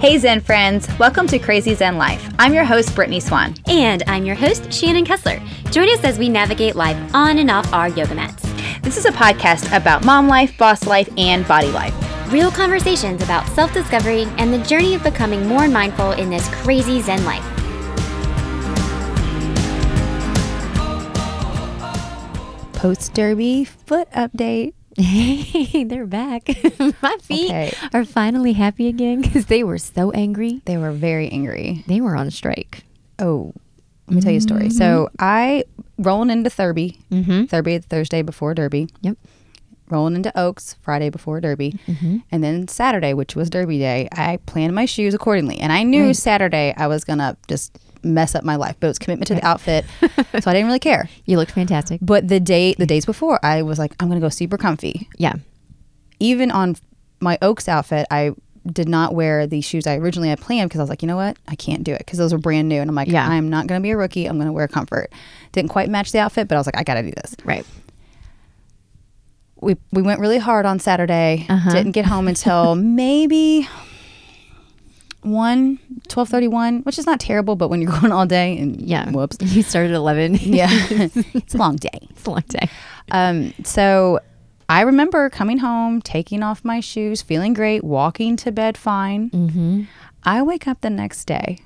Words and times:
Hey 0.00 0.16
Zen 0.16 0.40
friends, 0.40 0.88
welcome 0.98 1.26
to 1.26 1.38
Crazy 1.38 1.74
Zen 1.74 1.98
Life. 1.98 2.26
I'm 2.38 2.54
your 2.54 2.64
host, 2.64 2.94
Brittany 2.94 3.20
Swan. 3.20 3.54
And 3.66 4.02
I'm 4.06 4.24
your 4.24 4.34
host, 4.34 4.72
Shannon 4.72 5.04
Kessler. 5.04 5.38
Join 5.72 5.90
us 5.90 6.02
as 6.04 6.18
we 6.18 6.30
navigate 6.30 6.74
life 6.74 6.96
on 7.14 7.36
and 7.36 7.50
off 7.50 7.70
our 7.74 7.90
yoga 7.90 8.14
mats. 8.14 8.42
This 8.80 8.96
is 8.96 9.04
a 9.04 9.10
podcast 9.10 9.76
about 9.76 10.02
mom 10.02 10.26
life, 10.26 10.56
boss 10.56 10.86
life, 10.86 11.10
and 11.18 11.46
body 11.46 11.68
life. 11.68 11.92
Real 12.32 12.50
conversations 12.50 13.22
about 13.22 13.46
self 13.48 13.74
discovery 13.74 14.22
and 14.38 14.54
the 14.54 14.66
journey 14.66 14.94
of 14.94 15.02
becoming 15.02 15.46
more 15.46 15.68
mindful 15.68 16.12
in 16.12 16.30
this 16.30 16.48
crazy 16.48 17.02
Zen 17.02 17.22
life. 17.26 17.44
Post 22.72 23.12
Derby 23.12 23.66
foot 23.66 24.10
update. 24.12 24.72
Hey, 24.96 25.84
they're 25.84 26.06
back. 26.06 26.48
My 27.02 27.16
feet 27.22 27.46
Okay. 27.50 27.72
are 27.94 28.04
finally 28.04 28.52
happy 28.52 28.88
again 28.88 29.20
because 29.22 29.46
they 29.46 29.62
were 29.64 29.78
so 29.78 30.10
angry. 30.10 30.62
They 30.64 30.76
were 30.76 30.92
very 30.92 31.28
angry. 31.30 31.84
They 31.86 32.00
were 32.00 32.16
on 32.16 32.30
strike. 32.30 32.84
Oh, 33.18 33.52
let 34.08 34.16
me 34.16 34.20
tell 34.20 34.32
you 34.32 34.38
a 34.38 34.42
story. 34.42 34.70
So 34.70 35.08
I 35.18 35.64
rolling 35.98 36.30
into 36.30 36.50
Thurby, 36.50 36.98
Mm-hmm. 37.10 37.44
Thurby 37.44 37.78
Thursday 37.84 38.22
before 38.22 38.54
Derby. 38.54 38.88
Yep. 39.02 39.16
Rolling 39.88 40.14
into 40.16 40.36
Oaks 40.38 40.76
Friday 40.82 41.10
before 41.10 41.40
Derby, 41.40 41.76
and 42.30 42.44
then 42.44 42.68
Saturday, 42.68 43.12
which 43.12 43.34
was 43.34 43.50
Derby 43.50 43.78
day, 43.78 44.08
I 44.12 44.36
planned 44.46 44.72
my 44.72 44.84
shoes 44.84 45.14
accordingly, 45.14 45.58
and 45.58 45.72
I 45.72 45.82
knew 45.82 46.06
Right. 46.06 46.16
Saturday 46.16 46.72
I 46.76 46.86
was 46.86 47.02
gonna 47.02 47.36
just 47.48 47.76
mess 48.02 48.34
up 48.34 48.44
my 48.44 48.56
life, 48.56 48.76
but 48.80 48.86
it 48.86 48.90
was 48.90 48.98
commitment 48.98 49.26
to 49.28 49.34
the 49.34 49.44
outfit, 49.46 49.84
so 50.00 50.06
I 50.32 50.40
didn't 50.52 50.66
really 50.66 50.78
care. 50.78 51.08
You 51.26 51.36
looked 51.36 51.52
fantastic. 51.52 52.00
But 52.02 52.28
the 52.28 52.40
day, 52.40 52.74
the 52.74 52.86
days 52.86 53.04
before, 53.06 53.38
I 53.44 53.62
was 53.62 53.78
like, 53.78 53.94
I'm 54.00 54.08
gonna 54.08 54.20
go 54.20 54.28
super 54.28 54.56
comfy. 54.58 55.08
Yeah. 55.18 55.34
Even 56.18 56.50
on 56.50 56.76
my 57.20 57.38
Oaks 57.42 57.68
outfit, 57.68 58.06
I 58.10 58.32
did 58.70 58.88
not 58.88 59.14
wear 59.14 59.46
the 59.46 59.62
shoes 59.62 59.86
I 59.86 59.96
originally 59.96 60.28
had 60.28 60.38
planned 60.40 60.68
because 60.68 60.80
I 60.80 60.82
was 60.82 60.90
like, 60.90 61.00
you 61.02 61.08
know 61.08 61.16
what, 61.16 61.38
I 61.48 61.54
can't 61.54 61.82
do 61.82 61.92
it 61.92 61.98
because 62.00 62.18
those 62.18 62.32
were 62.32 62.38
brand 62.38 62.68
new, 62.68 62.80
and 62.80 62.88
I'm 62.90 62.94
like, 62.94 63.08
Yeah. 63.08 63.26
I'm 63.26 63.48
not 63.48 63.66
gonna 63.66 63.80
be 63.80 63.90
a 63.90 63.96
rookie. 63.96 64.26
I'm 64.26 64.38
gonna 64.38 64.52
wear 64.52 64.68
comfort. 64.68 65.12
Didn't 65.52 65.70
quite 65.70 65.88
match 65.88 66.12
the 66.12 66.18
outfit, 66.18 66.46
but 66.48 66.56
I 66.56 66.58
was 66.58 66.66
like, 66.66 66.76
I 66.78 66.82
gotta 66.82 67.02
do 67.02 67.10
this. 67.12 67.34
Right. 67.44 67.64
we 69.60 69.76
we 69.92 70.02
went 70.02 70.20
really 70.20 70.38
hard 70.38 70.66
on 70.66 70.78
Saturday. 70.78 71.46
Uh-huh. 71.48 71.70
Didn't 71.70 71.92
get 71.92 72.06
home 72.06 72.28
until 72.28 72.74
maybe 72.76 73.68
1 75.22 75.78
12:31, 76.08 76.84
which 76.84 76.98
is 76.98 77.06
not 77.06 77.20
terrible, 77.20 77.56
but 77.56 77.68
when 77.68 77.80
you're 77.82 77.92
going 78.00 78.12
all 78.12 78.26
day 78.26 78.58
and 78.58 78.80
Yeah. 78.80 79.10
whoops. 79.10 79.36
You 79.54 79.62
started 79.62 79.90
at 79.90 79.96
11. 79.96 80.34
Yeah. 80.40 80.68
it's 80.70 81.54
a 81.54 81.58
long 81.58 81.76
day. 81.76 81.98
it's 82.10 82.26
a 82.26 82.30
long 82.30 82.44
day. 82.48 82.68
Um 83.10 83.52
so 83.64 84.20
I 84.68 84.82
remember 84.82 85.28
coming 85.30 85.58
home, 85.58 86.00
taking 86.00 86.42
off 86.44 86.64
my 86.64 86.78
shoes, 86.80 87.22
feeling 87.22 87.54
great, 87.54 87.82
walking 87.82 88.36
to 88.36 88.52
bed 88.52 88.78
fine. 88.78 89.30
Mm-hmm. 89.30 89.82
I 90.22 90.42
wake 90.42 90.68
up 90.68 90.80
the 90.80 90.90
next 90.90 91.24
day 91.24 91.58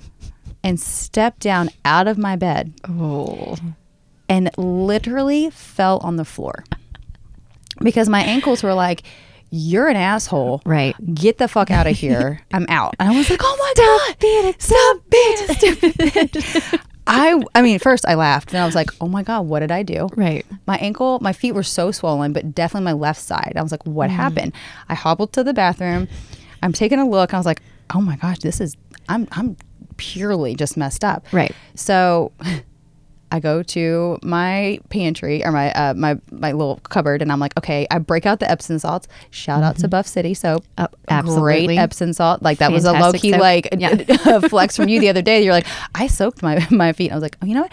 and 0.63 0.81
step 0.81 1.39
down 1.39 1.69
out 1.85 2.09
of 2.09 2.17
my 2.17 2.35
bed 2.37 2.73
Oh. 2.89 3.57
and 4.29 4.51
literally 4.57 5.51
fell 5.51 5.99
on 5.99 6.17
the 6.17 6.25
floor. 6.25 6.65
Because 7.81 8.09
my 8.09 8.23
ankles 8.23 8.63
were 8.63 8.73
like, 8.73 9.03
You're 9.57 9.87
an 9.89 9.97
asshole. 9.97 10.63
Right. 10.67 10.97
get 11.15 11.39
the 11.39 11.47
fuck 11.47 11.71
out 11.71 11.87
of 11.87 11.97
here. 11.97 12.41
I'm 12.53 12.67
out. 12.69 12.97
And 12.99 13.09
I 13.09 13.17
was 13.17 13.31
like, 13.31 13.39
oh 13.43 13.57
my 13.57 13.73
God. 13.77 14.19
Being 14.19 14.47
a, 14.47 14.55
stop 14.61 14.97
being 15.09 15.35
a 15.49 15.55
stupid 15.55 15.93
bitch. 15.95 16.81
I, 17.07 17.41
I 17.55 17.63
mean, 17.63 17.79
first 17.79 18.05
I 18.09 18.15
laughed. 18.15 18.51
Then 18.51 18.63
I 18.63 18.67
was 18.67 18.75
like, 18.75 18.91
oh 19.01 19.07
my 19.07 19.23
God, 19.23 19.43
what 19.47 19.61
did 19.61 19.71
I 19.71 19.83
do? 19.85 20.09
Right. 20.17 20.45
My 20.67 20.77
ankle, 20.79 21.19
my 21.21 21.33
feet 21.33 21.53
were 21.53 21.63
so 21.63 21.93
swollen, 21.93 22.33
but 22.33 22.53
definitely 22.55 22.87
my 22.87 22.95
left 22.95 23.21
side. 23.21 23.53
I 23.57 23.63
was 23.63 23.71
like, 23.71 23.85
what 23.87 24.11
Mm. 24.11 24.15
happened? 24.15 24.53
I 24.89 24.95
hobbled 24.95 25.33
to 25.35 25.45
the 25.45 25.55
bathroom. 25.55 26.09
I'm 26.63 26.73
taking 26.73 26.99
a 26.99 27.09
look. 27.09 27.33
I 27.33 27.37
was 27.37 27.47
like, 27.47 27.61
oh 27.95 28.01
my 28.01 28.17
gosh, 28.17 28.39
this 28.41 28.61
is, 28.61 28.77
I'm, 29.09 29.29
I'm 29.33 29.57
purely 29.99 30.57
just 30.57 30.77
messed 30.77 31.05
up. 31.05 31.27
Right. 31.31 31.55
So 31.77 32.33
I 33.35 33.41
go 33.41 33.65
to 33.65 34.19
my 34.23 34.79
pantry 34.91 35.45
or 35.45 35.51
my 35.51 35.73
uh, 35.73 35.93
my 35.95 36.19
my 36.31 36.53
little 36.53 36.77
cupboard, 36.89 37.21
and 37.21 37.33
I'm 37.33 37.41
like, 37.41 37.57
okay. 37.59 37.85
I 37.91 37.99
break 37.99 38.27
out 38.27 38.39
the 38.39 38.49
Epsom 38.49 38.79
salts. 38.79 39.09
Shout 39.31 39.65
out 39.65 39.77
to 39.79 39.89
Buff 39.89 40.07
City 40.07 40.35
soap. 40.35 40.65
Oh, 40.79 40.87
Great. 41.41 41.69
Epsom 41.77 42.13
salt. 42.13 42.43
Like 42.43 42.59
that 42.59 42.71
was 42.71 42.85
a 42.85 42.93
low 42.93 43.13
key 43.13 43.33
soap. 43.33 43.41
like 43.41 43.69
Yeah. 43.77 44.39
flex 44.49 44.77
from 44.77 44.89
you 44.89 45.01
the 45.01 45.09
other 45.09 45.23
day. 45.23 45.43
You're 45.43 45.53
like, 45.53 45.67
I 45.97 46.07
soaked 46.07 46.43
my 46.43 46.65
my 46.71 46.93
feet. 46.93 47.11
I 47.11 47.15
was 47.15 47.23
like, 47.23 47.37
oh, 47.43 47.47
you 47.47 47.55
know 47.55 47.63
what? 47.63 47.73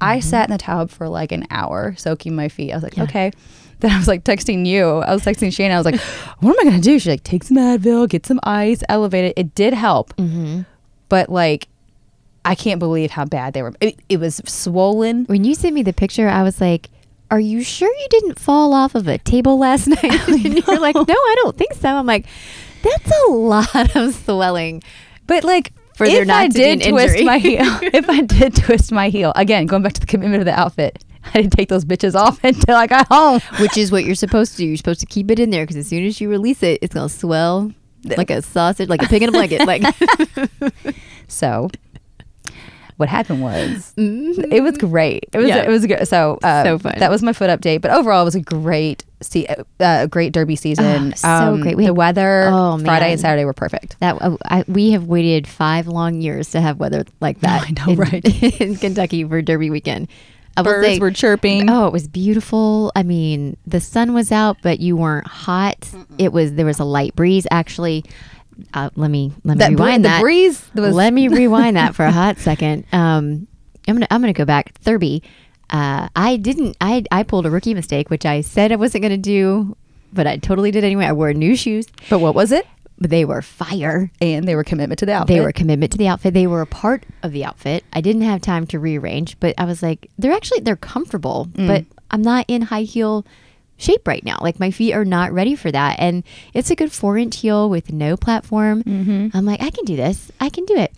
I 0.00 0.20
sat 0.20 0.48
in 0.48 0.52
the 0.52 0.58
tub 0.58 0.90
for 0.90 1.08
like 1.08 1.30
an 1.30 1.46
hour 1.50 1.94
soaking 1.98 2.34
my 2.34 2.48
feet. 2.48 2.72
I 2.72 2.76
was 2.76 2.82
like, 2.82 2.96
Yeah. 2.96 3.04
okay. 3.04 3.30
Then 3.80 3.90
I 3.90 3.98
was 3.98 4.06
like 4.06 4.22
texting 4.22 4.64
you. 4.64 4.86
I 4.86 5.12
was 5.12 5.22
texting 5.24 5.52
Shane. 5.52 5.72
I 5.72 5.76
was 5.76 5.84
like, 5.84 6.00
what 6.38 6.50
am 6.50 6.60
I 6.60 6.70
gonna 6.70 6.80
do? 6.80 7.00
She's 7.00 7.08
like, 7.08 7.24
take 7.24 7.42
some 7.42 7.56
Advil, 7.56 8.08
get 8.08 8.24
some 8.24 8.38
ice, 8.44 8.80
elevate 8.88 9.24
it. 9.24 9.32
It 9.36 9.54
did 9.56 9.74
help, 9.74 10.14
Mm-hmm. 10.16 10.60
but 11.08 11.28
like. 11.28 11.66
I 12.44 12.54
can't 12.54 12.78
believe 12.78 13.12
how 13.12 13.24
bad 13.24 13.54
they 13.54 13.62
were. 13.62 13.72
It, 13.80 13.98
it 14.08 14.18
was 14.18 14.40
swollen. 14.46 15.24
When 15.26 15.44
you 15.44 15.54
sent 15.54 15.74
me 15.74 15.82
the 15.82 15.92
picture, 15.92 16.28
I 16.28 16.42
was 16.42 16.60
like, 16.60 16.90
Are 17.30 17.40
you 17.40 17.62
sure 17.62 17.88
you 17.88 18.06
didn't 18.10 18.38
fall 18.38 18.72
off 18.74 18.94
of 18.94 19.06
a 19.08 19.18
table 19.18 19.58
last 19.58 19.86
night? 19.88 20.04
and 20.28 20.66
you're 20.66 20.80
like, 20.80 20.94
No, 20.96 21.04
I 21.08 21.34
don't 21.42 21.56
think 21.56 21.74
so. 21.74 21.88
I'm 21.88 22.06
like, 22.06 22.26
That's 22.82 23.10
a 23.28 23.30
lot 23.32 23.94
of 23.96 24.14
swelling. 24.14 24.82
But 25.26 25.44
like, 25.44 25.72
For 25.94 26.04
if 26.04 26.26
not 26.26 26.36
I 26.42 26.48
did 26.48 26.82
twist 26.82 27.22
my 27.24 27.38
heel, 27.38 27.62
if 27.82 28.08
I 28.08 28.22
did 28.22 28.56
twist 28.56 28.90
my 28.90 29.08
heel, 29.08 29.32
again, 29.36 29.66
going 29.66 29.82
back 29.82 29.92
to 29.94 30.00
the 30.00 30.06
commitment 30.06 30.40
of 30.40 30.46
the 30.46 30.58
outfit, 30.58 31.04
I 31.32 31.40
didn't 31.40 31.52
take 31.52 31.68
those 31.68 31.84
bitches 31.84 32.16
off 32.16 32.42
until 32.44 32.74
I 32.74 32.88
got 32.88 33.06
home. 33.08 33.40
Which 33.60 33.76
is 33.78 33.92
what 33.92 34.04
you're 34.04 34.16
supposed 34.16 34.52
to 34.52 34.58
do. 34.58 34.66
You're 34.66 34.76
supposed 34.76 34.98
to 35.00 35.06
keep 35.06 35.30
it 35.30 35.38
in 35.38 35.50
there 35.50 35.62
because 35.62 35.76
as 35.76 35.86
soon 35.86 36.04
as 36.04 36.20
you 36.20 36.28
release 36.28 36.62
it, 36.64 36.80
it's 36.82 36.92
going 36.92 37.08
to 37.08 37.14
swell 37.14 37.72
like 38.16 38.30
a 38.30 38.42
sausage, 38.42 38.88
like 38.88 39.00
a 39.00 39.06
pig 39.06 39.22
in 39.22 39.28
a 39.28 39.32
blanket. 39.32 39.64
Like, 39.64 39.84
So, 41.28 41.70
what 43.02 43.08
happened 43.08 43.42
was, 43.42 43.92
it 43.96 44.62
was 44.62 44.78
great. 44.78 45.28
It 45.32 45.38
was 45.38 45.48
Yeah. 45.48 45.58
it 45.64 45.68
was 45.68 45.84
good. 45.84 46.06
So, 46.06 46.38
uh, 46.44 46.62
So 46.62 46.78
fun. 46.78 46.94
That 46.98 47.10
was 47.10 47.20
my 47.22 47.32
foot 47.32 47.50
update. 47.50 47.80
But 47.80 47.90
overall, 47.90 48.22
it 48.22 48.24
was 48.24 48.36
a 48.36 48.40
great 48.40 49.04
see, 49.20 49.46
uh, 49.80 50.06
great 50.06 50.32
Derby 50.32 50.54
season. 50.56 51.12
Oh, 51.24 51.56
so 51.56 51.58
great. 51.62 51.76
We 51.76 51.82
the 51.82 51.88
had- 51.88 51.96
weather, 51.96 52.48
Oh, 52.52 52.78
Friday 52.78 53.04
man. 53.06 53.10
and 53.12 53.20
Saturday 53.20 53.44
were 53.44 53.52
perfect. 53.52 53.96
that 54.00 54.16
uh, 54.22 54.36
I, 54.46 54.64
we 54.68 54.92
have 54.92 55.04
waited 55.04 55.46
five 55.48 55.86
long 55.88 56.20
years 56.20 56.50
to 56.52 56.60
have 56.60 56.78
weather 56.78 57.04
like 57.20 57.40
that. 57.40 57.64
I 57.68 57.70
know, 57.86 57.92
in, 57.92 57.98
right? 57.98 58.42
in 58.60 58.76
Kentucky 58.76 59.24
for 59.24 59.42
Derby 59.42 59.68
weekend. 59.70 60.06
I 60.56 60.62
Birds 60.62 60.86
say- 60.86 60.98
were 60.98 61.10
chirping. 61.10 61.70
Oh, 61.70 61.86
it 61.86 61.92
was 61.92 62.06
beautiful. 62.08 62.92
I 62.94 63.02
mean, 63.02 63.56
the 63.66 63.80
sun 63.80 64.12
was 64.12 64.30
out, 64.30 64.58
but 64.62 64.80
you 64.80 64.96
weren't 64.96 65.26
hot. 65.26 65.88
It 66.18 66.32
was 66.32 66.52
there 66.54 66.66
was 66.66 66.78
a 66.78 66.84
light 66.84 67.14
breeze. 67.16 67.46
Actually, 67.50 68.04
uh, 68.74 68.90
let 68.96 69.10
me 69.10 69.32
let 69.44 69.56
me 69.56 69.58
that 69.58 69.76
br- 69.76 69.82
rewind 69.82 70.04
the 70.04 70.08
that. 70.08 70.20
breeze 70.20 70.68
was 70.74 70.94
let 70.94 71.12
me 71.12 71.28
rewind 71.28 71.76
that 71.76 71.94
for 71.94 72.04
a 72.04 72.12
hot 72.12 72.38
second. 72.38 72.84
Um, 72.92 73.46
I'm 73.88 73.96
gonna 73.96 74.06
I'm 74.10 74.20
gonna 74.20 74.32
go 74.32 74.44
back. 74.44 74.74
Thurby. 74.82 75.22
Uh, 75.70 76.08
I 76.14 76.36
didn't. 76.36 76.76
I 76.80 77.04
I 77.10 77.22
pulled 77.22 77.46
a 77.46 77.50
rookie 77.50 77.74
mistake, 77.74 78.10
which 78.10 78.26
I 78.26 78.40
said 78.42 78.72
I 78.72 78.76
wasn't 78.76 79.02
gonna 79.02 79.16
do, 79.16 79.76
but 80.12 80.26
I 80.26 80.36
totally 80.36 80.70
did 80.70 80.84
anyway. 80.84 81.06
I 81.06 81.12
wore 81.12 81.32
new 81.32 81.56
shoes, 81.56 81.86
But 82.10 82.18
what 82.20 82.34
was 82.34 82.52
it? 82.52 82.66
but 82.98 83.10
they 83.10 83.24
were 83.24 83.42
fire. 83.42 84.12
And 84.20 84.46
they 84.46 84.54
were 84.54 84.62
commitment 84.62 85.00
to 85.00 85.06
the 85.06 85.12
outfit. 85.14 85.34
They 85.34 85.40
were 85.40 85.48
a 85.48 85.52
commitment 85.52 85.90
to 85.92 85.98
the 85.98 86.06
outfit. 86.06 86.34
They 86.34 86.46
were 86.46 86.60
a 86.60 86.66
part 86.66 87.04
of 87.24 87.32
the 87.32 87.44
outfit. 87.44 87.82
I 87.92 88.00
didn't 88.00 88.22
have 88.22 88.40
time 88.42 88.64
to 88.68 88.78
rearrange, 88.78 89.40
but 89.40 89.56
I 89.58 89.64
was 89.64 89.82
like, 89.82 90.08
they're 90.18 90.30
actually 90.32 90.60
they're 90.60 90.76
comfortable, 90.76 91.48
but 91.56 91.84
I'm 92.12 92.22
not 92.22 92.44
in 92.46 92.62
high 92.62 92.82
heel 92.82 93.26
shape 93.82 94.06
right 94.08 94.24
now. 94.24 94.38
Like 94.40 94.58
my 94.60 94.70
feet 94.70 94.92
are 94.94 95.04
not 95.04 95.32
ready 95.32 95.54
for 95.56 95.70
that. 95.70 95.96
And 95.98 96.22
it's 96.54 96.70
a 96.70 96.76
good 96.76 96.92
four 96.92 97.18
inch 97.18 97.36
heel 97.40 97.68
with 97.68 97.92
no 97.92 98.16
platform. 98.16 98.82
Mm-hmm. 98.84 99.36
I'm 99.36 99.44
like, 99.44 99.60
I 99.62 99.70
can 99.70 99.84
do 99.84 99.96
this. 99.96 100.30
I 100.40 100.48
can 100.48 100.64
do 100.64 100.76
it. 100.76 100.92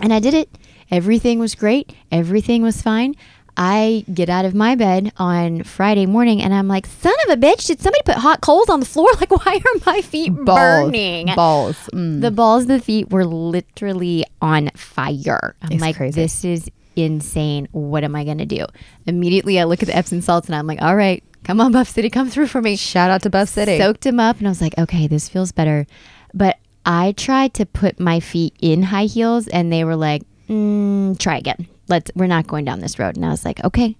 And 0.00 0.12
I 0.12 0.20
did 0.20 0.34
it. 0.34 0.48
Everything 0.90 1.38
was 1.38 1.54
great. 1.54 1.94
Everything 2.10 2.62
was 2.62 2.82
fine. 2.82 3.14
I 3.54 4.06
get 4.12 4.30
out 4.30 4.46
of 4.46 4.54
my 4.54 4.74
bed 4.76 5.12
on 5.18 5.62
Friday 5.62 6.06
morning 6.06 6.40
and 6.42 6.54
I'm 6.54 6.68
like, 6.68 6.86
son 6.86 7.12
of 7.26 7.32
a 7.34 7.36
bitch, 7.40 7.66
did 7.66 7.80
somebody 7.80 8.00
put 8.02 8.14
hot 8.16 8.40
coals 8.40 8.70
on 8.70 8.80
the 8.80 8.86
floor? 8.86 9.08
Like, 9.20 9.30
why 9.30 9.56
are 9.56 9.80
my 9.94 10.00
feet 10.00 10.30
balls. 10.34 10.58
burning? 10.90 11.26
Balls. 11.36 11.76
Mm. 11.92 12.22
The 12.22 12.30
balls 12.30 12.62
of 12.62 12.68
the 12.68 12.80
feet 12.80 13.10
were 13.10 13.26
literally 13.26 14.24
on 14.40 14.70
fire. 14.74 15.54
I'm 15.62 15.72
It's 15.72 15.82
like, 15.82 15.96
crazy. 15.96 16.18
this 16.20 16.44
is 16.46 16.70
insane. 16.96 17.68
What 17.72 18.04
am 18.04 18.16
I 18.16 18.24
going 18.24 18.38
to 18.38 18.46
do? 18.46 18.64
Immediately, 19.06 19.60
I 19.60 19.64
look 19.64 19.82
at 19.82 19.86
the 19.88 19.96
Epsom 19.96 20.22
salts 20.22 20.48
and 20.48 20.56
I'm 20.56 20.66
like, 20.66 20.80
all 20.82 20.96
right, 20.96 21.22
come 21.44 21.60
on, 21.60 21.72
Buff 21.72 21.88
City, 21.88 22.10
come 22.10 22.28
through 22.30 22.46
for 22.46 22.62
me. 22.62 22.76
Shout 22.76 23.10
out 23.10 23.22
to 23.22 23.30
Buff 23.30 23.48
City. 23.48 23.78
Soaked 23.78 24.06
him 24.06 24.20
up 24.20 24.38
and 24.38 24.46
I 24.46 24.50
was 24.50 24.60
like, 24.60 24.76
okay, 24.78 25.06
this 25.06 25.28
feels 25.28 25.52
better. 25.52 25.86
But 26.34 26.58
I 26.84 27.12
tried 27.12 27.54
to 27.54 27.66
put 27.66 28.00
my 28.00 28.20
feet 28.20 28.54
in 28.60 28.84
high 28.84 29.04
heels 29.04 29.48
and 29.48 29.72
they 29.72 29.84
were 29.84 29.96
like, 29.96 30.22
mm, 30.48 31.18
try 31.18 31.38
again. 31.38 31.68
Let's, 31.88 32.10
we're 32.14 32.26
not 32.26 32.46
going 32.46 32.64
down 32.64 32.80
this 32.80 32.98
road. 32.98 33.16
And 33.16 33.24
I 33.24 33.30
was 33.30 33.44
like, 33.44 33.62
okay, 33.64 33.96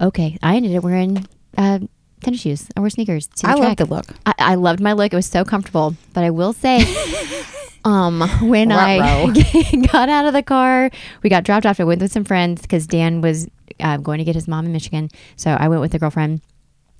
okay. 0.00 0.38
I 0.42 0.56
ended 0.56 0.76
up 0.76 0.84
wearing 0.84 1.26
uh, 1.56 1.80
tennis 2.22 2.40
shoes. 2.40 2.66
I 2.76 2.80
wear 2.80 2.90
sneakers. 2.90 3.26
To 3.26 3.48
I 3.48 3.54
love 3.54 3.76
the 3.76 3.84
look. 3.84 4.06
I, 4.26 4.34
I 4.38 4.54
loved 4.54 4.80
my 4.80 4.92
look. 4.92 5.12
It 5.12 5.16
was 5.16 5.26
so 5.26 5.44
comfortable. 5.44 5.96
But 6.12 6.24
I 6.24 6.30
will 6.30 6.52
say, 6.52 6.82
um, 7.84 8.22
when 8.42 8.72
I 8.72 9.26
got 9.92 10.08
out 10.08 10.26
of 10.26 10.32
the 10.32 10.42
car, 10.42 10.90
we 11.22 11.30
got 11.30 11.44
dropped 11.44 11.66
off. 11.66 11.80
I 11.80 11.84
went 11.84 12.00
with 12.00 12.12
some 12.12 12.24
friends 12.24 12.62
because 12.62 12.86
Dan 12.86 13.20
was 13.20 13.48
uh, 13.80 13.96
going 13.96 14.18
to 14.18 14.24
get 14.24 14.34
his 14.34 14.48
mom 14.48 14.66
in 14.66 14.72
Michigan. 14.72 15.10
So 15.36 15.50
I 15.50 15.68
went 15.68 15.80
with 15.80 15.94
a 15.94 15.98
girlfriend. 15.98 16.40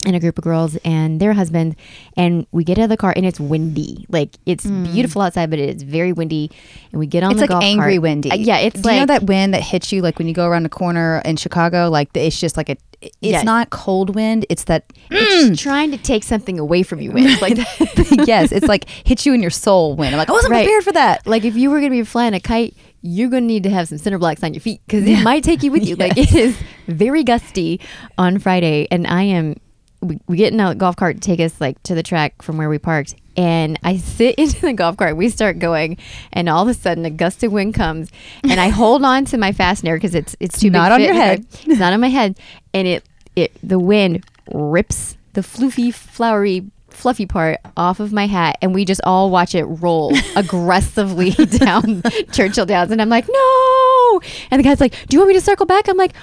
And 0.06 0.16
a 0.16 0.20
group 0.20 0.38
of 0.38 0.44
girls 0.44 0.76
and 0.84 1.20
their 1.20 1.34
husband 1.34 1.76
and 2.16 2.46
we 2.52 2.64
get 2.64 2.78
out 2.78 2.84
of 2.84 2.88
the 2.88 2.96
car 2.96 3.12
and 3.14 3.26
it's 3.26 3.38
windy 3.38 4.06
like 4.08 4.30
it's 4.46 4.64
beautiful 4.64 5.20
outside 5.20 5.50
but 5.50 5.58
it's 5.58 5.82
very 5.82 6.10
windy 6.12 6.50
and 6.90 6.98
we 6.98 7.06
get 7.06 7.22
on. 7.22 7.32
It's 7.32 7.36
the 7.40 7.42
like 7.42 7.50
golf 7.50 7.62
angry 7.64 7.94
cart. 7.96 8.02
windy. 8.02 8.30
Uh, 8.30 8.36
yeah 8.36 8.58
it's 8.58 8.80
Do 8.80 8.86
like 8.88 8.94
you 8.94 9.00
know 9.00 9.06
that 9.06 9.24
wind 9.24 9.52
that 9.52 9.62
hits 9.62 9.92
you 9.92 10.00
like 10.00 10.18
when 10.18 10.26
you 10.26 10.32
go 10.34 10.46
around 10.46 10.64
a 10.64 10.70
corner 10.70 11.20
in 11.26 11.36
Chicago? 11.36 11.90
Like 11.90 12.12
the, 12.14 12.26
it's 12.26 12.40
just 12.40 12.56
like 12.56 12.68
a. 12.70 12.76
It's 13.02 13.16
Yes. 13.20 13.44
not 13.44 13.70
cold 13.70 14.14
wind. 14.14 14.44
It's 14.50 14.64
that. 14.64 14.84
it's 15.10 15.60
trying 15.60 15.90
to 15.90 15.96
take 15.96 16.22
something 16.22 16.58
away 16.58 16.82
from 16.82 17.00
you 17.00 17.12
wind. 17.12 17.40
like 17.40 17.56
yes, 18.26 18.52
it's 18.52 18.68
like 18.68 18.88
hits 18.88 19.24
you 19.26 19.32
in 19.34 19.40
your 19.40 19.50
soul 19.50 19.96
wind. 19.96 20.14
I'm 20.14 20.18
like 20.18 20.28
I 20.28 20.32
wasn't 20.32 20.52
Right. 20.52 20.64
prepared 20.64 20.84
for 20.84 20.92
that. 20.92 21.26
like 21.26 21.44
if 21.44 21.56
you 21.56 21.70
were 21.70 21.78
going 21.78 21.90
to 21.92 21.96
be 21.96 22.04
flying 22.04 22.34
a 22.34 22.40
kite 22.40 22.74
you're 23.02 23.30
going 23.30 23.44
to 23.44 23.46
need 23.46 23.62
to 23.62 23.70
have 23.70 23.88
some 23.88 23.96
cinder 23.96 24.18
blocks 24.18 24.42
on 24.44 24.52
your 24.52 24.60
feet 24.60 24.82
because 24.86 25.06
it 25.06 25.22
might 25.22 25.42
take 25.42 25.62
you 25.62 25.72
with 25.72 25.82
you 25.86 25.96
like 26.04 26.18
it 26.18 26.34
is 26.34 26.54
very 26.86 27.24
gusty 27.24 27.80
on 28.18 28.38
friday 28.38 28.86
and 28.90 29.06
i 29.06 29.22
am 29.22 29.56
we, 30.02 30.18
we 30.26 30.36
get 30.36 30.52
in 30.52 30.60
a 30.60 30.74
golf 30.74 30.96
cart 30.96 31.16
to 31.16 31.20
take 31.20 31.40
us 31.40 31.60
like 31.60 31.82
to 31.82 31.94
the 31.94 32.02
track 32.02 32.42
from 32.42 32.56
where 32.56 32.68
we 32.68 32.78
parked 32.78 33.14
and 33.36 33.78
i 33.82 33.96
sit 33.96 34.34
into 34.38 34.60
the 34.60 34.72
golf 34.72 34.96
cart. 34.96 35.16
We 35.16 35.28
start 35.28 35.58
going 35.58 35.98
and 36.32 36.48
all 36.48 36.62
of 36.62 36.68
a 36.68 36.74
sudden 36.74 37.04
a 37.04 37.10
gust 37.10 37.42
of 37.42 37.52
wind 37.52 37.74
comes 37.74 38.10
and 38.42 38.58
i 38.60 38.68
hold 38.68 39.04
on 39.04 39.24
to 39.26 39.38
my 39.38 39.52
fastener 39.52 39.96
because 39.96 40.14
it's 40.14 40.36
it's 40.40 40.60
too 40.60 40.70
not 40.70 40.92
on 40.92 41.00
your 41.00 41.14
head. 41.14 41.46
it's 41.66 41.80
not 41.80 41.92
on 41.92 42.00
my 42.00 42.08
head 42.08 42.38
and 42.72 42.86
it 42.86 43.04
it 43.36 43.52
the 43.62 43.78
wind 43.78 44.24
rips 44.52 45.16
the 45.34 45.42
floofy 45.42 45.92
flowery 45.92 46.70
fluffy 46.88 47.24
part 47.24 47.58
off 47.76 48.00
of 48.00 48.12
my 48.12 48.26
hat 48.26 48.58
and 48.60 48.74
we 48.74 48.84
just 48.84 49.00
all 49.04 49.30
watch 49.30 49.54
it 49.54 49.64
roll 49.64 50.12
aggressively 50.36 51.30
down 51.30 52.02
Churchill 52.32 52.66
Downs 52.66 52.90
and 52.90 53.00
I'm 53.00 53.08
like 53.08 53.26
no! 53.28 54.20
And 54.50 54.58
the 54.58 54.64
guy's 54.64 54.80
like 54.80 54.92
do 55.08 55.16
you 55.16 55.20
want 55.20 55.28
me 55.28 55.34
to 55.34 55.40
circle 55.40 55.66
back? 55.66 55.88
I'm 55.88 55.96
like 55.96 56.14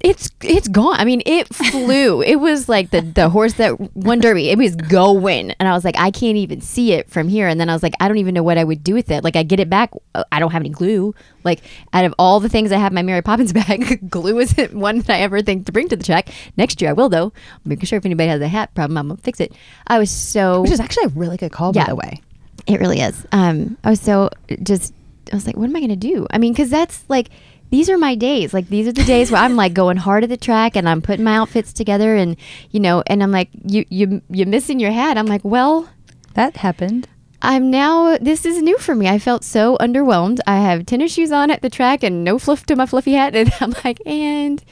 it's 0.00 0.30
it's 0.42 0.68
gone. 0.68 0.94
I 0.98 1.04
mean, 1.04 1.22
it 1.26 1.52
flew. 1.52 2.22
it 2.22 2.36
was 2.36 2.68
like 2.68 2.90
the 2.90 3.00
the 3.00 3.28
horse 3.28 3.54
that 3.54 3.78
won 3.96 4.20
Derby. 4.20 4.48
It 4.50 4.56
was 4.58 4.76
going, 4.76 5.50
and 5.52 5.68
I 5.68 5.72
was 5.72 5.84
like, 5.84 5.96
I 5.98 6.10
can't 6.12 6.36
even 6.36 6.60
see 6.60 6.92
it 6.92 7.10
from 7.10 7.28
here. 7.28 7.48
And 7.48 7.58
then 7.60 7.68
I 7.68 7.72
was 7.72 7.82
like, 7.82 7.94
I 8.00 8.06
don't 8.06 8.18
even 8.18 8.32
know 8.34 8.42
what 8.44 8.58
I 8.58 8.64
would 8.64 8.84
do 8.84 8.94
with 8.94 9.10
it. 9.10 9.24
Like, 9.24 9.34
I 9.34 9.42
get 9.42 9.58
it 9.58 9.68
back. 9.68 9.90
I 10.30 10.38
don't 10.38 10.52
have 10.52 10.62
any 10.62 10.68
glue. 10.68 11.14
Like, 11.42 11.62
out 11.92 12.04
of 12.04 12.14
all 12.18 12.38
the 12.40 12.48
things 12.48 12.70
I 12.70 12.76
have 12.76 12.92
in 12.92 12.94
my 12.94 13.02
Mary 13.02 13.22
Poppins 13.22 13.52
bag, 13.54 14.08
glue 14.08 14.38
isn't 14.38 14.72
one 14.74 15.00
that 15.00 15.10
I 15.10 15.20
ever 15.20 15.42
think 15.42 15.66
to 15.66 15.72
bring 15.72 15.88
to 15.88 15.96
the 15.96 16.04
track. 16.04 16.28
Next 16.56 16.80
year, 16.80 16.90
I 16.90 16.92
will 16.92 17.08
though. 17.08 17.32
I'm 17.54 17.60
Making 17.64 17.86
sure 17.86 17.96
if 17.98 18.06
anybody 18.06 18.28
has 18.28 18.40
a 18.40 18.48
hat 18.48 18.74
problem, 18.74 18.96
I'm 18.98 19.08
gonna 19.08 19.20
fix 19.20 19.40
it. 19.40 19.52
I 19.86 19.98
was 19.98 20.10
so 20.10 20.62
Which 20.62 20.70
is 20.70 20.80
actually 20.80 21.04
a 21.06 21.08
really 21.08 21.36
good 21.36 21.50
call, 21.52 21.72
Yeah. 21.74 21.84
by 21.84 21.88
the 21.88 21.96
way. 21.96 22.20
it 22.66 22.78
really 22.78 23.00
is. 23.00 23.26
Um, 23.32 23.76
I 23.82 23.90
was 23.90 24.00
so 24.00 24.30
just, 24.62 24.92
I 25.32 25.36
was 25.36 25.46
like, 25.46 25.56
what 25.56 25.68
am 25.68 25.74
I 25.76 25.80
going 25.80 25.90
to 25.90 25.96
do? 25.96 26.26
I 26.30 26.38
mean, 26.38 26.52
because 26.52 26.70
that's 26.70 27.04
like, 27.08 27.28
these 27.70 27.90
are 27.90 27.98
my 27.98 28.14
days. 28.14 28.54
Like, 28.54 28.68
these 28.68 28.86
are 28.88 28.92
the 28.92 29.04
days 29.04 29.30
where 29.30 29.42
I'm 29.42 29.56
like 29.56 29.74
going 29.74 29.96
hard 29.98 30.24
at 30.24 30.30
the 30.30 30.36
track 30.36 30.76
and 30.76 30.88
I'm 30.88 31.02
putting 31.02 31.24
my 31.24 31.36
outfits 31.36 31.72
together 31.72 32.16
and, 32.16 32.36
you 32.70 32.80
know, 32.80 33.02
and 33.06 33.22
I'm 33.22 33.30
like, 33.32 33.50
you, 33.64 33.84
you, 33.90 34.22
you're 34.30 34.46
missing 34.46 34.80
your 34.80 34.90
hat. 34.92 35.18
I'm 35.18 35.26
like, 35.26 35.44
well, 35.44 35.88
That 36.34 36.56
happened. 36.58 37.08
I'm 37.40 37.70
now, 37.70 38.18
this 38.18 38.44
is 38.44 38.60
new 38.62 38.78
for 38.78 38.94
me. 38.94 39.06
I 39.08 39.18
felt 39.18 39.44
so 39.44 39.76
underwhelmed. 39.78 40.40
I 40.46 40.56
have 40.56 40.86
tennis 40.86 41.12
shoes 41.12 41.30
on 41.30 41.50
at 41.50 41.62
the 41.62 41.70
track 41.70 42.02
and 42.02 42.24
no 42.24 42.38
fluff 42.38 42.66
to 42.66 42.76
my 42.76 42.86
fluffy 42.86 43.12
hat. 43.12 43.34
And 43.36 43.52
I'm 43.60 43.74
like, 43.84 44.00
and 44.06 44.64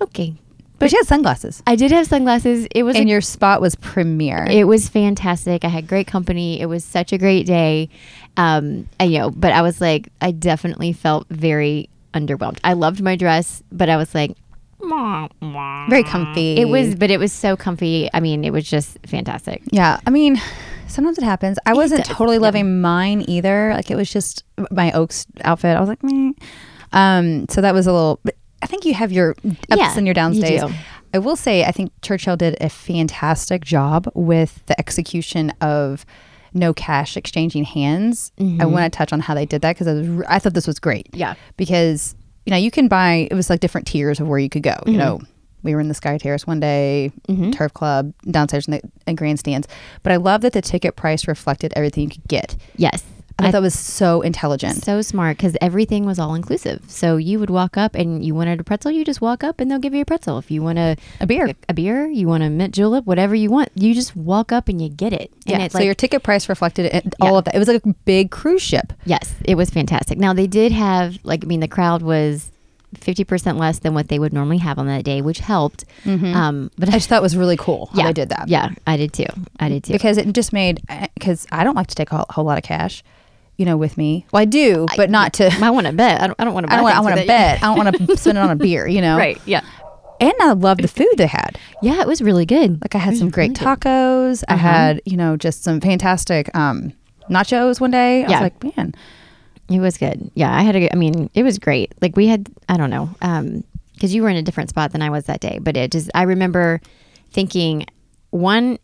okay. 0.00 0.34
But 0.78 0.90
she 0.90 0.96
had 0.96 1.06
sunglasses, 1.06 1.60
I 1.66 1.74
did 1.74 1.90
have 1.90 2.06
sunglasses. 2.06 2.68
It 2.72 2.84
was 2.84 2.94
a 2.94 3.00
and 3.00 3.08
your 3.08 3.20
spot 3.20 3.60
was 3.60 3.74
premier. 3.74 4.46
it 4.48 4.62
was 4.64 4.88
fantastic. 4.88 5.64
I 5.64 5.68
had 5.68 5.88
great 5.88 6.06
company. 6.06 6.60
It 6.60 6.66
was 6.66 6.84
such 6.84 7.12
a 7.12 7.18
great 7.18 7.46
day. 7.46 7.88
Um, 8.36 8.88
and, 9.00 9.12
you 9.12 9.18
know, 9.18 9.30
but 9.30 9.52
I 9.52 9.62
was 9.62 9.80
like, 9.80 10.08
I 10.20 10.30
definitely 10.30 10.92
felt 10.92 11.26
very 11.30 11.90
underwhelmed. 12.18 12.58
I 12.64 12.72
loved 12.74 13.02
my 13.02 13.16
dress, 13.16 13.62
but 13.72 13.88
I 13.88 13.96
was 13.96 14.14
like, 14.14 14.36
Very 14.80 16.02
comfy. 16.04 16.56
it 16.56 16.66
was, 16.68 16.94
but 16.94 17.10
it 17.10 17.18
was 17.18 17.32
so 17.32 17.56
comfy. 17.56 18.08
I 18.12 18.20
mean, 18.20 18.44
it 18.44 18.50
was 18.52 18.68
just 18.68 18.98
fantastic. 19.06 19.62
Yeah, 19.70 20.00
I 20.06 20.10
mean, 20.10 20.40
sometimes 20.86 21.18
it 21.18 21.24
happens. 21.24 21.58
I 21.66 21.74
wasn't 21.74 22.04
does, 22.04 22.16
totally 22.16 22.36
yeah. 22.36 22.42
loving 22.42 22.80
mine 22.80 23.24
either. 23.28 23.72
Like 23.74 23.90
it 23.90 23.96
was 23.96 24.10
just 24.10 24.44
my 24.70 24.92
Oaks 24.92 25.26
outfit. 25.42 25.76
I 25.76 25.80
was 25.80 25.88
like, 25.88 26.02
Meh. 26.02 26.32
um, 26.92 27.46
so 27.48 27.60
that 27.60 27.74
was 27.74 27.86
a 27.86 27.92
little. 27.92 28.20
But 28.24 28.36
I 28.62 28.66
think 28.66 28.84
you 28.84 28.94
have 28.94 29.12
your 29.12 29.30
ups 29.42 29.56
Yeah, 29.76 29.96
and 29.96 30.06
your 30.06 30.14
downs 30.14 30.36
you 30.36 30.42
days. 30.42 30.60
do. 30.62 30.70
I 31.14 31.18
will 31.18 31.36
say, 31.36 31.64
I 31.64 31.70
think 31.72 31.90
Churchill 32.02 32.36
did 32.36 32.56
a 32.60 32.68
fantastic 32.68 33.64
job 33.64 34.10
with 34.14 34.64
the 34.66 34.78
execution 34.78 35.52
of 35.62 36.04
no 36.54 36.72
cash 36.72 37.16
exchanging 37.16 37.64
hands. 37.64 38.32
I 38.38 38.42
mm-hmm. 38.42 38.70
want 38.70 38.92
to 38.92 38.96
touch 38.96 39.12
on 39.12 39.20
how 39.20 39.34
they 39.34 39.46
did 39.46 39.62
that 39.62 39.74
because 39.74 39.86
I, 39.86 39.92
was 39.94 40.26
I 40.28 40.38
thought 40.38 40.54
this 40.54 40.66
was 40.66 40.78
great. 40.78 41.08
Yeah. 41.12 41.34
because 41.56 42.14
you 42.46 42.50
know 42.50 42.56
you 42.56 42.70
can 42.70 42.88
buy. 42.88 43.28
It 43.30 43.34
was 43.34 43.50
like 43.50 43.60
different 43.60 43.86
tiers 43.86 44.20
of 44.20 44.28
where 44.28 44.38
you 44.38 44.48
could 44.48 44.62
go. 44.62 44.76
You 44.86 44.92
mm-hmm. 44.92 44.98
know, 44.98 45.20
we 45.62 45.74
were 45.74 45.80
in 45.80 45.88
the 45.88 45.94
Sky 45.94 46.16
Terrace 46.18 46.46
one 46.46 46.60
day, 46.60 47.12
mm-hmm. 47.28 47.50
Turf 47.50 47.74
Club 47.74 48.12
downstairs 48.30 48.66
in 48.66 48.72
the 48.72 48.82
in 49.06 49.16
grandstands. 49.16 49.68
But 50.02 50.12
I 50.12 50.16
love 50.16 50.40
that 50.42 50.52
the 50.52 50.62
ticket 50.62 50.96
price 50.96 51.28
reflected 51.28 51.72
everything 51.76 52.04
you 52.04 52.10
could 52.10 52.28
get. 52.28 52.56
Yes. 52.76 53.04
I 53.38 53.44
thought 53.44 53.52
that 53.52 53.62
was 53.62 53.78
so 53.78 54.20
intelligent. 54.20 54.82
So 54.84 55.00
smart 55.00 55.36
because 55.36 55.56
everything 55.60 56.04
was 56.04 56.18
all 56.18 56.34
inclusive. 56.34 56.82
So 56.88 57.16
you 57.16 57.38
would 57.38 57.50
walk 57.50 57.76
up 57.76 57.94
and 57.94 58.24
you 58.24 58.34
wanted 58.34 58.58
a 58.60 58.64
pretzel, 58.64 58.90
you 58.90 59.04
just 59.04 59.20
walk 59.20 59.44
up 59.44 59.60
and 59.60 59.70
they'll 59.70 59.78
give 59.78 59.94
you 59.94 60.02
a 60.02 60.04
pretzel. 60.04 60.38
If 60.38 60.50
you 60.50 60.60
want 60.62 60.78
a, 60.78 60.96
A 61.20 61.26
beer. 61.26 61.52
a 61.68 61.74
beer, 61.74 62.06
you 62.08 62.26
want 62.26 62.42
a 62.42 62.50
mint 62.50 62.74
julep, 62.74 63.04
whatever 63.04 63.34
you 63.36 63.48
want, 63.50 63.70
you 63.76 63.94
just 63.94 64.16
walk 64.16 64.50
up 64.50 64.68
and 64.68 64.82
you 64.82 64.88
get 64.88 65.12
it. 65.12 65.30
And 65.46 65.58
Yeah, 65.60 65.64
it's 65.66 65.72
so 65.72 65.78
like, 65.78 65.84
your 65.86 65.94
ticket 65.94 66.22
price 66.24 66.48
reflected 66.48 66.86
it, 66.86 67.04
Yeah. 67.04 67.10
all 67.20 67.38
of 67.38 67.44
that. 67.44 67.54
It 67.54 67.58
was 67.60 67.68
like 67.68 67.84
a 67.86 67.94
big 68.04 68.30
cruise 68.32 68.62
ship. 68.62 68.92
Yes, 69.04 69.34
it 69.44 69.54
was 69.54 69.70
fantastic. 69.70 70.18
Now 70.18 70.32
they 70.32 70.46
did 70.48 70.72
have 70.72 71.18
like 71.22 71.44
I 71.44 71.46
mean 71.46 71.60
the 71.60 71.68
crowd 71.68 72.02
was 72.02 72.50
fifty 72.94 73.22
percent 73.22 73.58
less 73.58 73.78
than 73.80 73.92
what 73.94 74.08
they 74.08 74.18
would 74.18 74.32
normally 74.32 74.58
have 74.58 74.78
on 74.78 74.86
that 74.88 75.04
day, 75.04 75.20
which 75.22 75.38
helped. 75.40 75.84
Um, 76.06 76.70
but 76.78 76.88
I 76.88 76.92
just 76.92 77.08
thought 77.08 77.18
it 77.18 77.22
was 77.22 77.36
really 77.36 77.56
cool 77.56 77.86
how 77.92 77.98
yeah, 78.00 78.06
they 78.06 78.12
did 78.14 78.28
that. 78.30 78.48
Yeah, 78.48 78.70
I 78.86 78.96
did 78.96 79.12
too. 79.12 79.26
I 79.60 79.68
did 79.68 79.84
too. 79.84 79.92
because 79.92 80.16
it 80.16 80.32
just 80.32 80.52
made 80.52 80.80
because 81.14 81.46
I 81.52 81.62
don't 81.64 81.74
like 81.76 81.86
to 81.88 81.94
take 81.94 82.10
a 82.10 82.16
whole, 82.16 82.26
whole 82.30 82.44
lot 82.44 82.56
of 82.58 82.64
cash, 82.64 83.04
you 83.58 83.66
know, 83.66 83.76
with 83.76 83.98
me. 83.98 84.24
Well, 84.32 84.40
I 84.40 84.44
do, 84.46 84.86
but 84.96 85.10
not 85.10 85.34
to. 85.34 85.50
I 85.62 85.70
want 85.70 85.86
to 85.86 85.92
bet. 85.92 86.22
I 86.22 86.26
don't, 86.28 86.40
I 86.40 86.44
don't 86.44 86.54
want 86.54 86.66
to. 86.66 86.72
I 86.72 86.76
don't 86.76 86.84
want. 86.84 87.16
I 87.18 87.20
to 87.20 87.26
bet. 87.26 87.62
I 87.62 87.66
don't 87.66 87.76
want 87.84 87.96
to 88.08 88.16
spend 88.16 88.38
it 88.38 88.40
on 88.40 88.50
a 88.50 88.56
beer, 88.56 88.86
you 88.86 89.00
know. 89.02 89.16
Right. 89.18 89.38
Yeah. 89.44 89.60
And 90.20 90.32
I 90.40 90.52
love 90.52 90.78
the 90.78 90.88
food 90.88 91.12
they 91.16 91.26
had. 91.28 91.58
Yeah, 91.82 92.00
it 92.00 92.08
was 92.08 92.20
really 92.22 92.46
good. 92.46 92.80
Like 92.82 92.94
I 92.94 92.98
had 92.98 93.16
some 93.16 93.30
great 93.30 93.58
really 93.60 93.76
tacos. 93.76 94.42
I 94.48 94.54
Uh-huh. 94.54 94.66
had 94.66 95.02
you 95.04 95.16
know 95.16 95.36
just 95.36 95.62
some 95.62 95.80
fantastic 95.80 96.50
um, 96.56 96.92
nachos 97.30 97.80
one 97.80 97.90
day. 97.92 98.24
I 98.24 98.28
Yeah. 98.28 98.40
was 98.42 98.52
like, 98.64 98.76
man, 98.76 98.94
It 99.68 99.80
was 99.80 99.96
good. 99.98 100.30
Yeah, 100.34 100.52
I 100.56 100.62
had 100.62 100.74
a. 100.74 100.92
I 100.92 100.96
mean, 100.96 101.28
it 101.34 101.42
was 101.42 101.58
great. 101.58 101.92
Like 102.00 102.16
we 102.16 102.26
had. 102.26 102.48
I 102.68 102.76
don't 102.76 102.90
know. 102.90 103.10
Um, 103.22 103.64
because 103.94 104.14
you 104.14 104.22
were 104.22 104.28
in 104.28 104.36
a 104.36 104.42
different 104.42 104.70
spot 104.70 104.92
than 104.92 105.02
I 105.02 105.10
was 105.10 105.24
that 105.24 105.40
day, 105.40 105.58
but 105.60 105.76
it 105.76 105.90
just. 105.92 106.10
I 106.14 106.22
remember 106.22 106.80
thinking, 107.32 107.84
one, 108.30 108.78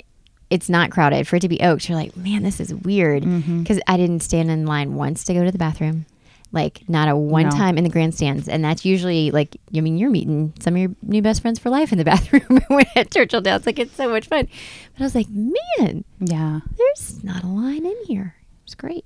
it's 0.50 0.68
not 0.68 0.90
crowded 0.90 1.26
for 1.26 1.36
it 1.36 1.40
to 1.40 1.48
be 1.48 1.60
Oaks. 1.60 1.88
You're 1.88 1.98
like, 1.98 2.16
man, 2.16 2.42
this 2.42 2.60
is 2.60 2.72
weird 2.74 3.22
Mm-hmm. 3.24 3.60
because 3.62 3.80
I 3.86 3.96
didn't 3.96 4.20
stand 4.20 4.50
in 4.50 4.66
line 4.66 4.94
once 4.94 5.24
to 5.24 5.34
go 5.34 5.44
to 5.44 5.50
the 5.50 5.58
bathroom. 5.58 6.06
Like 6.52 6.88
not 6.88 7.08
a 7.08 7.16
one 7.16 7.44
No. 7.44 7.50
time 7.50 7.76
in 7.78 7.82
the 7.84 7.90
grandstands, 7.90 8.48
and 8.48 8.62
that's 8.64 8.84
usually 8.84 9.32
like 9.32 9.56
I 9.76 9.80
mean 9.80 9.98
you're 9.98 10.10
meeting 10.10 10.52
some 10.60 10.74
of 10.74 10.80
your 10.80 10.90
new 11.02 11.20
best 11.20 11.42
friends 11.42 11.58
for 11.58 11.68
life 11.68 11.90
in 11.90 11.98
the 11.98 12.04
bathroom 12.12 12.60
when 12.68 12.86
at 12.94 13.10
Churchill 13.10 13.40
Downs. 13.40 13.66
Like 13.66 13.80
it's 13.80 13.94
so 13.96 14.08
much 14.08 14.28
fun, 14.28 14.46
but 14.92 15.00
I 15.00 15.04
was 15.04 15.16
like, 15.16 15.26
man, 15.30 16.04
yeah. 16.20 16.60
there's 16.76 17.24
not 17.24 17.42
a 17.42 17.48
line 17.48 17.84
in 17.84 17.96
here. 18.06 18.36
It's 18.64 18.76
great. 18.76 19.04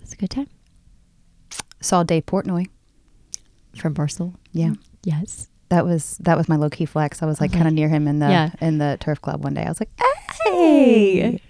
It's 0.00 0.14
a 0.14 0.16
good 0.16 0.30
time 0.30 0.48
Saw 1.80 2.02
Dave 2.04 2.24
Portnoy. 2.24 2.68
from 3.76 3.94
Barstool. 3.94 4.34
Yeah. 4.52 4.72
Yes. 5.04 5.48
That 5.70 5.84
was 5.86 6.18
that 6.18 6.36
was 6.36 6.48
my 6.48 6.56
low 6.56 6.68
key 6.70 6.84
flex. 6.84 7.22
I 7.22 7.26
was 7.26 7.40
like 7.40 7.52
kind 7.52 7.66
of 7.66 7.72
near 7.72 7.88
him 7.88 8.06
in 8.06 8.18
the 8.18 8.28
Yeah. 8.28 8.50
in 8.60 8.78
the 8.78 8.96
turf 9.00 9.20
club 9.22 9.42
one 9.42 9.54
day. 9.54 9.64
I 9.64 9.68
was 9.68 9.80
like, 9.80 9.90
hey, 10.44 11.40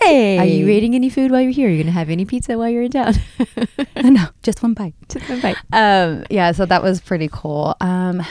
Hey. 0.00 0.38
Are 0.38 0.44
you 0.44 0.68
eating 0.68 0.94
any 0.94 1.08
food 1.10 1.30
while 1.30 1.40
you're 1.40 1.52
here? 1.52 1.68
Are 1.68 1.70
you 1.70 1.76
going 1.76 1.86
to 1.86 1.92
have 1.92 2.10
any 2.10 2.24
pizza 2.24 2.56
while 2.58 2.68
you're 2.68 2.82
in 2.82 2.90
town? 2.90 3.14
no, 4.02 4.26
just 4.42 4.62
one 4.62 4.74
bite. 4.74 4.94
Just 5.08 5.28
one 5.28 5.40
bite. 5.40 5.56
Um, 5.72 6.24
yeah, 6.30 6.50
so 6.52 6.66
that 6.66 6.82
was 6.82 7.00
pretty 7.00 7.28
cool. 7.30 7.76
Um, 7.80 8.22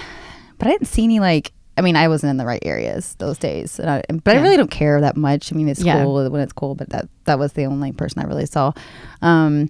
but 0.57 0.67
I 0.67 0.71
didn't 0.71 0.87
see 0.87 1.03
any 1.03 1.19
like. 1.19 1.53
I 1.77 1.81
mean, 1.81 1.95
I 1.95 2.09
wasn't 2.09 2.31
in 2.31 2.37
the 2.37 2.45
right 2.45 2.61
areas 2.65 3.15
those 3.19 3.37
days, 3.37 3.79
and 3.79 3.89
I, 3.89 4.03
but 4.25 4.35
I 4.35 4.41
really 4.41 4.57
don't 4.57 4.71
care 4.71 4.99
that 4.99 5.15
much. 5.15 5.53
I 5.53 5.55
mean, 5.55 5.69
it's 5.69 5.81
Yeah. 5.81 6.03
cool 6.03 6.29
when 6.29 6.41
it's 6.41 6.51
cool, 6.51 6.75
but 6.75 6.89
that 6.89 7.07
that 7.23 7.39
was 7.39 7.53
the 7.53 7.63
only 7.65 7.93
person 7.93 8.21
I 8.21 8.25
really 8.25 8.45
saw. 8.47 8.73
Um, 9.21 9.69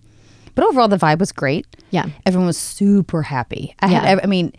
but 0.56 0.66
overall, 0.66 0.88
the 0.88 0.98
vibe 0.98 1.20
was 1.20 1.32
great. 1.32 1.68
Yeah. 1.92 2.08
Everyone 2.26 2.48
was 2.48 2.58
super 2.58 3.22
happy. 3.22 3.76
I 3.82 3.88
had, 3.90 4.04
Yeah. 4.04 4.10
ev- 4.10 4.20
I 4.24 4.26
mean, 4.26 4.54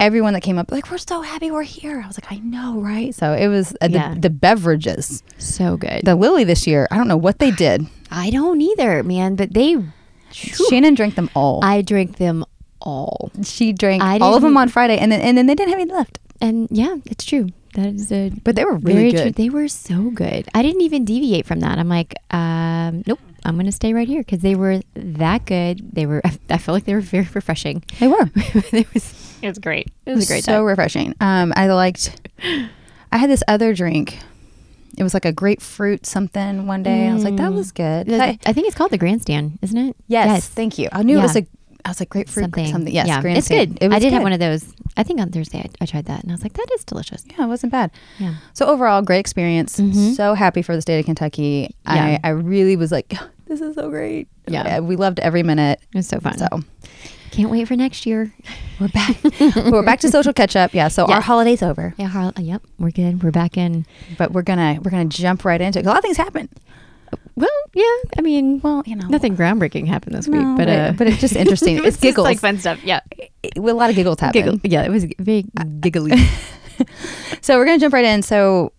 everyone 0.00 0.32
that 0.34 0.42
came 0.42 0.58
up 0.58 0.70
like, 0.70 0.90
"We're 0.90 0.98
so 0.98 1.22
happy 1.22 1.50
we're 1.50 1.62
here." 1.62 2.00
I 2.02 2.06
was 2.06 2.18
like, 2.18 2.30
"I 2.32 2.36
know, 2.38 2.80
right?" 2.80 3.14
So 3.14 3.32
it 3.32 3.48
was 3.48 3.74
uh, 3.80 3.88
the, 3.88 3.94
Yeah. 3.94 4.14
the 4.18 4.30
beverages. 4.30 5.22
So 5.38 5.76
good. 5.76 6.02
The 6.04 6.14
Lily 6.14 6.44
this 6.44 6.66
year, 6.66 6.86
I 6.90 6.96
don't 6.96 7.08
know 7.08 7.16
what 7.16 7.38
they 7.38 7.50
did. 7.50 7.86
I 8.10 8.30
don't 8.30 8.60
either, 8.60 9.02
man, 9.02 9.34
but 9.36 9.54
they, 9.54 9.76
Shannon 10.30 10.94
drank 10.94 11.14
them 11.14 11.30
all. 11.34 11.64
I 11.64 11.82
drank 11.82 12.16
them 12.18 12.44
all. 12.80 13.30
she 13.42 13.72
drank 13.72 14.02
all 14.02 14.34
of 14.34 14.42
them 14.42 14.56
on 14.56 14.68
Friday, 14.68 14.98
and 14.98 15.10
then 15.10 15.20
and 15.20 15.36
then 15.38 15.46
they 15.46 15.54
didn't 15.54 15.70
have 15.70 15.80
any 15.80 15.90
left. 15.92 16.18
And 16.44 16.68
yeah, 16.70 16.96
it's 17.06 17.24
true. 17.24 17.48
That 17.74 17.86
is 17.94 18.12
a 18.12 18.30
But 18.44 18.54
they 18.54 18.64
were 18.64 18.76
really 18.76 19.10
good. 19.12 19.22
true. 19.22 19.30
They 19.32 19.48
were 19.48 19.66
so 19.66 20.10
good. 20.10 20.46
I 20.54 20.62
didn't 20.62 20.82
even 20.82 21.04
deviate 21.04 21.46
from 21.46 21.60
that. 21.60 21.78
I'm 21.78 21.88
like, 21.88 22.14
um, 22.30 23.02
nope, 23.06 23.18
I'm 23.44 23.54
going 23.56 23.66
to 23.66 23.72
stay 23.72 23.92
right 23.94 24.06
here 24.06 24.20
because 24.20 24.40
they 24.40 24.54
were 24.54 24.80
that 24.94 25.44
good. 25.46 25.80
They 25.92 26.06
were, 26.06 26.20
I 26.50 26.58
felt 26.58 26.74
like 26.74 26.84
they 26.84 26.94
were 26.94 27.00
very 27.00 27.26
refreshing. 27.34 27.82
They 27.98 28.06
were. 28.08 28.30
it 28.36 28.92
was, 28.94 29.38
it 29.42 29.48
was 29.48 29.58
great. 29.58 29.88
It 30.06 30.14
was 30.14 30.24
a 30.24 30.32
great 30.32 30.44
so 30.44 30.52
time. 30.58 30.64
refreshing. 30.64 31.14
Um, 31.20 31.52
I 31.56 31.66
liked. 31.68 32.20
I 33.10 33.16
had 33.16 33.30
this 33.30 33.42
other 33.48 33.74
drink. 33.74 34.18
It 34.96 35.02
was 35.02 35.14
like 35.14 35.24
a 35.24 35.32
grapefruit 35.32 36.06
something 36.06 36.68
one 36.68 36.82
day. 36.84 37.08
I 37.08 37.14
was 37.14 37.24
like, 37.24 37.36
that 37.36 37.52
was 37.52 37.72
good. 37.72 38.06
The- 38.06 38.22
I- 38.22 38.38
I 38.46 38.52
think 38.52 38.68
it's 38.68 38.76
called 38.76 38.92
the 38.92 38.98
grandstand, 38.98 39.58
isn't 39.62 39.76
it? 39.78 39.96
yes, 40.06 40.46
thank 40.48 40.78
you. 40.78 40.88
I 40.92 41.02
knew 41.02 41.18
it 41.18 41.22
was 41.22 41.36
a. 41.36 41.46
I 41.84 41.90
was 41.90 42.00
like 42.00 42.08
grapefruit 42.08 42.44
something. 42.44 42.66
something. 42.72 42.94
Yes, 42.94 43.06
yeah, 43.06 43.16
it's 43.16 43.22
grandstand. 43.22 43.78
good. 43.80 43.86
It 43.86 43.92
I 43.92 43.98
did 43.98 44.12
have 44.12 44.22
one 44.22 44.32
of 44.32 44.38
those. 44.40 44.64
I 44.96 45.02
think 45.02 45.20
on 45.20 45.30
Thursday 45.30 45.58
I, 45.58 45.68
I 45.82 45.86
tried 45.86 46.06
that, 46.06 46.22
and 46.22 46.32
I 46.32 46.34
was 46.34 46.42
like, 46.42 46.54
that 46.54 46.66
is 46.74 46.84
delicious. 46.84 47.24
Yeah, 47.30 47.44
it 47.44 47.48
wasn't 47.48 47.72
bad. 47.72 47.90
Yeah. 48.18 48.36
So 48.54 48.66
overall, 48.66 49.02
great 49.02 49.18
experience. 49.18 49.78
Mhm. 49.78 50.14
So 50.14 50.34
happy 50.34 50.62
for 50.62 50.74
the 50.74 50.82
state 50.82 50.98
of 51.00 51.04
Kentucky. 51.04 51.74
Yeah. 51.86 52.18
I, 52.24 52.28
I 52.28 52.28
really 52.30 52.76
was 52.76 52.90
like, 52.90 53.12
this 53.46 53.60
is 53.60 53.74
so 53.74 53.90
great. 53.90 54.28
Yeah. 54.46 54.80
we 54.80 54.96
loved 54.96 55.20
every 55.20 55.42
minute. 55.42 55.80
It 55.92 55.96
was 55.98 56.08
so 56.08 56.20
fun. 56.20 56.38
So 56.38 56.46
Can't 57.32 57.50
wait 57.50 57.66
for 57.68 57.76
next 57.76 58.06
year. 58.06 58.32
we're 58.80 58.88
back. 58.88 59.16
we're 59.70 59.82
back 59.82 60.00
to 60.00 60.10
social 60.10 60.32
catch 60.32 60.56
up. 60.56 60.72
Yeah. 60.74 60.88
So 60.88 61.04
our 61.06 61.20
holiday's 61.20 61.62
over, 61.62 61.92
Yeah, 61.98 62.30
yep, 62.38 62.62
we're 62.78 62.90
good. 62.92 63.22
We're 63.22 63.30
back 63.30 63.56
in. 63.58 63.84
but 64.16 64.32
we're 64.32 64.42
gonna 64.42 64.78
we're 64.82 64.90
gonna 64.90 65.04
jump 65.06 65.44
right 65.44 65.60
into 65.60 65.80
it. 65.80 65.84
A 65.84 65.88
lot 65.88 65.98
of 65.98 66.02
things 66.02 66.16
happen. 66.16 66.48
Well, 67.36 67.48
yeah, 67.74 67.84
I 68.16 68.20
mean, 68.22 68.60
Well, 68.62 68.82
you 68.86 68.94
know, 68.96 69.08
nothing 69.08 69.36
groundbreaking 69.36 69.86
happened 69.88 70.14
this 70.14 70.28
No, 70.28 70.38
week, 70.38 70.56
but 70.56 70.68
uh, 70.68 70.92
but 70.96 71.06
it's 71.08 71.20
just 71.20 71.34
interesting. 71.34 71.76
it's 71.78 71.86
just, 71.86 72.00
giggles. 72.00 72.24
like 72.24 72.38
fun 72.38 72.58
stuff. 72.58 72.82
Yeah, 72.84 73.00
It- 73.10 73.56
a 73.56 73.60
lot 73.60 73.90
of 73.90 73.96
giggles 73.96 74.20
happen. 74.20 74.40
Giggle. 74.40 74.60
Yeah, 74.62 74.82
it 74.82 74.90
was 74.90 75.04
very 75.18 75.44
giggly. 75.80 76.12
So 77.40 77.56
we're 77.58 77.66
gonna 77.66 77.78
jump 77.78 77.92
right 77.94 78.04
in. 78.04 78.22
So 78.22 78.72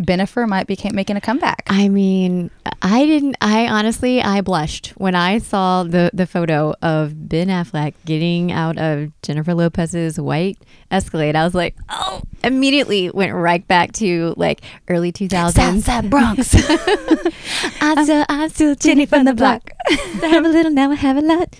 Bennifer 0.00 0.46
might 0.46 0.66
be 0.66 0.76
making 0.92 1.16
a 1.16 1.20
comeback. 1.20 1.62
I 1.68 1.88
mean, 1.88 2.50
I 2.82 3.06
didn't. 3.06 3.36
I 3.40 3.66
honestly, 3.66 4.20
I 4.20 4.42
blushed 4.42 4.88
when 4.96 5.14
I 5.14 5.38
saw 5.38 5.84
the 5.84 6.10
the 6.12 6.26
photo 6.26 6.74
of 6.82 7.28
Ben 7.28 7.48
Affleck 7.48 7.94
getting 8.04 8.52
out 8.52 8.76
of 8.76 9.10
Jennifer 9.22 9.54
Lopez's 9.54 10.20
white 10.20 10.58
Escalade. 10.90 11.34
I 11.34 11.44
was 11.44 11.54
like, 11.54 11.76
oh! 11.88 12.20
Immediately 12.44 13.10
went 13.10 13.32
right 13.32 13.66
back 13.66 13.92
to 13.94 14.34
like 14.36 14.60
early 14.88 15.12
two 15.12 15.28
thousands. 15.28 15.86
Southside 15.86 16.10
Bronx. 16.10 16.54
I 17.80 18.02
still, 18.04 18.24
I'm 18.28 18.48
still 18.50 18.74
Jenny 18.74 19.06
from 19.06 19.24
the 19.24 19.34
block. 19.34 19.70
I 19.90 20.28
have 20.28 20.44
a 20.44 20.48
little, 20.48 20.72
now 20.72 20.90
I 20.90 20.96
have 20.96 21.16
a 21.16 21.22
lot. 21.22 21.56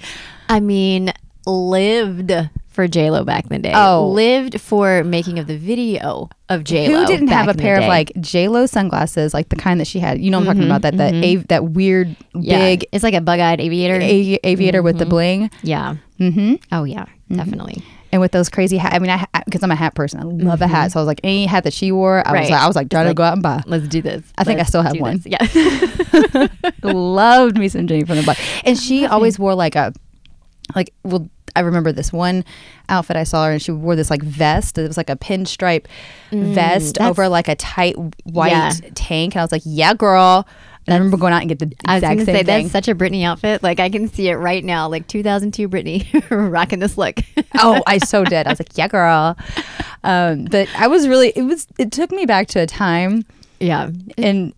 I 0.48 0.60
mean, 0.60 1.12
lived 1.46 2.32
for 2.76 2.86
J 2.86 3.10
Lo 3.10 3.24
back 3.24 3.44
in 3.44 3.48
the 3.48 3.58
day. 3.58 3.72
Oh. 3.74 4.06
lived 4.10 4.60
for 4.60 5.02
making 5.02 5.38
of 5.38 5.46
the 5.46 5.56
video 5.56 6.28
of 6.50 6.62
J 6.62 6.88
Lo. 6.88 7.00
Who 7.00 7.06
didn't 7.06 7.28
have 7.28 7.48
a 7.48 7.54
pair 7.54 7.78
of 7.78 7.88
like 7.88 8.12
J 8.20 8.48
Lo 8.48 8.66
sunglasses, 8.66 9.32
like 9.32 9.48
the 9.48 9.56
kind 9.56 9.80
that 9.80 9.86
she 9.86 9.98
had? 9.98 10.20
You 10.20 10.30
know, 10.30 10.38
what 10.38 10.42
I'm 10.42 10.46
talking 10.46 10.62
mm-hmm, 10.62 10.70
about 10.70 10.82
that 10.82 10.96
that 10.98 11.14
mm-hmm. 11.14 11.40
av- 11.40 11.48
that 11.48 11.64
weird 11.70 12.14
big 12.34 12.86
It's 12.92 13.02
like 13.02 13.14
a 13.14 13.22
bug-eyed 13.22 13.60
aviator. 13.60 13.98
a- 14.00 14.38
aviator 14.44 14.82
with 14.82 14.98
the 14.98 15.04
mm-hmm. 15.04 15.10
bling. 15.10 15.50
yeah. 15.62 15.96
Mm-hmm. 16.20 16.54
Oh 16.70 16.84
yeah. 16.84 17.06
Definitely. 17.32 17.82
And 18.12 18.20
with 18.20 18.32
those 18.32 18.48
crazy 18.48 18.76
hats, 18.76 18.94
I 18.94 18.98
mean, 18.98 19.10
I 19.10 19.26
because 19.46 19.62
I'm 19.62 19.70
a 19.70 19.74
hat 19.74 19.94
person, 19.94 20.20
I 20.20 20.24
love 20.24 20.60
a 20.60 20.66
hat. 20.66 20.92
So 20.92 21.00
I 21.00 21.02
was 21.02 21.06
like, 21.06 21.20
any 21.24 21.46
hat 21.46 21.64
that 21.64 21.72
she 21.72 21.92
wore, 21.92 22.26
I 22.26 22.32
was 22.32 22.40
Right. 22.40 22.50
like, 22.50 22.60
I 22.62 22.66
was 22.66 22.76
like, 22.76 22.90
trying 22.90 23.04
to 23.04 23.10
like- 23.10 23.16
go 23.16 23.22
out 23.22 23.32
and 23.32 23.42
buy. 23.42 23.62
Let's 23.66 23.88
do 23.88 24.02
this. 24.02 24.22
I 24.36 24.44
think 24.44 24.58
I 24.58 24.60
Let's 24.60 24.68
still 24.68 24.82
have 24.82 25.00
one. 25.00 25.18
this. 25.18 25.26
Yeah. 25.26 26.48
Loved 26.92 27.58
me 27.58 27.68
some 27.68 27.86
Jenny 27.86 28.04
from 28.04 28.16
the 28.16 28.22
Block, 28.22 28.38
and 28.64 28.78
she 28.78 29.06
always 29.06 29.38
wore 29.38 29.54
like 29.54 29.76
a, 29.76 29.94
like 30.74 30.92
well, 31.04 31.28
I 31.56 31.60
remember 31.60 31.90
this 31.92 32.12
one 32.12 32.44
outfit 32.88 33.16
I 33.16 33.24
saw 33.24 33.46
her, 33.46 33.52
and 33.52 33.60
she 33.62 33.72
wore 33.72 33.96
this 33.96 34.10
like 34.10 34.22
vest. 34.22 34.78
It 34.78 34.86
was 34.86 34.96
like 34.96 35.10
a 35.10 35.16
pinstripe 35.16 35.86
vest 36.30 37.00
over 37.00 37.28
like 37.28 37.48
a 37.48 37.54
tight 37.56 37.96
white 38.24 38.50
Yeah. 38.52 38.70
tank, 38.94 39.34
and 39.34 39.40
I 39.40 39.44
was 39.44 39.52
like, 39.52 39.62
yeah, 39.64 39.94
girl. 39.94 40.46
And 40.86 40.94
I 40.94 40.98
remember 40.98 41.16
going 41.16 41.32
out 41.32 41.40
and 41.40 41.48
get 41.48 41.58
the 41.58 41.72
I 41.84 41.94
was 41.94 42.02
exact 42.04 42.14
going 42.14 42.18
to 42.18 42.24
same 42.26 42.34
say 42.36 42.44
thing. 42.44 42.62
that's 42.66 42.72
such 42.72 42.86
a 42.88 42.94
Britney 42.94 43.24
outfit. 43.24 43.60
Like 43.60 43.80
I 43.80 43.88
can 43.90 44.06
see 44.08 44.28
it 44.28 44.36
right 44.36 44.64
now, 44.64 44.88
like 44.88 45.08
2002 45.08 45.68
Britney 45.68 46.06
rocking 46.52 46.78
this 46.78 46.96
look. 46.96 47.18
oh, 47.58 47.82
I 47.88 47.98
so 48.12 48.24
did. 48.24 48.46
I 48.46 48.50
was 48.50 48.60
like, 48.60 48.76
yeah, 48.78 48.86
girl. 48.86 49.36
Um, 50.04 50.44
but 50.44 50.68
I 50.76 50.86
was 50.86 51.08
really, 51.08 51.32
it 51.34 51.42
was, 51.42 51.66
it 51.78 51.90
took 51.90 52.12
me 52.12 52.24
back 52.24 52.46
to 52.48 52.60
a 52.60 52.66
time, 52.66 53.24
yeah. 53.58 53.90
and, 54.16 54.52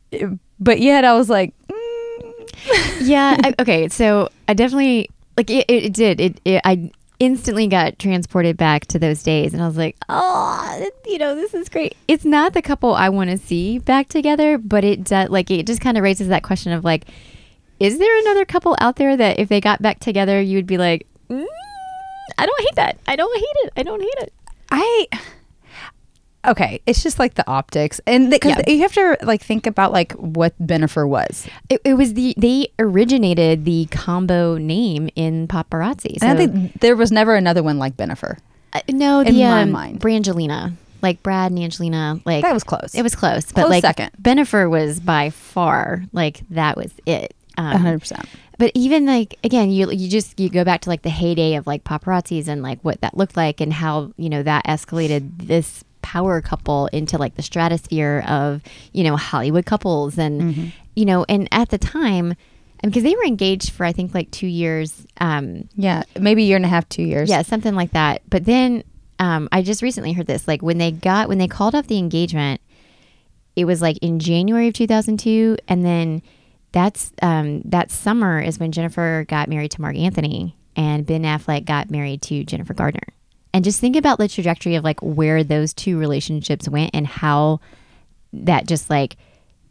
but 0.60 0.80
yet 0.80 1.06
I 1.06 1.14
was 1.14 1.30
like, 1.30 1.54
mm. 1.68 2.98
yeah 3.00 3.36
I, 3.42 3.54
okay 3.60 3.88
so 3.88 4.28
i 4.48 4.52
definitely 4.54 5.08
like 5.38 5.50
it, 5.50 5.64
it, 5.68 5.85
it 5.85 5.92
did. 5.95 6.21
It, 6.21 6.40
it 6.45 6.61
i 6.64 6.90
instantly 7.21 7.66
got 7.66 7.99
transported 7.99 8.57
back 8.57 8.87
to 8.87 8.97
those 8.97 9.25
days 9.25 9.52
and 9.52 9.61
i 9.61 9.66
was 9.66 9.76
like 9.76 9.97
oh 10.09 10.88
you 11.04 11.18
know 11.18 11.35
this 11.35 11.52
is 11.52 11.68
great. 11.68 11.97
It's 12.07 12.25
not 12.25 12.52
the 12.52 12.62
couple 12.62 12.95
i 12.95 13.09
want 13.09 13.30
to 13.30 13.38
see 13.38 13.80
back 13.80 14.09
together 14.09 14.57
but 14.57 14.85
it 14.85 15.02
does 15.02 15.28
like 15.28 15.50
it 15.50 15.66
just 15.66 15.80
kind 15.80 15.97
of 15.97 16.04
raises 16.04 16.28
that 16.28 16.45
question 16.45 16.71
of 16.71 16.85
like 16.85 17.09
is 17.80 17.99
there 17.99 18.21
another 18.21 18.45
couple 18.45 18.76
out 18.80 18.97
there 18.97 19.16
that 19.16 19.40
if 19.40 19.49
they 19.49 19.61
got 19.61 19.83
back 19.83 19.99
together 19.99 20.40
you 20.40 20.59
would 20.59 20.66
be 20.66 20.78
like 20.78 21.09
mm, 21.28 21.45
i 22.37 22.47
don't 22.47 22.61
hate 22.61 22.76
that. 22.76 22.99
I 23.09 23.16
don't 23.16 23.37
hate 23.37 23.57
it. 23.66 23.73
I 23.76 23.83
don't 23.83 24.00
hate 24.00 24.18
it. 24.18 24.33
I 24.71 25.07
okay, 26.47 26.80
it's 26.87 27.02
just 27.02 27.18
like 27.18 27.35
the 27.35 27.47
optics, 27.49 28.00
and 28.07 28.30
because 28.30 28.57
Yeah. 28.66 28.71
you 28.73 28.83
have 28.83 28.92
to 28.92 29.16
like 29.23 29.42
think 29.42 29.66
about 29.66 29.92
like 29.92 30.12
what 30.12 30.54
Bennifer 30.64 31.09
was. 31.09 31.47
it, 31.68 31.80
it 31.85 31.95
was 31.95 32.14
the 32.14 32.35
they 32.37 32.68
originated 32.78 33.64
the 33.64 33.87
combo 33.90 34.57
name 34.59 35.09
in 35.14 35.49
paparazzi 35.49 36.18
so 36.18 36.26
and 36.26 36.38
I 36.38 36.47
think 36.47 36.80
there 36.80 36.97
was 36.97 37.11
never 37.12 37.35
another 37.35 37.62
one 37.62 37.78
like 37.78 37.97
Bennifer. 37.97 38.38
Uh, 38.73 38.80
no, 38.90 39.21
in 39.21 39.35
the 39.35 39.42
my 39.45 39.62
um, 39.62 39.71
mind. 39.71 40.00
Brangelina, 40.00 40.75
like 41.02 41.23
Brad 41.23 41.50
and 41.52 41.59
Angelina, 41.61 42.21
like 42.26 42.42
That 42.42 42.52
was 42.52 42.64
close. 42.64 42.95
It 42.95 43.02
was 43.02 43.14
close, 43.14 43.47
but 43.47 43.62
Close 43.62 43.71
like 43.71 43.83
second. 43.83 44.11
Bennifer 44.21 44.68
was 44.71 45.00
by 45.00 45.30
far 45.30 46.04
like 46.12 46.40
that 46.50 46.76
was 46.76 46.92
it. 47.07 47.35
Um, 47.57 47.76
hundred 47.80 47.99
percent. 48.00 48.26
but 48.59 48.71
even 48.75 49.04
like 49.07 49.37
again, 49.42 49.71
you 49.71 49.90
you 49.90 50.09
just 50.09 50.38
you 50.38 50.49
go 50.49 50.62
back 50.64 50.83
to 50.83 50.90
like 50.90 51.02
the 51.02 51.11
heyday 51.11 51.54
of 51.57 51.66
like 51.66 51.83
paparazzis 51.83 52.47
and 52.47 52.62
like 52.62 52.78
what 52.83 53.00
that 53.00 53.16
looked 53.16 53.37
like 53.37 53.61
and 53.61 53.73
how 53.73 54.12
you 54.16 54.28
know 54.28 54.42
that 54.45 54.64
escalated 54.66 55.30
this 55.49 55.83
power 56.12 56.40
couple 56.40 56.86
into 56.92 57.18
like 57.18 57.34
the 57.36 57.42
stratosphere 57.42 58.24
of 58.26 58.62
you 58.92 59.04
know 59.04 59.16
Hollywood 59.16 59.66
couples 59.66 60.18
and 60.18 60.40
Mm-hmm. 60.42 60.66
you 60.96 61.04
know 61.04 61.24
and 61.28 61.48
at 61.52 61.68
the 61.68 61.78
time. 61.78 62.34
Because 62.80 63.02
they 63.02 63.16
were 63.16 63.24
engaged 63.24 63.70
for 63.72 63.84
I 63.84 63.92
think 63.92 64.14
like 64.14 64.30
two 64.30 64.46
years, 64.46 65.04
um, 65.20 65.68
Yeah, 65.74 66.04
maybe 66.18 66.44
a 66.44 66.46
year 66.46 66.54
and 66.56 66.64
a 66.64 66.68
half, 66.68 66.88
two 66.88 67.02
years. 67.02 67.28
yeah, 67.28 67.42
something 67.42 67.74
like 67.74 67.90
that. 67.90 68.22
But 68.30 68.44
then 68.44 68.84
um, 69.18 69.48
I 69.50 69.62
just 69.62 69.82
recently 69.82 70.12
heard 70.12 70.28
this. 70.28 70.46
Like 70.46 70.62
when 70.62 70.78
they 70.78 70.92
got 70.92 71.28
when 71.28 71.38
they 71.38 71.48
called 71.48 71.74
off 71.74 71.88
the 71.88 71.98
engagement, 71.98 72.60
it 73.56 73.64
was 73.64 73.82
like 73.82 73.98
in 73.98 74.20
January 74.20 74.68
of 74.68 74.74
2002, 74.74 75.56
and 75.66 75.84
then 75.84 76.22
that's 76.70 77.10
um, 77.20 77.62
that 77.64 77.90
summer 77.90 78.40
is 78.40 78.60
when 78.60 78.70
Jennifer 78.70 79.24
got 79.28 79.48
married 79.48 79.72
to 79.72 79.80
Marc 79.80 79.96
Anthony, 79.96 80.56
and 80.76 81.04
Ben 81.04 81.24
Affleck 81.24 81.64
got 81.64 81.90
married 81.90 82.22
to 82.22 82.44
Jennifer 82.44 82.74
Gardner. 82.74 83.08
And 83.52 83.64
just 83.64 83.80
think 83.80 83.96
about 83.96 84.18
the 84.18 84.28
trajectory 84.28 84.74
of 84.74 84.84
like 84.84 85.00
where 85.00 85.42
those 85.42 85.72
two 85.72 85.98
relationships 85.98 86.68
went 86.68 86.90
and 86.94 87.06
how 87.06 87.60
that 88.32 88.66
just 88.66 88.90
like 88.90 89.16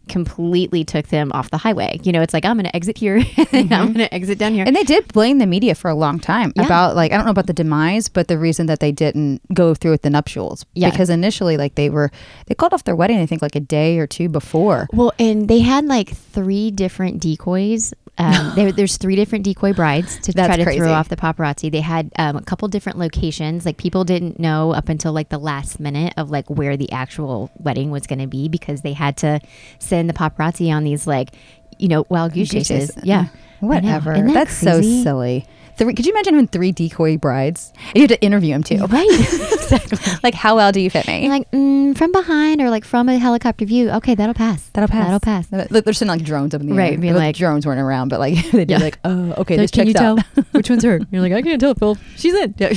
completely 0.08 0.84
took 0.84 1.08
them 1.08 1.32
off 1.34 1.52
the 1.52 1.58
highway. 1.58 2.00
You 2.04 2.12
know, 2.12 2.22
it's 2.22 2.34
like 2.34 2.46
I'm 2.46 2.56
going 2.56 2.66
to 2.66 2.76
exit 2.76 2.98
here, 2.98 3.18
and 3.18 3.26
I'm 3.38 3.68
mm-hmm. 3.68 3.70
going 3.70 3.94
to 3.96 4.14
exit 4.14 4.38
down 4.38 4.54
here. 4.54 4.64
And 4.66 4.76
they 4.76 4.84
did 4.84 5.12
blame 5.14 5.38
the 5.38 5.46
media 5.46 5.76
for 5.76 5.90
a 5.90 5.96
long 5.96 6.20
time 6.20 6.54
Yeah. 6.56 6.66
about 6.66 6.96
like 6.96 7.12
I 7.12 7.18
don't 7.18 7.26
know 7.26 7.32
about 7.32 7.48
the 7.48 7.54
demise, 7.54 8.10
but 8.10 8.28
the 8.28 8.38
reason 8.38 8.66
that 8.68 8.80
they 8.80 8.92
didn't 8.92 9.42
go 9.54 9.74
through 9.74 9.92
with 9.92 10.02
the 10.02 10.10
nuptials. 10.10 10.66
Yeah. 10.74 10.90
Because 10.90 11.10
initially 11.10 11.58
like 11.58 11.76
they 11.76 11.90
were 11.90 12.12
they 12.48 12.56
called 12.56 12.74
off 12.74 12.84
their 12.84 12.96
wedding 12.96 13.20
I 13.20 13.26
think 13.26 13.42
like 13.42 13.56
a 13.56 13.62
day 13.62 14.00
or 14.00 14.08
two 14.08 14.30
before. 14.30 14.88
Well, 14.94 15.14
and 15.20 15.48
they 15.48 15.60
had 15.60 15.86
like 15.86 16.10
three 16.10 16.72
different 16.72 17.20
decoys. 17.20 17.94
Um, 18.18 18.52
there, 18.56 18.72
there's 18.72 18.98
three 18.98 19.16
different 19.16 19.46
decoy 19.46 19.74
brides 19.74 20.18
to 20.20 20.34
try 20.34 20.58
to 20.58 20.64
crazy. 20.64 20.80
throw 20.80 20.92
off 20.92 21.10
the 21.10 21.16
paparazzi. 21.16 21.72
They 21.72 21.82
had 21.82 22.12
um, 22.18 22.36
a 22.36 22.42
couple 22.42 22.68
different 22.68 22.98
locations. 22.98 23.66
Like 23.66 23.78
people 23.78 24.04
didn't 24.04 24.40
know 24.40 24.74
up 24.74 24.90
until 24.90 25.14
like 25.14 25.30
the 25.30 25.38
last 25.38 25.80
minute 25.80 26.14
of 26.18 26.30
like 26.32 26.50
where 26.50 26.78
the 26.78 26.92
actual 26.92 27.52
wedding 27.58 27.92
was 27.92 28.08
going 28.08 28.20
to 28.20 28.28
be 28.28 28.50
because 28.50 28.82
they 28.82 28.94
had 28.94 29.18
to 29.18 29.40
send 29.80 30.10
the 30.10 30.14
paparazzi 30.14 30.72
on 30.72 30.84
these 30.84 31.06
like 31.06 31.30
you 31.78 31.88
know 31.88 32.06
wild 32.10 32.34
goose 32.34 32.50
chases. 32.50 32.92
Yeah, 33.04 33.28
Whatever. 33.60 34.14
That 34.14 34.34
That's 34.34 34.54
so 34.54 34.82
silly. 34.82 35.46
Three, 35.78 35.94
could 35.94 36.06
you 36.06 36.12
imagine 36.12 36.34
having 36.34 36.48
three 36.48 36.72
decoy 36.72 37.18
brides? 37.18 37.72
You 37.94 38.02
had 38.02 38.10
to 38.10 38.22
interview 38.22 38.54
them 38.54 38.64
too. 38.64 38.78
Right, 38.88 39.08
exactly. 39.12 39.98
Like, 40.24 40.34
how 40.34 40.56
well 40.56 40.72
do 40.72 40.80
you 40.80 40.90
fit 40.90 41.06
me? 41.08 41.22
You're 41.22 41.30
like 41.32 41.50
mm, 41.52 41.96
from 41.98 42.12
behind 42.12 42.62
or 42.62 42.70
like 42.72 42.84
from 42.84 43.08
a 43.10 43.18
helicopter 43.18 43.64
view. 43.66 43.90
Okay, 43.92 44.16
that'll 44.16 44.34
pass. 44.34 44.68
That'll 44.74 44.88
pass. 44.90 45.06
That'll 45.06 45.20
pass. 45.20 45.72
Look, 45.72 45.86
they're 45.86 46.08
like 46.08 46.24
drones 46.24 46.56
up 46.56 46.62
in 46.62 46.68
the 46.70 46.74
Right, 46.76 46.94
air. 46.94 46.98
being 46.98 47.14
Well, 47.14 47.22
like- 47.24 47.36
drones 47.36 47.66
weren't 47.68 47.80
around, 47.80 48.10
but 48.10 48.20
like 48.20 48.36
they'd 48.52 48.70
Yeah. 48.70 48.78
be 48.80 48.84
like, 48.86 49.00
oh, 49.04 49.34
okay, 49.38 49.58
Like, 49.58 49.72
this 49.72 49.78
you 49.78 49.94
checks 49.94 50.00
tell 50.00 50.20
out. 50.20 50.26
which 50.54 50.70
one's 50.70 50.84
her? 50.84 51.00
You're 51.12 51.22
like, 51.22 51.34
I 51.34 51.42
can't 51.44 51.62
tell, 51.62 51.76
Phil. 51.76 51.98
She's 52.16 52.34
in. 52.34 52.56
Yeah. 52.58 52.74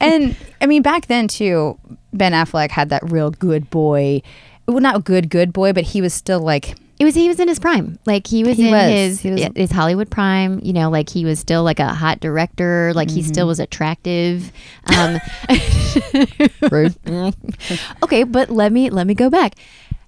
and 0.00 0.36
I 0.60 0.66
mean, 0.66 0.82
back 0.82 1.06
then 1.06 1.28
too, 1.28 1.78
Ben 2.12 2.32
Affleck 2.32 2.70
had 2.72 2.88
that 2.88 3.08
real 3.10 3.30
good 3.30 3.70
boy. 3.70 4.22
Well, 4.66 4.80
not 4.80 5.04
good, 5.04 5.28
good 5.30 5.52
boy, 5.52 5.72
but 5.72 5.84
he 5.84 6.00
was 6.00 6.12
still 6.12 6.40
like, 6.40 6.74
It 6.98 7.04
was 7.04 7.14
he 7.14 7.28
was 7.28 7.38
in 7.40 7.48
his 7.48 7.58
prime. 7.58 7.98
Like 8.06 8.26
he 8.26 8.42
was 8.42 8.56
He 8.56 8.68
in 8.68 8.72
was. 8.72 8.90
his 8.90 9.20
He 9.20 9.30
was- 9.30 9.48
his 9.54 9.70
Hollywood 9.70 10.10
prime. 10.10 10.60
You 10.62 10.72
know, 10.72 10.88
like 10.90 11.10
he 11.10 11.24
was 11.24 11.38
still 11.38 11.62
like 11.62 11.78
a 11.80 11.88
hot 11.92 12.20
director. 12.20 12.92
Like 12.94 13.10
he 13.10 13.20
Mm-hmm. 13.20 13.28
still 13.28 13.46
was 13.46 13.60
attractive. 13.60 14.50
Um, 14.96 15.18
rude. 16.70 16.94
okay, 18.02 18.22
but 18.24 18.50
let 18.50 18.72
me 18.72 18.90
let 18.90 19.06
me 19.06 19.14
go 19.14 19.28
back. 19.30 19.54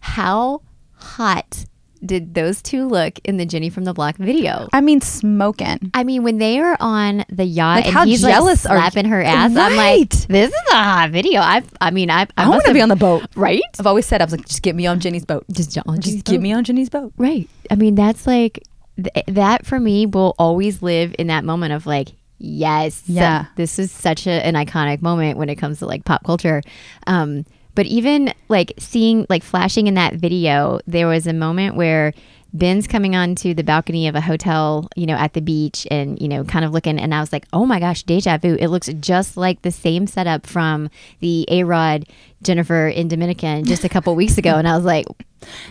How 0.01 0.63
hot 0.95 1.65
did 2.05 2.35
those 2.35 2.63
two 2.63 2.87
look 2.87 3.19
in 3.25 3.37
the 3.37 3.47
Jenny 3.47 3.71
from 3.71 3.85
the 3.85 3.93
Block 3.93 4.17
video? 4.17 4.69
I 4.73 4.81
mean, 4.81 5.01
smoking. 5.01 5.91
I 5.95 6.05
mean, 6.05 6.23
when 6.23 6.39
they 6.39 6.59
are 6.61 6.77
on 6.81 7.25
the 7.29 7.45
yacht 7.45 7.77
Like, 7.77 7.87
and 7.87 7.95
how 7.95 8.05
he's 8.05 8.23
jealous 8.23 8.65
like 8.65 8.77
slapping 8.77 9.07
her 9.07 9.23
ass, 9.23 9.57
I'm 9.57 9.77
like, 9.77 10.11
this 10.11 10.51
is 10.51 10.73
a 10.73 10.77
hot 10.77 11.11
video. 11.11 11.41
I, 11.41 11.63
I 11.81 11.91
mean, 11.91 12.11
I, 12.11 12.23
I, 12.23 12.45
I, 12.45 12.49
want 12.49 12.65
to 12.65 12.73
be 12.75 12.81
on 12.81 12.89
the 12.89 12.97
boat. 12.97 13.27
right. 13.35 13.63
I've 13.79 13.87
always 13.87 14.07
said 14.07 14.21
I 14.21 14.25
was 14.25 14.33
like, 14.33 14.47
just 14.47 14.63
get 14.63 14.75
me 14.75 14.87
on 14.87 15.01
Jenny's 15.01 15.25
boat. 15.25 15.45
Just, 15.51 15.77
on 15.87 16.01
Just 16.01 16.25
get 16.25 16.41
me 16.41 16.53
on 16.53 16.65
Jenny's 16.65 16.91
boat. 16.91 17.13
Right. 17.17 17.49
I 17.71 17.75
mean, 17.75 17.95
that's 17.95 18.27
like 18.27 18.63
th- 18.97 19.27
that 19.27 19.67
for 19.67 19.79
me 19.79 20.07
will 20.07 20.35
always 20.39 20.83
live 20.83 21.15
in 21.19 21.29
that 21.29 21.45
moment 21.45 21.73
of 21.73 21.87
like, 21.87 22.09
yes, 22.39 23.03
Yeah. 23.07 23.47
this 23.57 23.79
is 23.79 23.91
such 23.91 24.27
a, 24.27 24.45
an 24.47 24.55
iconic 24.55 25.03
moment 25.03 25.39
when 25.39 25.49
it 25.49 25.57
comes 25.57 25.79
to 25.81 25.87
like 25.87 26.05
pop 26.05 26.25
culture. 26.25 26.63
Um, 27.07 27.45
but 27.79 27.87
even 27.87 28.35
like 28.49 28.73
seeing 28.77 29.25
like 29.29 29.45
flashing 29.45 29.87
in 29.87 29.95
that 29.95 30.15
video, 30.15 30.81
there 30.89 31.07
was 31.07 31.29
a 31.29 31.33
moment 31.33 31.77
where 31.77 32.13
Ben's 32.53 32.89
coming 32.89 33.15
onto 33.15 33.55
the 33.55 33.63
balcony 33.63 34.09
of 34.09 34.17
a 34.17 34.21
hotel, 34.21 34.89
you 34.97 35.07
know, 35.07 35.15
at 35.15 35.35
the 35.35 35.41
beach 35.41 35.87
and, 35.89 36.21
you 36.21 36.27
know, 36.27 36.43
kind 36.43 36.65
of 36.65 36.73
looking. 36.73 36.99
And 36.99 37.15
I 37.15 37.21
was 37.21 37.33
like, 37.33 37.47
oh 37.53 37.67
my 37.67 37.79
gosh, 37.79 38.03
deja 38.03 38.37
vu. 38.37 38.57
It 38.59 38.67
looks 38.67 38.89
just 38.99 39.37
like 39.37 39.63
the 39.63 39.71
same 39.71 40.09
setup 40.09 40.45
from 40.45 40.91
the 41.21 41.47
A 41.49 41.63
Rod 41.63 42.07
Jennifer 42.43 42.89
in 42.89 43.09
Dominican 43.09 43.65
just 43.65 43.85
a 43.85 43.89
couple 43.89 44.15
weeks 44.15 44.39
ago. 44.39 44.55
And 44.57 44.69
I 44.69 44.77
was 44.77 44.85
like, 44.85 45.07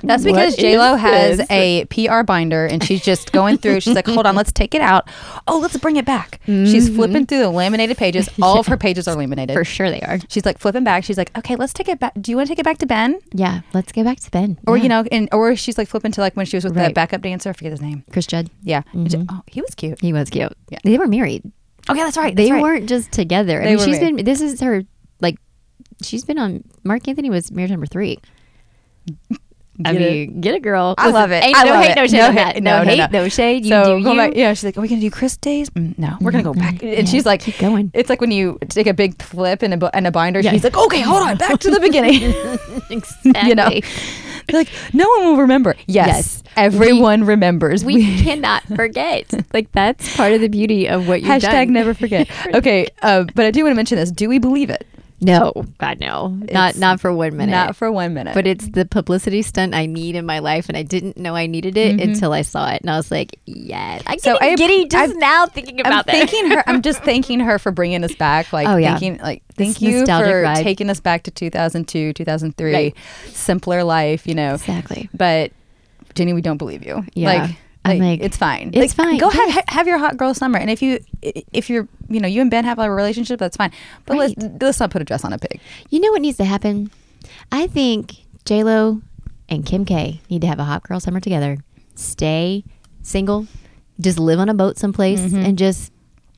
That's 0.04 0.24
because 0.24 0.56
J 0.56 0.78
Lo 0.78 0.96
has 0.96 1.38
this? 1.38 1.48
a 1.50 1.86
PR 1.86 2.24
binder 2.24 2.66
and 2.66 2.84
she's 2.84 3.02
just 3.04 3.32
going 3.32 3.58
through. 3.58 3.80
She's 3.80 3.96
like, 3.96 4.06
hold 4.06 4.26
on, 4.26 4.36
let's 4.36 4.52
take 4.52 4.76
it 4.76 4.82
out. 4.82 5.10
Oh, 5.48 5.60
let's 5.60 5.78
bring 5.78 5.96
it 5.96 6.06
back. 6.06 6.40
She's 6.46 6.88
mm-hmm. 6.88 6.96
flipping 6.96 7.26
through 7.26 7.40
the 7.40 7.50
laminated 7.50 7.98
pages. 7.98 8.30
All 8.42 8.60
of 8.60 8.68
her 8.68 8.78
pages 8.78 9.08
are 9.08 9.16
laminated. 9.18 9.56
for 9.56 9.64
sure 9.64 9.90
they 9.90 10.02
are. 10.02 10.20
She's 10.30 10.46
like 10.46 10.58
flipping 10.60 10.84
back. 10.84 11.04
She's 11.04 11.18
like, 11.18 11.36
okay, 11.38 11.56
let's 11.56 11.74
take 11.74 11.88
it 11.88 12.00
back. 12.00 12.14
Do 12.20 12.32
you 12.32 12.38
want 12.38 12.48
to 12.48 12.52
take 12.52 12.60
it 12.60 12.66
back 12.66 12.80
to 12.80 12.86
Ben? 12.86 13.20
Yeah, 13.34 13.62
let's 13.74 13.92
go 13.92 14.04
back 14.04 14.20
to 14.22 14.32
Ben. 14.32 14.60
Or 14.68 14.78
Yeah. 14.78 14.84
you 14.84 14.90
know, 14.90 15.06
and 15.12 15.30
or 15.32 15.56
she's 15.56 15.78
like 15.78 15.88
flipping 15.88 16.12
to 16.14 16.22
like 16.22 16.36
when 16.36 16.46
she 16.46 16.58
was 16.58 16.64
with 16.64 16.74
the 16.76 16.90
backup 16.92 17.22
dancer. 17.22 17.50
I 17.50 17.54
forget 17.54 17.72
his 17.72 17.82
name. 17.82 18.04
Chris 18.12 18.28
Judd, 18.28 18.50
Yeah. 18.64 18.84
She- 18.92 18.98
mm-hmm. 18.98 19.24
oh, 19.30 19.42
he 19.48 19.62
was 19.62 19.74
cute. 19.76 20.00
he 20.02 20.12
was 20.14 20.30
cute. 20.30 20.52
Yeah. 20.70 20.80
They 20.84 20.98
were 20.98 21.08
married. 21.08 21.50
Okay, 21.90 22.00
that's 22.02 22.18
right. 22.18 22.36
They 22.36 22.52
right. 22.52 22.62
weren't 22.62 22.90
just 22.90 23.14
together. 23.14 23.62
I 23.62 23.66
They 23.66 23.76
mean, 23.78 23.86
she's 23.86 24.00
married. 24.02 24.16
been. 24.18 24.26
This 24.26 24.42
is 24.42 24.60
her. 24.60 24.84
She's 26.02 26.24
been 26.26 26.38
on. 26.38 26.64
Marc 26.84 27.08
Anthony 27.08 27.30
was 27.30 27.52
marriage 27.52 27.72
number 27.72 27.86
three. 27.88 28.20
I 29.86 29.94
Get 29.94 30.02
it. 30.02 30.30
mean, 30.30 30.42
get 30.42 30.56
a 30.56 30.60
girl. 30.60 30.96
I 30.98 31.12
love 31.12 31.30
it. 31.32 31.44
Ain't 31.44 31.56
I 31.56 31.64
no 31.64 31.70
love 31.74 31.84
hate, 31.84 31.92
it. 31.92 31.96
no 31.98 32.08
shade 32.08 32.18
No 32.18 32.32
hate. 32.32 32.64
No, 32.64 32.78
No, 32.80 32.84
no, 32.84 32.90
hate, 33.04 33.12
no. 33.12 33.30
shade. 33.30 33.64
You 33.64 33.70
so 33.70 34.00
do 34.02 34.10
you. 34.10 34.16
back, 34.16 34.34
yeah, 34.36 34.52
she's 34.56 34.64
like, 34.64 34.76
are 34.78 34.82
we 34.82 34.88
gonna 34.88 35.02
do 35.02 35.12
Chris 35.12 35.38
days? 35.38 35.70
Mm, 35.70 35.98
no, 36.00 36.18
we're 36.20 36.32
gonna 36.32 36.44
go 36.44 36.54
back. 36.56 36.82
And 36.82 36.92
Yeah, 36.94 37.04
she's 37.06 37.28
like, 37.28 37.42
keep 37.42 37.60
going. 37.60 37.92
It's 37.94 38.10
like 38.10 38.20
when 38.20 38.32
you 38.32 38.58
take 38.70 38.88
a 38.88 38.94
big 38.96 39.22
flip 39.22 39.62
in 39.62 39.74
a 39.74 39.90
in 39.98 40.08
a 40.08 40.12
binder. 40.12 40.40
Yeah. 40.40 40.50
She's 40.52 40.64
like, 40.64 40.76
okay, 40.76 41.02
hold 41.02 41.22
on, 41.22 41.38
back 41.38 41.60
to 41.60 41.70
the 41.70 41.80
beginning. 41.80 42.24
exactly. 42.90 43.34
you 43.50 43.54
know, 43.54 43.70
They're 44.48 44.62
like 44.62 44.70
no 44.94 45.08
one 45.10 45.26
will 45.28 45.38
remember. 45.38 45.76
Yes, 45.86 46.08
Yes. 46.08 46.44
everyone 46.56 47.24
remembers. 47.26 47.86
we 47.86 48.18
cannot 48.24 48.64
forget. 48.76 49.32
like 49.54 49.72
that's 49.74 50.18
part 50.18 50.32
of 50.34 50.42
the 50.42 50.48
beauty 50.48 50.90
of 50.90 51.08
what 51.08 51.22
you've 51.22 51.30
hashtag 51.30 51.52
done. 51.66 51.74
never 51.74 51.94
forget. 51.94 52.28
okay, 52.56 52.88
uh, 53.04 53.26
but 53.36 53.46
I 53.46 53.52
do 53.52 53.62
want 53.64 53.74
to 53.74 53.76
mention 53.76 53.98
this. 54.00 54.10
Do 54.10 54.28
we 54.28 54.40
believe 54.40 54.72
it? 54.72 54.88
No, 55.20 55.52
God, 55.80 56.00
no, 56.00 56.28
not 56.28 56.72
It's 56.72 56.80
not 56.80 57.00
for 57.00 57.12
one 57.12 57.36
minute. 57.36 57.52
Not 57.52 57.76
for 57.76 57.92
one 57.92 58.14
minute. 58.14 58.36
but 58.36 58.46
it's 58.46 58.68
the 58.70 58.86
publicity 58.86 59.42
stunt 59.42 59.74
I 59.74 59.88
need 59.88 60.16
in 60.16 60.26
my 60.28 60.40
life, 60.40 60.70
and 60.70 60.78
I 60.78 60.84
didn't 60.84 61.18
know 61.18 61.36
I 61.36 61.48
needed 61.48 61.76
it 61.76 62.00
until 62.00 62.34
I 62.34 62.44
saw 62.44 62.70
it, 62.72 62.82
and 62.82 62.90
I 62.92 62.98
was 62.98 63.10
like, 63.10 63.40
"Yes, 63.46 64.04
I'm 64.06 64.18
Mm-hmm. 64.18 64.30
So 64.30 64.38
I- 64.40 64.56
giddy 64.56 64.86
just 64.86 65.10
I'm- 65.10 65.20
now 65.20 65.48
thinking 65.48 65.82
I'm 65.84 65.92
that." 65.92 66.06
thanking 66.06 66.52
her. 66.52 66.64
I'm 66.68 66.84
just 66.84 67.00
thanking 67.04 67.40
her 67.40 67.58
for 67.58 67.72
bringing 67.72 68.04
us 68.04 68.14
back. 68.14 68.54
Like, 68.54 68.68
Oh, 68.68 68.76
yeah. 68.76 68.92
thanking, 68.92 69.18
like, 69.18 69.42
This 69.56 69.68
thank 69.78 69.82
you 69.82 70.06
for 70.06 70.42
ride. 70.44 70.64
taking 70.64 70.90
us 70.92 71.00
back 71.00 71.24
to 71.24 71.32
2002, 71.32 72.14
2003, 72.14 72.74
Right. 72.74 72.96
simpler 73.30 73.84
life. 73.84 74.28
You 74.28 74.36
know, 74.36 74.54
exactly. 74.54 75.10
but 75.16 75.52
Jenny, 76.14 76.34
we 76.34 76.42
don't 76.42 76.58
believe 76.58 76.86
you. 76.86 77.04
Yeah. 77.16 77.28
Like, 77.46 77.56
I'm 77.90 78.00
like, 78.00 78.22
it's 78.22 78.38
fine. 78.38 78.72
it's 78.74 78.98
Like, 78.98 79.08
fine. 79.08 79.18
Go 79.18 79.30
Yes. 79.32 79.54
have 79.56 79.64
have 79.68 79.88
your 79.88 79.98
hot 79.98 80.18
girl 80.18 80.34
summer, 80.34 80.58
and 80.60 80.70
if 80.70 80.82
you 80.82 81.00
if 81.22 81.70
you're 81.70 81.88
you 82.10 82.20
know 82.20 82.28
you 82.28 82.42
and 82.42 82.52
Ben 82.52 82.64
have 82.66 82.80
a 82.80 82.90
relationship, 82.92 83.40
that's 83.40 83.58
fine. 83.58 83.72
But 84.06 84.18
let's 84.18 84.34
let's 84.62 84.80
not 84.80 84.92
put 84.92 85.02
a 85.02 85.06
dress 85.06 85.24
on 85.26 85.34
a 85.34 85.38
pig. 85.38 85.60
You 85.90 86.00
know 86.00 86.12
what 86.12 86.22
needs 86.22 86.38
to 86.38 86.46
happen? 86.46 86.92
I 87.52 87.68
think 87.68 88.16
J 88.46 88.64
Lo 88.64 89.02
and 89.50 89.66
Kim 89.66 89.86
K 89.86 90.22
need 90.30 90.42
to 90.42 90.48
have 90.48 90.60
a 90.60 90.64
hot 90.66 90.84
girl 90.84 91.00
summer 91.00 91.20
together. 91.20 91.58
Stay 91.96 92.64
single, 93.02 93.48
just 94.00 94.20
live 94.20 94.40
on 94.40 94.50
a 94.50 94.54
boat 94.54 94.78
someplace, 94.78 95.20
Mm-hmm. 95.20 95.38
and 95.46 95.58
just 95.58 95.92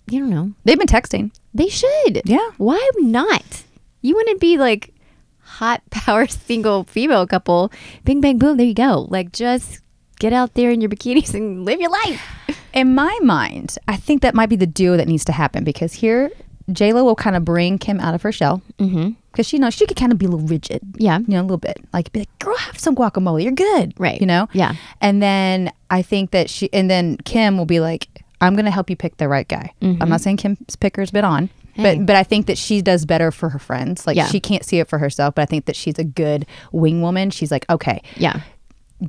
you 0.10 0.20
don't 0.20 0.30
know. 0.30 0.52
They've 0.66 0.78
been 0.78 0.88
texting. 0.88 1.32
They 1.54 1.70
should. 1.70 2.22
Yeah. 2.26 2.50
Why 2.58 2.90
not? 2.98 3.64
You 4.02 4.16
wouldn't 4.16 4.40
be 4.40 4.58
like 4.58 4.94
hot 5.42 5.82
power 5.92 6.26
single 6.28 6.84
female 6.86 7.28
couple. 7.28 7.72
Bing 8.06 8.22
bang 8.22 8.38
boom. 8.38 8.58
There 8.58 8.66
you 8.66 8.74
go. 8.74 9.08
Like 9.10 9.32
just 9.32 9.82
get 10.20 10.34
out 10.34 10.54
there 10.54 10.70
in 10.72 10.82
your 10.82 10.90
bikinis 10.90 11.34
and 11.34 11.66
live 11.66 11.80
your 11.80 11.92
life. 11.92 12.22
In 12.74 12.94
my 12.94 13.18
mind, 13.24 13.78
I 13.88 13.96
think 13.98 14.22
that 14.22 14.36
might 14.36 14.48
be 14.50 14.56
the 14.56 14.68
duo 14.68 14.96
that 14.98 15.08
needs 15.08 15.26
to 15.26 15.32
happen 15.32 15.64
because 15.64 15.94
here, 15.94 16.30
J 16.72 16.94
Lo 16.94 17.04
will 17.04 17.16
kind 17.16 17.36
of 17.36 17.44
bring 17.44 17.80
Kim 17.80 18.00
out 18.00 18.14
of 18.14 18.22
her 18.22 18.32
shell 18.32 18.62
Mm-hmm. 18.78 19.12
because 19.32 19.48
she 19.48 19.58
knows 19.58 19.74
she 19.74 19.88
could 19.88 19.98
kind 19.98 20.12
of 20.12 20.20
be 20.20 20.28
a 20.28 20.30
little 20.30 20.46
rigid. 20.46 20.82
Yeah. 20.98 21.18
you 21.18 21.26
know, 21.30 21.42
a 21.42 21.44
little 21.44 21.58
bit. 21.58 21.80
Like, 21.94 22.12
be 22.12 22.20
like, 22.20 22.40
girl, 22.40 22.56
have 22.58 22.78
some 22.80 22.96
guacamole. 22.96 23.42
You're 23.44 23.54
good. 23.54 23.94
Right. 23.98 24.22
You 24.22 24.28
know? 24.28 24.48
Yeah. 24.54 24.76
And 25.02 25.20
then 25.22 25.72
I 25.90 26.04
think 26.04 26.30
that 26.32 26.48
she, 26.50 26.70
and 26.72 26.90
then 26.92 27.18
Kim 27.26 27.58
will 27.58 27.66
be 27.66 27.80
like, 27.80 28.08
I'm 28.40 28.54
going 28.54 28.66
to 28.66 28.72
help 28.72 28.90
you 28.92 28.96
pick 28.96 29.18
the 29.18 29.28
right 29.28 29.48
guy. 29.48 29.74
I'm 29.82 30.08
not 30.10 30.22
saying 30.22 30.38
Kim's 30.38 30.76
picker's 30.76 31.10
been 31.12 31.26
on, 31.26 31.48
Mm-hmm. 31.50 31.82
Hey. 31.82 31.98
but, 31.98 32.06
but 32.08 32.16
I 32.18 32.24
think 32.24 32.46
that 32.48 32.58
she 32.58 32.82
does 32.82 33.06
better 33.06 33.32
for 33.32 33.50
her 33.50 33.60
friends. 33.60 34.06
Like, 34.06 34.16
Yeah. 34.18 34.28
she 34.28 34.40
can't 34.40 34.64
see 34.66 34.80
it 34.80 34.88
for 34.88 34.98
herself, 35.00 35.34
but 35.36 35.42
I 35.42 35.46
think 35.46 35.66
that 35.66 35.76
she's 35.76 35.98
a 35.98 36.04
good 36.04 36.46
wing 36.72 37.02
woman. 37.02 37.30
She's 37.32 37.52
like, 37.52 37.66
okay, 37.70 38.02
Yeah. 38.18 38.42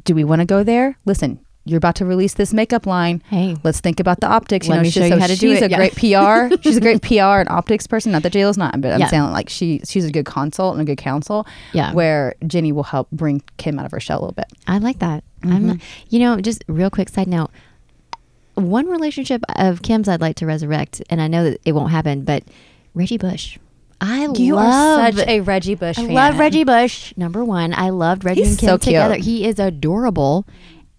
Do 0.05 0.15
we 0.15 0.25
want 0.25 0.41
to 0.41 0.45
go 0.47 0.63
there? 0.65 0.97
Listen, 1.05 1.41
you're 1.65 1.77
about 1.79 1.95
to 1.97 2.05
release 2.07 2.35
this 2.35 2.53
makeup 2.55 2.87
line. 2.87 3.23
Hey. 3.29 3.57
let's 3.65 3.81
think 3.81 4.01
about 4.01 4.21
the 4.21 4.27
optics. 4.27 4.67
You 4.67 4.71
Let 4.71 4.77
know, 4.79 4.83
me 4.83 4.89
she's, 4.91 4.95
show 5.03 5.05
you 5.07 5.13
so 5.15 5.19
how 5.21 5.27
to 5.27 5.37
do 5.37 5.51
she's 5.55 5.63
it. 5.63 5.67
a 5.67 5.71
Yeah. 5.71 5.77
great 5.77 5.95
PR. 5.95 6.57
she's 6.63 6.77
a 6.77 6.81
great 6.81 7.03
PR 7.03 7.41
and 7.41 7.49
optics 7.49 7.87
person. 7.87 8.13
Not 8.13 8.23
that 8.23 8.33
JLo's 8.33 8.57
not, 8.57 8.81
but 8.81 8.93
I'm 8.93 9.01
Yeah. 9.01 9.09
saying 9.09 9.23
like 9.31 9.49
she 9.49 9.81
she's 9.85 10.05
a 10.07 10.11
good 10.11 10.25
consult 10.27 10.75
and 10.75 10.83
a 10.83 10.85
good 10.85 10.99
counsel. 10.99 11.47
Yeah. 11.73 11.93
where 11.93 12.35
Jenny 12.47 12.73
will 12.73 12.85
help 12.85 13.11
bring 13.11 13.43
Kim 13.59 13.79
out 13.79 13.85
of 13.85 13.93
her 13.93 14.01
shell 14.01 14.19
a 14.19 14.23
little 14.23 14.35
bit. 14.35 14.47
I 14.67 14.79
like 14.79 15.01
that. 15.01 15.23
I'm 15.43 15.51
Mm-hmm. 15.51 15.67
not, 15.67 15.77
you 16.09 16.19
know, 16.19 16.41
just 16.41 16.65
real 16.67 16.91
quick 16.91 17.09
side 17.11 17.29
note. 17.29 17.51
One 18.55 18.87
relationship 18.89 19.43
of 19.57 19.83
Kim's 19.83 20.09
I'd 20.09 20.21
like 20.21 20.37
to 20.37 20.47
resurrect, 20.47 21.03
and 21.09 21.21
I 21.21 21.29
know 21.29 21.45
that 21.45 21.61
it 21.65 21.73
won't 21.73 21.91
happen, 21.91 22.25
but 22.25 22.43
Reggie 22.95 23.17
Bush. 23.19 23.59
I 24.01 24.29
You 24.35 24.55
love 24.57 24.65
are 24.67 25.13
such 25.13 25.29
a 25.29 25.41
Reggie 25.41 25.75
Bush 25.75 25.99
I 25.99 26.07
fan. 26.07 26.15
love 26.15 26.39
Reggie 26.39 26.65
Bush. 26.65 27.13
Number 27.17 27.45
one, 27.45 27.75
I 27.75 27.91
loved 27.91 28.25
Reggie 28.25 28.41
He's 28.43 28.51
and 28.53 28.59
Kim 28.59 28.69
so 28.69 28.77
together. 28.79 29.15
He 29.17 29.45
is 29.47 29.59
adorable, 29.59 30.47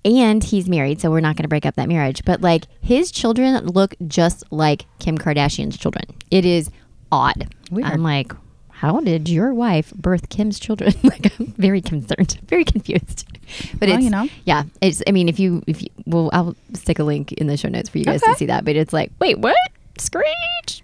and 0.05 0.43
he's 0.43 0.69
married, 0.69 1.01
so 1.01 1.09
we're 1.09 1.19
not 1.19 1.35
going 1.35 1.43
to 1.43 1.49
break 1.49 1.65
up 1.65 1.75
that 1.75 1.87
marriage. 1.89 2.23
But 2.25 2.41
like 2.41 2.65
his 2.81 3.11
children 3.11 3.65
look 3.65 3.95
just 4.07 4.43
like 4.51 4.85
Kim 4.99 5.17
Kardashian's 5.17 5.77
children. 5.77 6.05
It 6.29 6.45
is 6.45 6.69
odd. 7.11 7.53
Weird. 7.71 7.87
I'm 7.87 8.03
like, 8.03 8.33
how 8.69 8.99
did 8.99 9.29
your 9.29 9.53
wife 9.53 9.91
birth 9.93 10.29
Kim's 10.29 10.59
children? 10.59 10.93
like, 11.03 11.31
I'm 11.39 11.47
very 11.47 11.81
concerned, 11.81 12.39
very 12.47 12.63
confused. 12.65 13.27
But 13.79 13.89
Well, 13.89 13.95
it's 13.97 14.03
you 14.05 14.09
know. 14.11 14.27
yeah. 14.45 14.63
It's. 14.81 15.01
I 15.07 15.11
mean, 15.11 15.27
if 15.27 15.39
you 15.39 15.63
if 15.67 15.81
you 15.81 15.87
well, 16.05 16.29
I'll 16.33 16.55
stick 16.73 16.99
a 16.99 17.03
link 17.03 17.31
in 17.33 17.47
the 17.47 17.57
show 17.57 17.67
notes 17.69 17.89
for 17.89 17.97
you 17.97 18.05
guys 18.05 18.21
Okay. 18.23 18.31
to 18.33 18.37
see 18.37 18.45
that. 18.47 18.63
But 18.63 18.75
it's 18.75 18.93
like, 18.93 19.11
wait, 19.19 19.39
what? 19.39 19.55
Screech. 19.97 20.83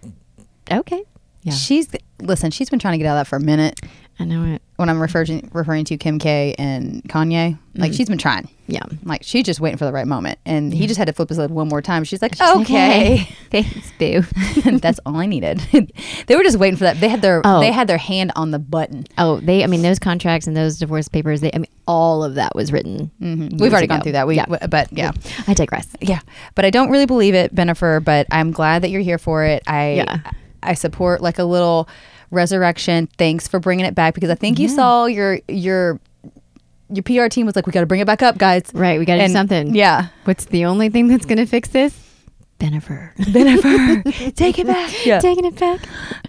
Okay. 0.72 1.04
Yeah. 1.44 1.54
She's 1.54 1.88
listen. 2.22 2.52
She's 2.52 2.70
been 2.70 2.80
trying 2.80 2.94
to 2.94 2.98
get 2.98 3.08
out 3.08 3.18
of 3.18 3.22
that 3.26 3.28
for 3.28 3.38
a 3.38 3.42
minute. 3.42 3.80
I 4.20 4.26
know 4.26 4.44
it. 4.56 4.64
When 4.78 4.90
I'm 4.90 5.00
referring 5.00 5.50
referring 5.54 5.86
to 5.86 5.98
Kim 5.98 6.18
K 6.18 6.56
and 6.58 7.04
Kanye, 7.04 7.58
like 7.76 7.92
mm-hmm. 7.92 7.96
she's 7.96 8.10
been 8.10 8.18
trying. 8.18 8.50
Yeah. 8.66 8.82
Like 9.04 9.22
she's 9.24 9.44
just 9.46 9.60
waiting 9.60 9.78
for 9.78 9.86
the 9.86 9.94
right 9.94 10.08
moment, 10.08 10.40
and 10.46 10.74
he 10.74 10.88
just 10.88 10.98
had 10.98 11.06
to 11.06 11.14
flip 11.14 11.30
his 11.30 11.38
lid 11.38 11.52
one 11.52 11.68
more 11.68 11.82
time. 11.84 12.04
She's 12.04 12.22
like, 12.22 12.34
She's 12.34 12.42
like, 12.42 12.62
okay. 12.62 13.16
"Hey, 13.18 13.36
Thanks, 13.64 13.92
boo. 14.00 14.22
That's 14.80 15.00
all 15.06 15.16
I 15.18 15.28
needed. 15.28 15.60
they 16.28 16.36
were 16.36 16.44
just 16.44 16.58
waiting 16.58 16.78
for 16.78 16.84
that. 16.86 17.00
They 17.00 17.10
had 17.10 17.22
their 17.22 17.42
Oh. 17.46 17.60
they 17.60 17.72
had 17.72 17.88
their 17.88 18.00
hand 18.00 18.32
on 18.36 18.50
the 18.52 18.60
button. 18.60 19.06
Oh, 19.20 19.40
they. 19.40 19.64
I 19.64 19.68
mean, 19.68 19.84
those 19.84 20.00
contracts 20.00 20.48
and 20.48 20.58
those 20.58 20.78
divorce 20.80 21.08
papers. 21.08 21.42
They. 21.42 21.52
I 21.54 21.60
mean, 21.60 21.72
all 21.88 22.24
of 22.24 22.36
that 22.36 22.56
was 22.56 22.72
written. 22.72 23.12
Mm-hmm. 23.22 23.58
We've 23.58 23.72
already 23.72 23.86
ago. 23.86 23.96
gone 23.96 24.02
through 24.02 24.12
that. 24.14 24.28
We, 24.28 24.36
yeah. 24.36 24.46
w- 24.46 24.68
but 24.68 24.92
yeah, 24.92 25.12
I 25.48 25.54
digress. 25.54 25.88
yeah. 26.02 26.20
But 26.56 26.66
I 26.66 26.72
don't 26.72 26.90
really 26.90 27.06
believe 27.06 27.36
it, 27.36 27.54
Bennifer. 27.54 28.04
But 28.04 28.26
I'm 28.32 28.52
glad 28.52 28.82
that 28.82 28.90
you're 28.90 29.02
here 29.02 29.20
for 29.20 29.44
it. 29.46 29.62
I 29.68 29.94
Yeah. 29.94 30.32
I 30.64 30.74
support 30.74 31.22
like 31.22 31.40
a 31.40 31.44
little 31.44 31.88
resurrection. 32.32 33.08
Thanks 33.18 33.48
for 33.48 33.60
bringing 33.60 33.86
it 33.86 33.96
back 33.96 34.14
because 34.14 34.30
I 34.30 34.36
think 34.36 34.60
you 34.60 34.68
saw 34.70 35.06
your 35.06 35.40
your 35.48 36.00
your 36.90 37.04
PR 37.04 37.28
team 37.28 37.46
was 37.46 37.56
like, 37.56 37.66
we 37.66 37.72
got 37.74 37.82
to 37.82 37.86
bring 37.86 38.00
it 38.00 38.08
back 38.08 38.22
up, 38.22 38.38
guys. 38.38 38.64
Right. 38.74 38.98
We 39.00 39.06
got 39.06 39.16
to 39.18 39.28
do 39.28 39.34
something. 39.34 39.76
Yeah, 39.76 40.08
What's 40.24 40.46
the 40.46 40.66
only 40.66 40.90
thing 40.90 41.08
that's 41.08 41.26
going 41.26 41.38
to 41.38 41.46
fix 41.46 41.70
this? 41.70 41.94
Bennifer. 42.60 43.14
Bennifer, 43.18 44.36
take 44.36 44.58
it 44.60 44.68
back. 44.68 44.94
Yeah. 45.06 45.20
Taking 45.20 45.46
it 45.46 45.60
back. 45.60 45.82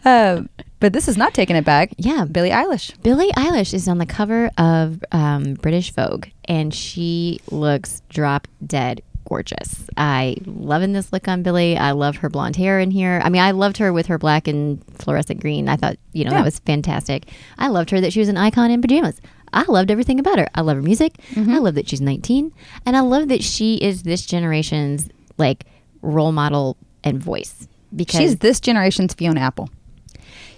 Um, 0.04 0.48
but 0.80 0.92
this 0.92 1.08
is 1.08 1.16
not 1.16 1.32
taking 1.32 1.56
it 1.56 1.64
back. 1.64 1.92
Yeah. 1.96 2.24
Billie 2.24 2.50
Eilish. 2.50 3.00
Billie 3.02 3.30
Eilish 3.32 3.72
is 3.72 3.88
on 3.88 3.98
the 3.98 4.06
cover 4.06 4.50
of 4.58 5.02
um, 5.10 5.54
British 5.54 5.92
Vogue, 5.92 6.26
and 6.44 6.74
she 6.74 7.40
looks 7.50 8.02
drop 8.08 8.46
dead 8.64 9.00
gorgeous. 9.28 9.84
I 9.96 10.36
loving 10.46 10.92
this 10.92 11.12
look 11.12 11.28
on 11.28 11.42
Billie. 11.42 11.76
I 11.76 11.90
love 11.92 12.16
her 12.16 12.28
blonde 12.30 12.56
hair 12.56 12.80
in 12.80 12.90
here. 12.90 13.20
I 13.22 13.28
mean, 13.28 13.42
I 13.42 13.50
loved 13.50 13.76
her 13.78 13.92
with 13.92 14.06
her 14.06 14.18
black 14.18 14.48
and 14.48 14.82
fluorescent 14.94 15.40
green. 15.40 15.68
I 15.68 15.76
thought, 15.76 15.96
you 16.12 16.24
know, 16.24 16.30
Yeah. 16.30 16.38
that 16.38 16.44
was 16.44 16.58
fantastic. 16.60 17.26
I 17.58 17.68
loved 17.68 17.90
her 17.90 18.00
that 18.00 18.12
she 18.12 18.20
was 18.20 18.28
an 18.28 18.36
icon 18.36 18.70
in 18.70 18.80
pajamas. 18.80 19.20
I 19.52 19.64
loved 19.68 19.90
everything 19.90 20.18
about 20.20 20.38
her. 20.38 20.48
I 20.54 20.60
love 20.62 20.76
her 20.76 20.82
music. 20.82 21.14
Mm-hmm. 21.32 21.52
I 21.54 21.58
love 21.58 21.74
that 21.74 21.88
she's 21.88 22.00
19, 22.00 22.52
and 22.84 22.96
I 22.96 23.00
love 23.00 23.28
that 23.28 23.42
she 23.42 23.76
is 23.76 24.02
this 24.02 24.26
generation's 24.26 25.08
like 25.38 25.64
role 26.02 26.32
model 26.32 26.76
and 27.04 27.22
voice 27.22 27.66
because 27.94 28.20
She's 28.20 28.36
this 28.38 28.60
generation's 28.60 29.14
Fiona 29.14 29.40
Apple. 29.40 29.70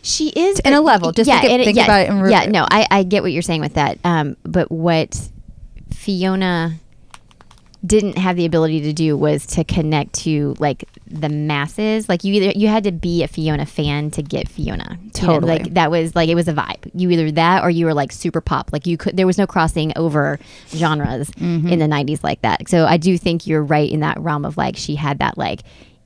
she 0.03 0.31
is 0.31 0.59
in 0.61 0.73
a 0.73 0.81
level, 0.81 1.13
just 1.13 1.31
think 1.31 1.45
it- 1.45 1.65
think 1.65 1.77
yes, 1.77 1.87
about 1.87 2.27
it 2.27 2.31
yeah, 2.31 2.47
no, 2.47 2.67
I, 2.71 2.87
I 2.91 3.03
get 3.05 3.23
what 3.23 3.31
you're 3.33 3.43
saying 3.43 3.61
with 3.61 3.75
that. 3.75 3.99
Um, 4.05 4.37
but 4.43 4.71
what 4.73 5.29
Fiona 5.95 6.75
didn't 7.87 8.19
have 8.19 8.37
the 8.37 8.45
ability 8.45 8.83
to 8.83 8.93
do 8.93 9.17
was 9.17 9.47
to 9.47 9.65
connect 9.65 10.13
to 10.13 10.55
like 10.59 10.85
the 11.07 11.31
masses. 11.31 12.09
Like 12.11 12.25
you 12.25 12.35
either 12.35 12.51
you 12.59 12.69
had 12.69 12.85
to 12.85 12.93
be 12.93 13.23
a 13.23 13.29
Fiona 13.29 13.65
fan 13.65 14.11
to 14.13 14.23
get 14.23 14.49
Fiona. 14.49 14.99
You 15.01 15.07
know, 15.07 15.11
Totally. 15.15 15.59
like 15.61 15.75
that 15.75 15.91
was 15.91 16.15
like 16.15 16.29
it 16.29 16.35
was 16.35 16.47
a 16.47 16.53
vibe. 16.53 16.91
You 16.95 17.09
either 17.11 17.31
that 17.33 17.65
or 17.65 17.71
you 17.71 17.87
were 17.87 17.95
like 17.95 18.13
super 18.13 18.43
pop. 18.43 18.71
Like 18.73 18.87
you 18.87 18.97
could 18.99 19.17
there 19.17 19.27
was 19.27 19.39
no 19.39 19.47
crossing 19.47 19.93
over 19.97 20.39
genres 20.69 21.31
Mm-hmm. 21.31 21.69
in 21.69 21.79
the 21.79 21.87
90s 21.87 22.23
like 22.23 22.43
that. 22.43 22.69
So 22.69 22.85
I 22.85 22.99
do 22.99 23.17
think 23.17 23.47
you're 23.47 23.63
right 23.65 23.91
in 23.91 24.01
that 24.01 24.21
realm 24.21 24.45
of 24.45 24.57
like 24.59 24.77
she 24.77 24.95
had 24.97 25.19
that 25.21 25.39
like 25.39 25.61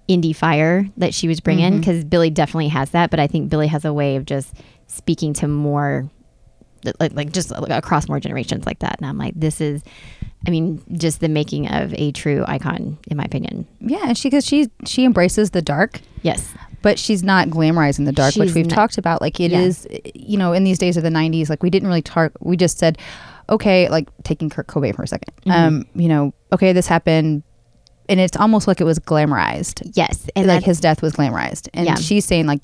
indie 0.09 0.37
fire 0.37 0.89
that 0.99 1.13
she 1.13 1.27
was 1.27 1.41
bringing 1.41 1.65
Mm-hmm. 1.73 1.81
because 1.81 2.05
Billie 2.05 2.31
definitely 2.31 2.69
has 2.69 2.91
that, 2.91 3.11
but 3.11 3.19
I 3.19 3.27
think 3.27 3.49
Billie 3.49 3.67
has 3.69 3.85
a 3.85 3.93
way 3.93 4.15
of 4.17 4.27
just 4.27 4.55
speaking 4.87 5.33
to 5.35 5.49
more 5.49 6.09
like, 7.01 7.15
like 7.15 7.33
just 7.33 7.51
across 7.53 8.09
more 8.09 8.21
generations 8.21 8.67
like 8.67 8.79
that. 8.81 8.97
And 8.99 9.07
I'm 9.09 9.17
like, 9.19 9.33
this 9.35 9.61
is, 9.61 9.83
I 10.47 10.51
mean, 10.51 10.83
just 10.97 11.21
the 11.21 11.29
making 11.29 11.69
of 11.69 11.95
a 11.95 12.13
true 12.13 12.45
icon, 12.47 12.99
in 13.11 13.17
my 13.17 13.25
opinion. 13.25 13.67
Yeah, 13.81 14.01
and 14.05 14.17
she 14.19 14.29
because 14.29 14.45
she 14.47 14.69
she 14.87 15.05
embraces 15.05 15.51
the 15.51 15.63
dark, 15.63 16.01
Yes. 16.23 16.53
but 16.83 16.99
she's 16.99 17.23
not 17.23 17.49
glamorizing 17.49 18.05
the 18.05 18.13
dark, 18.13 18.35
which 18.37 18.55
we've 18.55 18.67
not- 18.67 18.75
talked 18.75 18.99
about. 18.99 19.21
Like 19.21 19.41
it 19.41 19.51
Yeah. 19.53 19.61
is, 19.61 19.87
you 20.15 20.37
know, 20.37 20.53
in 20.53 20.65
these 20.65 20.79
days 20.79 20.97
of 20.97 21.03
the 21.03 21.11
'90s, 21.11 21.49
like 21.49 21.63
we 21.63 21.71
didn't 21.71 21.89
really 21.89 22.03
talk. 22.03 22.33
We 22.41 22.57
just 22.57 22.79
said, 22.79 22.99
okay, 23.49 23.89
like 23.89 24.09
taking 24.25 24.51
Kurt 24.51 24.67
Cobain 24.67 24.95
for 24.95 25.03
a 25.03 25.07
2nd 25.07 25.29
Mm-hmm. 25.47 25.51
Um, 25.51 25.85
you 25.95 26.09
know, 26.09 26.33
okay, 26.53 26.73
this 26.73 26.87
happened, 26.87 27.43
and 28.09 28.21
it's 28.21 28.37
almost 28.37 28.67
like 28.69 28.81
it 28.81 28.85
was 28.85 28.99
glamorized. 28.99 29.91
Yes. 29.95 30.27
And 30.37 30.47
like 30.47 30.63
his 30.65 30.81
death 30.81 31.01
was 31.03 31.13
glamorized, 31.15 31.69
and 31.75 31.87
Yeah. 31.87 31.95
she's 31.97 32.25
saying 32.25 32.47
like, 32.47 32.61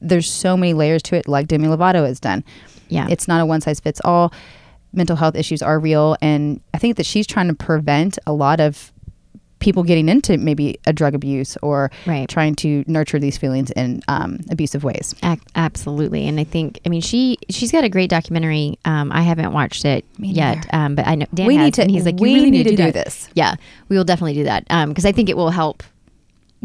there's 0.00 0.30
so 0.30 0.56
many 0.56 0.74
layers 0.74 1.02
to 1.04 1.16
it, 1.16 1.28
like 1.28 1.46
Demi 1.48 1.66
Lovato 1.68 2.06
has 2.06 2.18
done. 2.20 2.44
yeah. 2.88 3.06
It's 3.08 3.28
not 3.28 3.40
a 3.40 3.46
one 3.46 3.60
size 3.60 3.78
fits 3.80 4.00
all. 4.04 4.32
Mental 4.92 5.16
health 5.16 5.36
issues 5.36 5.62
are 5.62 5.78
real. 5.78 6.16
And 6.20 6.60
I 6.74 6.78
think 6.78 6.96
that 6.96 7.06
she's 7.06 7.26
trying 7.26 7.48
to 7.48 7.54
prevent 7.54 8.18
a 8.26 8.32
lot 8.32 8.60
of 8.60 8.92
people 9.60 9.82
getting 9.82 10.08
into 10.08 10.38
maybe 10.38 10.80
a 10.86 10.92
drug 10.92 11.14
abuse 11.14 11.54
or 11.62 11.90
Right. 12.06 12.26
trying 12.28 12.54
to 12.56 12.82
nurture 12.86 13.18
these 13.18 13.36
feelings 13.36 13.70
in 13.72 14.00
um, 14.08 14.40
abusive 14.50 14.82
ways. 14.84 15.14
Absolutely, 15.54 16.26
and 16.26 16.40
I 16.40 16.44
think 16.44 16.80
I 16.86 16.88
mean 16.88 17.02
she 17.02 17.36
she's 17.50 17.70
got 17.70 17.84
a 17.84 17.90
great 17.90 18.08
documentary. 18.08 18.78
Um, 18.86 19.12
I 19.12 19.20
haven't 19.20 19.52
watched 19.52 19.84
it 19.84 20.06
yet, 20.18 20.66
um, 20.72 20.94
but 20.94 21.06
I 21.06 21.14
know 21.14 21.26
Dan 21.34 21.46
we 21.46 21.56
has, 21.56 21.64
need 21.66 21.74
to. 21.74 21.82
and 21.82 21.90
he's 21.90 22.06
like, 22.06 22.18
we 22.18 22.34
really 22.36 22.50
need 22.50 22.64
to 22.64 22.70
do, 22.70 22.90
that. 22.90 22.94
this. 23.04 23.28
Yeah, 23.34 23.56
we 23.90 23.96
will 23.98 24.04
definitely 24.04 24.32
do 24.34 24.44
that 24.44 24.64
because 24.88 25.04
I 25.04 25.12
think 25.12 25.28
it 25.28 25.36
will 25.36 25.50
help. 25.50 25.82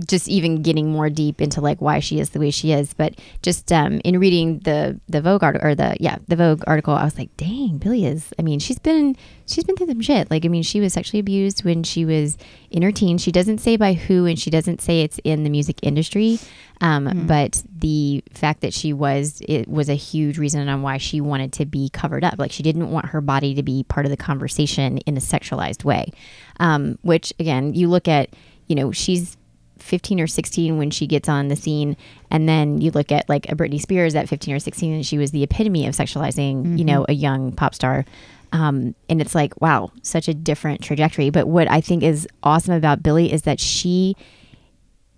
Just 0.05 0.27
even 0.27 0.61
getting 0.61 0.91
more 0.91 1.09
deep 1.09 1.39
into 1.39 1.61
like 1.61 1.79
why 1.79 1.99
she 1.99 2.19
is 2.19 2.31
the 2.31 2.39
way 2.39 2.51
she 2.51 2.73
is, 2.73 2.93
but 2.93 3.15
just 3.41 3.71
um, 3.71 4.01
in 4.03 4.19
reading 4.19 4.59
the 4.59 4.99
the 5.07 5.21
Vogue 5.21 5.41
article 5.41 5.67
or 5.67 5.73
the 5.75 5.95
yeah 6.01 6.17
the 6.27 6.35
Vogue 6.35 6.63
article, 6.67 6.93
I 6.93 7.05
was 7.05 7.17
like, 7.17 7.29
dang, 7.37 7.77
Billie 7.77 8.05
is. 8.05 8.33
I 8.37 8.41
mean, 8.41 8.59
she's 8.59 8.77
been 8.77 9.15
she's 9.45 9.63
been 9.63 9.77
through 9.77 9.87
some 9.87 10.01
shit. 10.01 10.29
Like, 10.29 10.43
I 10.43 10.49
mean, 10.49 10.63
she 10.63 10.81
was 10.81 10.91
sexually 10.93 11.19
abused 11.19 11.63
when 11.63 11.83
she 11.83 12.03
was 12.03 12.37
in 12.71 12.81
her 12.81 12.91
teens. 12.91 13.21
She 13.21 13.31
doesn't 13.31 13.59
say 13.59 13.77
by 13.77 13.93
who, 13.93 14.25
and 14.25 14.37
she 14.37 14.49
doesn't 14.49 14.81
say 14.81 15.01
it's 15.01 15.19
in 15.23 15.43
the 15.43 15.49
music 15.49 15.79
industry. 15.81 16.39
Um, 16.81 17.25
But 17.25 17.63
the 17.79 18.21
fact 18.33 18.59
that 18.61 18.73
she 18.73 18.91
was, 18.91 19.41
it 19.47 19.67
was 19.67 19.87
a 19.87 19.95
huge 19.95 20.37
reason 20.37 20.67
on 20.67 20.81
why 20.81 20.97
she 20.97 21.21
wanted 21.21 21.53
to 21.53 21.65
be 21.65 21.89
covered 21.89 22.25
up. 22.25 22.35
Like, 22.37 22.51
she 22.51 22.63
didn't 22.63 22.91
want 22.91 23.07
her 23.07 23.21
body 23.21 23.55
to 23.55 23.63
be 23.63 23.83
part 23.83 24.05
of 24.05 24.09
the 24.09 24.17
conversation 24.17 24.97
in 24.99 25.15
a 25.15 25.21
sexualized 25.21 25.85
way. 25.85 26.11
Um, 26.59 26.99
which, 27.01 27.33
again, 27.39 27.73
you 27.73 27.87
look 27.87 28.09
at, 28.09 28.29
you 28.67 28.75
know, 28.75 28.91
she's 28.91 29.37
15 29.85 30.19
or 30.19 30.27
16 30.27 30.77
when 30.77 30.89
she 30.89 31.07
gets 31.07 31.29
on 31.29 31.47
the 31.47 31.55
scene 31.55 31.95
and 32.31 32.49
then 32.49 32.81
you 32.81 32.91
look 32.91 33.11
at 33.11 33.29
like 33.29 33.49
a 33.51 33.55
Britney 33.55 33.79
Spears 33.79 34.15
at 34.15 34.27
15 34.27 34.55
or 34.55 34.59
16 34.59 34.93
and 34.93 35.05
she 35.05 35.17
was 35.17 35.31
the 35.31 35.43
epitome 35.43 35.85
of 35.87 35.93
sexualizing 35.93 36.77
you 36.77 36.83
know 36.85 37.05
a 37.07 37.13
young 37.13 37.51
pop 37.51 37.75
star. 37.75 38.05
Um, 38.51 38.95
and 39.09 39.21
it's 39.21 39.35
like 39.35 39.59
wow 39.61 39.91
such 40.01 40.27
a 40.27 40.33
different 40.33 40.81
trajectory. 40.81 41.29
But 41.29 41.47
what 41.47 41.69
I 41.69 41.81
think 41.81 42.03
is 42.03 42.27
awesome 42.43 42.73
about 42.73 43.03
Billie 43.03 43.31
is 43.31 43.43
that 43.43 43.59
she 43.59 44.15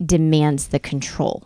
demands 0.06 0.68
the 0.68 0.80
control. 0.80 1.44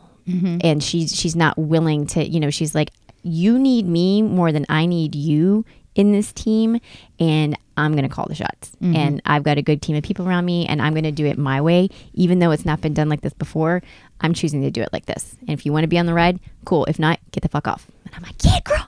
And 0.64 0.84
she's 0.84 1.16
she's 1.16 1.36
not 1.36 1.58
willing 1.58 2.08
to 2.08 2.28
you 2.28 2.40
know 2.40 2.50
she's 2.50 2.74
like 2.74 2.92
you 3.24 3.60
need 3.60 3.86
me 3.86 4.22
more 4.22 4.52
than 4.52 4.66
I 4.70 4.86
need 4.86 5.16
you 5.16 5.66
in 5.96 6.12
this 6.12 6.32
team 6.32 6.80
and 7.20 7.58
I'm 7.82 7.91
going 7.91 8.08
to 8.08 8.10
call 8.10 8.26
the 8.28 8.36
shots 8.36 8.72
mm-hmm. 8.82 8.96
and 8.96 9.22
I've 9.26 9.44
got 9.44 9.58
a 9.58 9.62
good 9.62 9.82
team 9.82 9.96
of 9.96 10.04
people 10.04 10.28
around 10.28 10.46
me 10.46 10.65
and 10.67 10.82
I'm 10.82 10.94
going 10.94 11.04
to 11.04 11.12
do 11.12 11.26
it 11.26 11.38
my 11.38 11.62
way 11.62 11.89
even 12.13 12.39
though 12.39 12.52
it's 12.52 12.65
not 12.65 12.82
been 12.82 12.94
done 12.94 13.10
like 13.10 13.22
this 13.22 13.34
before 13.34 13.82
I'm 14.22 14.34
choosing 14.34 14.62
to 14.62 14.72
do 14.72 14.82
it 14.82 14.89
like 14.94 15.06
this 15.06 15.36
and 15.41 15.52
if 15.52 15.65
you 15.65 15.74
want 15.74 15.84
to 15.84 15.88
be 15.88 15.98
on 15.98 16.06
the 16.06 16.13
ride 16.13 16.39
cool 16.65 16.86
if 16.86 17.00
not 17.00 17.20
get 17.32 17.44
the 17.44 17.50
fuck 17.50 17.67
off 17.67 17.88
and 18.06 18.15
I'm 18.15 18.24
like 18.24 18.36
yeah 18.44 18.60
girl 18.63 18.88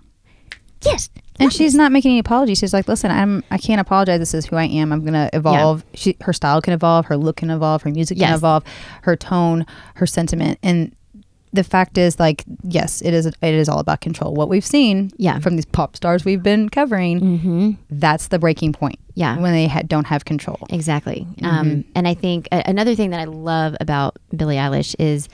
yes 0.81 1.09
And 1.39 1.51
she's 1.51 1.73
not 1.73 1.91
making 1.91 2.11
any 2.11 2.19
apologies. 2.19 2.59
She's 2.59 2.73
like, 2.73 2.87
"Listen, 2.87 3.09
I'm. 3.09 3.43
I 3.49 3.57
can't 3.57 3.81
apologize. 3.81 4.19
This 4.19 4.35
is 4.35 4.45
who 4.45 4.55
I 4.55 4.65
am. 4.65 4.93
I'm 4.93 5.03
gonna 5.03 5.29
evolve. 5.33 5.83
She, 5.95 6.15
her 6.21 6.31
style 6.31 6.61
can 6.61 6.73
evolve. 6.73 7.07
Her 7.07 7.17
look 7.17 7.37
can 7.37 7.49
evolve. 7.49 7.81
Her 7.81 7.89
music 7.89 8.19
can 8.19 8.35
evolve. 8.35 8.63
Her 9.01 9.15
tone, 9.15 9.65
her 9.95 10.05
sentiment, 10.05 10.59
and 10.61 10.95
the 11.53 11.63
fact 11.63 11.97
is, 11.97 12.19
like, 12.19 12.43
yes, 12.63 13.01
it 13.01 13.13
is. 13.13 13.25
It 13.27 13.35
is 13.41 13.69
all 13.69 13.79
about 13.79 14.01
control. 14.01 14.33
What 14.33 14.49
we've 14.49 14.65
seen, 14.65 15.11
Yeah. 15.17 15.39
from 15.39 15.55
these 15.55 15.65
pop 15.65 15.95
stars 15.95 16.25
we've 16.25 16.43
been 16.43 16.67
covering, 16.69 17.21
mm-hmm. 17.21 17.71
that's 17.91 18.27
the 18.29 18.39
breaking 18.39 18.73
point. 18.73 18.99
Yeah. 19.15 19.37
when 19.37 19.53
they 19.53 19.67
ha- 19.67 19.83
don't 19.85 20.07
have 20.07 20.25
control. 20.25 20.57
Exactly. 20.71 21.27
Um, 21.43 21.85
and 21.93 22.07
I 22.07 22.15
think 22.15 22.47
a- 22.51 22.67
another 22.67 22.95
thing 22.95 23.11
that 23.11 23.19
I 23.19 23.25
love 23.25 23.75
about 23.79 24.17
Billie 24.35 24.55
Eilish 24.55 24.95
is 24.97 25.29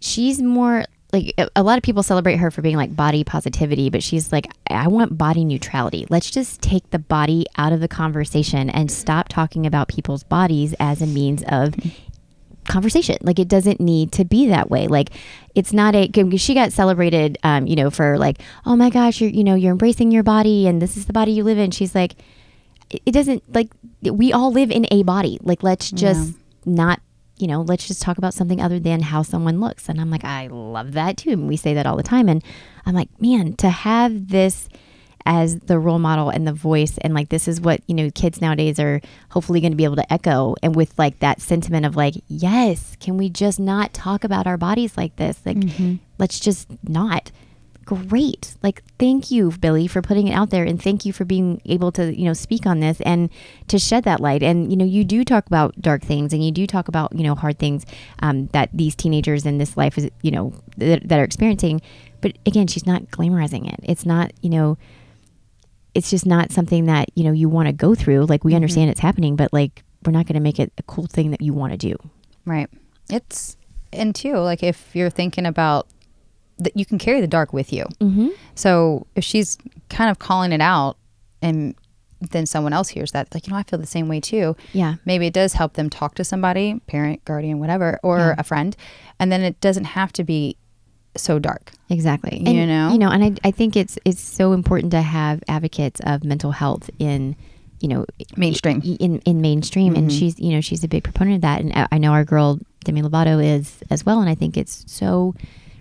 she's 0.00 0.42
more 0.42 0.84
like 1.10 1.32
a, 1.38 1.48
a 1.56 1.62
lot 1.62 1.78
of 1.78 1.82
people 1.82 2.02
celebrate 2.02 2.36
her 2.36 2.50
for 2.50 2.60
being 2.60 2.76
like 2.76 2.94
body 2.94 3.24
positivity, 3.24 3.88
but 3.88 4.02
she's 4.02 4.30
like, 4.30 4.46
I 4.68 4.88
want 4.88 5.16
body 5.16 5.44
neutrality. 5.46 6.06
Let's 6.10 6.30
just 6.30 6.60
take 6.60 6.90
the 6.90 6.98
body 6.98 7.46
out 7.56 7.72
of 7.72 7.80
the 7.80 7.88
conversation 7.88 8.68
and 8.68 8.90
stop 8.90 9.28
talking 9.30 9.64
about 9.64 9.88
people's 9.88 10.22
bodies 10.24 10.74
as 10.78 11.00
a 11.00 11.06
means 11.06 11.42
of 11.48 11.74
conversation. 12.68 13.16
Like 13.22 13.38
it 13.38 13.48
doesn't 13.48 13.80
need 13.80 14.12
to 14.12 14.24
be 14.24 14.48
that 14.48 14.70
way. 14.70 14.86
Like 14.86 15.10
it's 15.54 15.72
not 15.72 15.94
a. 15.94 16.10
She 16.36 16.54
got 16.54 16.72
celebrated, 16.72 17.38
um, 17.42 17.66
you 17.66 17.76
know, 17.76 17.90
for 17.90 18.18
like, 18.18 18.40
oh 18.66 18.76
my 18.76 18.90
gosh, 18.90 19.20
you're 19.20 19.30
you 19.30 19.44
know 19.44 19.54
you're 19.54 19.72
embracing 19.72 20.10
your 20.10 20.22
body 20.22 20.66
and 20.66 20.80
this 20.80 20.96
is 20.96 21.06
the 21.06 21.12
body 21.12 21.32
you 21.32 21.44
live 21.44 21.58
in. 21.58 21.70
She's 21.70 21.94
like, 21.94 22.14
it 22.90 23.02
it 23.06 23.12
doesn't 23.12 23.42
like 23.54 23.70
we 24.02 24.32
all 24.32 24.52
live 24.52 24.70
in 24.70 24.86
a 24.90 25.02
body. 25.02 25.38
Like 25.42 25.62
let's 25.62 25.90
just 25.90 26.34
not. 26.64 27.00
You 27.36 27.48
know, 27.48 27.62
let's 27.62 27.88
just 27.88 28.00
talk 28.00 28.16
about 28.16 28.32
something 28.32 28.60
other 28.60 28.78
than 28.78 29.00
how 29.00 29.22
someone 29.22 29.58
looks. 29.58 29.88
And 29.88 30.00
I'm 30.00 30.08
like, 30.08 30.22
I 30.22 30.46
love 30.46 30.92
that 30.92 31.16
too. 31.16 31.30
And 31.30 31.48
we 31.48 31.56
say 31.56 31.74
that 31.74 31.84
all 31.84 31.96
the 31.96 32.04
time. 32.04 32.28
And 32.28 32.44
I'm 32.86 32.94
like, 32.94 33.08
man, 33.20 33.54
to 33.54 33.70
have 33.70 34.28
this 34.28 34.68
as 35.26 35.58
the 35.60 35.78
role 35.78 35.98
model 35.98 36.28
and 36.28 36.46
the 36.46 36.52
voice. 36.52 36.98
And 36.98 37.14
like 37.14 37.28
this 37.28 37.48
is 37.48 37.60
what 37.60 37.80
you 37.86 37.94
know 37.94 38.10
kids 38.10 38.40
nowadays 38.40 38.78
are 38.78 39.00
hopefully 39.30 39.60
going 39.60 39.72
to 39.72 39.76
be 39.76 39.84
able 39.84 39.96
to 39.96 40.12
echo 40.12 40.54
and 40.62 40.76
with 40.76 40.98
like 40.98 41.18
that 41.20 41.40
sentiment 41.40 41.86
of 41.86 41.96
like 41.96 42.14
yes 42.28 42.96
can 43.00 43.16
we 43.16 43.28
just 43.28 43.58
not 43.58 43.92
talk 43.92 44.24
about 44.24 44.46
our 44.46 44.56
bodies 44.56 44.96
like 44.96 45.16
this? 45.16 45.40
Like 45.44 45.58
let's 46.18 46.40
just 46.40 46.68
not. 46.86 47.30
Great. 47.84 48.54
Like 48.62 48.82
thank 48.98 49.30
you 49.30 49.50
billie 49.60 49.86
for 49.86 50.00
putting 50.00 50.28
it 50.28 50.32
out 50.32 50.48
there 50.48 50.64
and 50.64 50.82
thank 50.82 51.04
you 51.04 51.12
for 51.12 51.26
being 51.26 51.60
able 51.66 51.92
to 51.92 52.18
you 52.18 52.24
know 52.24 52.32
speak 52.32 52.64
on 52.64 52.80
this 52.80 52.98
and 53.02 53.28
to 53.68 53.78
shed 53.78 54.04
that 54.04 54.20
light. 54.20 54.42
And 54.42 54.70
you 54.70 54.76
know 54.76 54.86
you 54.86 55.04
do 55.04 55.24
talk 55.24 55.46
about 55.46 55.80
dark 55.80 56.02
things 56.02 56.32
and 56.32 56.44
you 56.44 56.50
do 56.50 56.66
talk 56.66 56.88
about 56.88 57.14
you 57.14 57.22
know 57.22 57.34
hard 57.34 57.58
things 57.58 57.84
um, 58.20 58.46
that 58.48 58.70
these 58.72 58.94
teenagers 58.94 59.44
in 59.44 59.58
this 59.58 59.76
life 59.76 59.98
is 59.98 60.10
you 60.22 60.30
know 60.30 60.54
that, 60.78 61.06
that 61.08 61.18
are 61.18 61.24
experiencing. 61.24 61.82
But 62.20 62.38
again 62.46 62.66
she's 62.66 62.86
not 62.86 63.10
glamorizing 63.10 63.70
it. 63.70 63.80
It's 63.82 64.06
not 64.06 64.32
you 64.40 64.50
know 64.50 64.78
it's 65.94 66.10
just 66.10 66.26
not 66.26 66.50
something 66.52 66.86
that 66.86 67.08
you 67.14 67.24
know 67.24 67.32
you 67.32 67.48
want 67.48 67.66
to 67.68 67.72
go 67.72 67.94
through 67.94 68.26
like 68.26 68.44
we 68.44 68.54
understand 68.54 68.90
it's 68.90 69.00
happening 69.00 69.36
but 69.36 69.52
like 69.52 69.82
we're 70.04 70.12
not 70.12 70.26
going 70.26 70.34
to 70.34 70.40
make 70.40 70.58
it 70.58 70.72
a 70.78 70.82
cool 70.84 71.06
thing 71.06 71.30
that 71.30 71.40
you 71.40 71.52
want 71.54 71.72
to 71.72 71.78
do 71.78 71.96
Right. 72.46 72.68
It's 73.08 73.56
and 73.92 74.14
too 74.14 74.36
like 74.38 74.62
if 74.62 74.94
you're 74.94 75.08
thinking 75.10 75.46
about 75.46 75.86
that, 76.58 76.76
you 76.76 76.84
can 76.84 76.98
carry 76.98 77.20
the 77.20 77.26
dark 77.26 77.52
with 77.52 77.72
you. 77.72 77.84
mm-hmm. 78.00 78.28
So 78.54 79.06
if 79.16 79.24
she's 79.24 79.56
kind 79.88 80.10
of 80.10 80.18
calling 80.18 80.52
it 80.52 80.60
out, 80.60 80.96
and 81.42 81.74
then 82.30 82.46
someone 82.46 82.72
else 82.72 82.88
hears 82.88 83.12
that, 83.12 83.32
like 83.34 83.46
you 83.46 83.52
know, 83.52 83.58
I 83.58 83.62
feel 83.62 83.78
the 83.78 83.86
same 83.86 84.08
way 84.08 84.20
too. 84.20 84.56
yeah 84.72 84.94
Maybe 85.04 85.26
it 85.26 85.32
does 85.32 85.54
help 85.54 85.74
them 85.74 85.88
talk 85.90 86.14
to 86.16 86.24
somebody, 86.24 86.80
parent, 86.86 87.24
guardian, 87.24 87.58
whatever, 87.60 87.98
or 88.02 88.18
Yeah. 88.18 88.34
a 88.38 88.44
friend, 88.44 88.76
and 89.18 89.32
then 89.32 89.40
it 89.42 89.60
doesn't 89.60 89.84
have 89.84 90.12
to 90.14 90.24
be 90.24 90.56
so 91.16 91.38
dark. 91.38 91.72
exactly 91.90 92.38
You 92.44 92.66
know? 92.66 92.90
you 92.92 92.98
know 92.98 93.10
and 93.10 93.22
I, 93.24 93.32
I 93.48 93.50
think 93.50 93.76
it's 93.76 93.98
it's 94.04 94.20
so 94.20 94.52
important 94.52 94.90
to 94.92 95.02
have 95.02 95.42
advocates 95.48 96.00
of 96.04 96.24
mental 96.24 96.50
health 96.52 96.90
in 96.98 97.36
you 97.80 97.88
know 97.88 98.06
Mainstream. 98.36 98.80
in 99.00 99.18
in 99.20 99.40
mainstream 99.40 99.94
and 99.94 100.10
Mhm. 100.10 100.18
she's 100.18 100.38
you 100.40 100.50
know 100.52 100.60
she's 100.60 100.82
a 100.84 100.88
big 100.88 101.04
proponent 101.04 101.36
of 101.36 101.42
that 101.42 101.60
and 101.60 101.72
I, 101.74 101.86
I 101.92 101.98
know 101.98 102.12
our 102.12 102.24
girl 102.24 102.58
Demi 102.84 103.02
Lovato 103.02 103.42
is 103.44 103.78
as 103.90 104.04
well 104.06 104.20
and 104.20 104.28
I 104.28 104.34
think 104.34 104.56
it's 104.56 104.84
so 104.86 105.34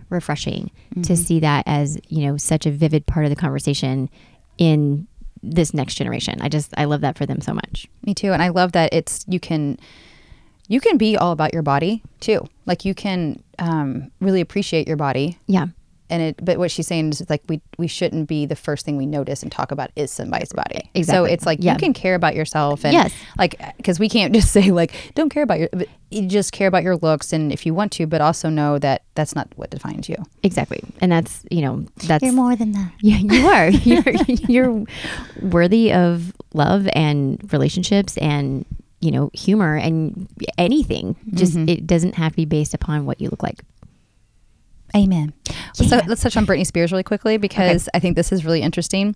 refreshing 0.10 0.70
to 1.04 1.16
see 1.18 1.40
that 1.40 1.64
as 1.66 1.98
you 2.10 2.26
know 2.26 2.38
such 2.38 2.66
a 2.66 2.72
vivid 2.72 3.06
part 3.08 3.26
of 3.26 3.30
the 3.30 3.36
conversation 3.36 4.10
in 4.58 5.08
this 5.42 5.74
next 5.74 5.96
generation. 5.96 6.40
I 6.42 6.50
just 6.50 6.74
I 6.78 6.86
love 6.86 7.02
that 7.02 7.18
for 7.18 7.26
them 7.26 7.42
so 7.42 7.54
much. 7.54 7.88
Me 8.06 8.14
too. 8.14 8.32
And 8.32 8.42
I 8.42 8.50
love 8.50 8.72
that 8.74 8.94
it's 8.94 9.26
you 9.28 9.40
can 9.40 9.78
you 10.74 10.80
can 10.82 10.98
be 10.98 11.16
all 11.16 11.32
about 11.32 11.54
your 11.54 11.64
body 11.64 12.02
too. 12.20 12.48
Like 12.66 12.84
you 12.86 12.94
can 12.96 13.42
um, 13.60 14.12
really 14.20 14.42
appreciate 14.42 14.88
your 14.88 14.98
body. 14.98 15.38
Yeah. 15.48 15.68
And 16.10 16.22
it, 16.22 16.46
but 16.46 16.58
what 16.60 16.70
she's 16.70 16.86
saying 16.86 17.10
is 17.10 17.28
like 17.30 17.42
we 17.48 17.62
we 17.78 17.88
shouldn't 17.88 18.28
be 18.28 18.46
the 18.46 18.56
first 18.56 18.86
thing 18.86 18.98
we 18.98 19.06
notice 19.06 19.42
and 19.42 19.52
talk 19.52 19.72
about 19.72 19.90
is 19.96 20.12
somebody's 20.12 20.52
body. 20.54 20.90
Exactly. 20.94 21.04
So 21.30 21.34
it's 21.34 21.46
like 21.46 21.60
Yeah. 21.62 21.74
you 21.74 21.80
can 21.80 21.94
care 21.94 22.14
about 22.16 22.36
yourself 22.36 22.84
and 22.86 22.94
Yes. 22.94 23.14
like 23.38 23.56
because 23.78 24.00
we 24.00 24.10
can't 24.10 24.34
just 24.40 24.52
say 24.52 24.70
like 24.72 24.92
don't 25.16 25.30
care 25.30 25.44
about 25.44 25.60
your 25.60 25.70
but 25.72 25.88
you 26.12 26.28
just 26.28 26.52
care 26.52 26.68
about 26.68 26.84
your 26.84 26.98
looks 26.98 27.34
and 27.34 27.52
if 27.52 27.66
you 27.66 27.74
want 27.74 27.92
to, 27.94 28.06
but 28.06 28.22
also 28.22 28.50
know 28.50 28.78
that 28.80 29.04
that's 29.16 29.34
not 29.34 29.48
what 29.56 29.70
defines 29.72 30.08
you. 30.10 30.18
Exactly. 30.44 30.82
And 31.02 31.12
that's, 31.12 31.44
you 31.50 31.62
know, 31.62 31.86
that's 32.08 32.24
you're 32.24 32.34
more 32.34 32.56
than 32.56 32.72
that. 32.74 32.92
Yeah, 33.02 33.18
you 33.18 33.48
are. 33.58 33.70
You're 33.70 34.14
you're 34.54 34.86
worthy 35.42 35.92
of 35.94 36.34
love 36.54 36.88
and 36.94 37.40
relationships 37.52 38.18
and 38.18 38.66
you 39.04 39.12
know 39.12 39.30
humor 39.34 39.76
and 39.76 40.28
anything. 40.58 41.16
Just 41.34 41.58
it 41.58 41.86
doesn't 41.86 42.16
have 42.16 42.32
to 42.34 42.36
be 42.38 42.46
based 42.46 42.74
upon 42.74 43.06
what 43.06 43.20
you 43.20 43.30
look 43.30 43.44
like. 43.44 43.60
Amen. 44.96 45.34
So 45.74 45.84
let's 46.08 46.22
touch 46.22 46.38
on 46.38 46.46
Britney 46.46 46.66
Spears 46.66 46.92
really 46.92 47.04
quickly 47.04 47.38
because 47.38 47.90
I 47.96 48.00
think 48.00 48.16
this 48.16 48.32
is 48.32 48.46
really 48.46 48.62
interesting. 48.62 49.16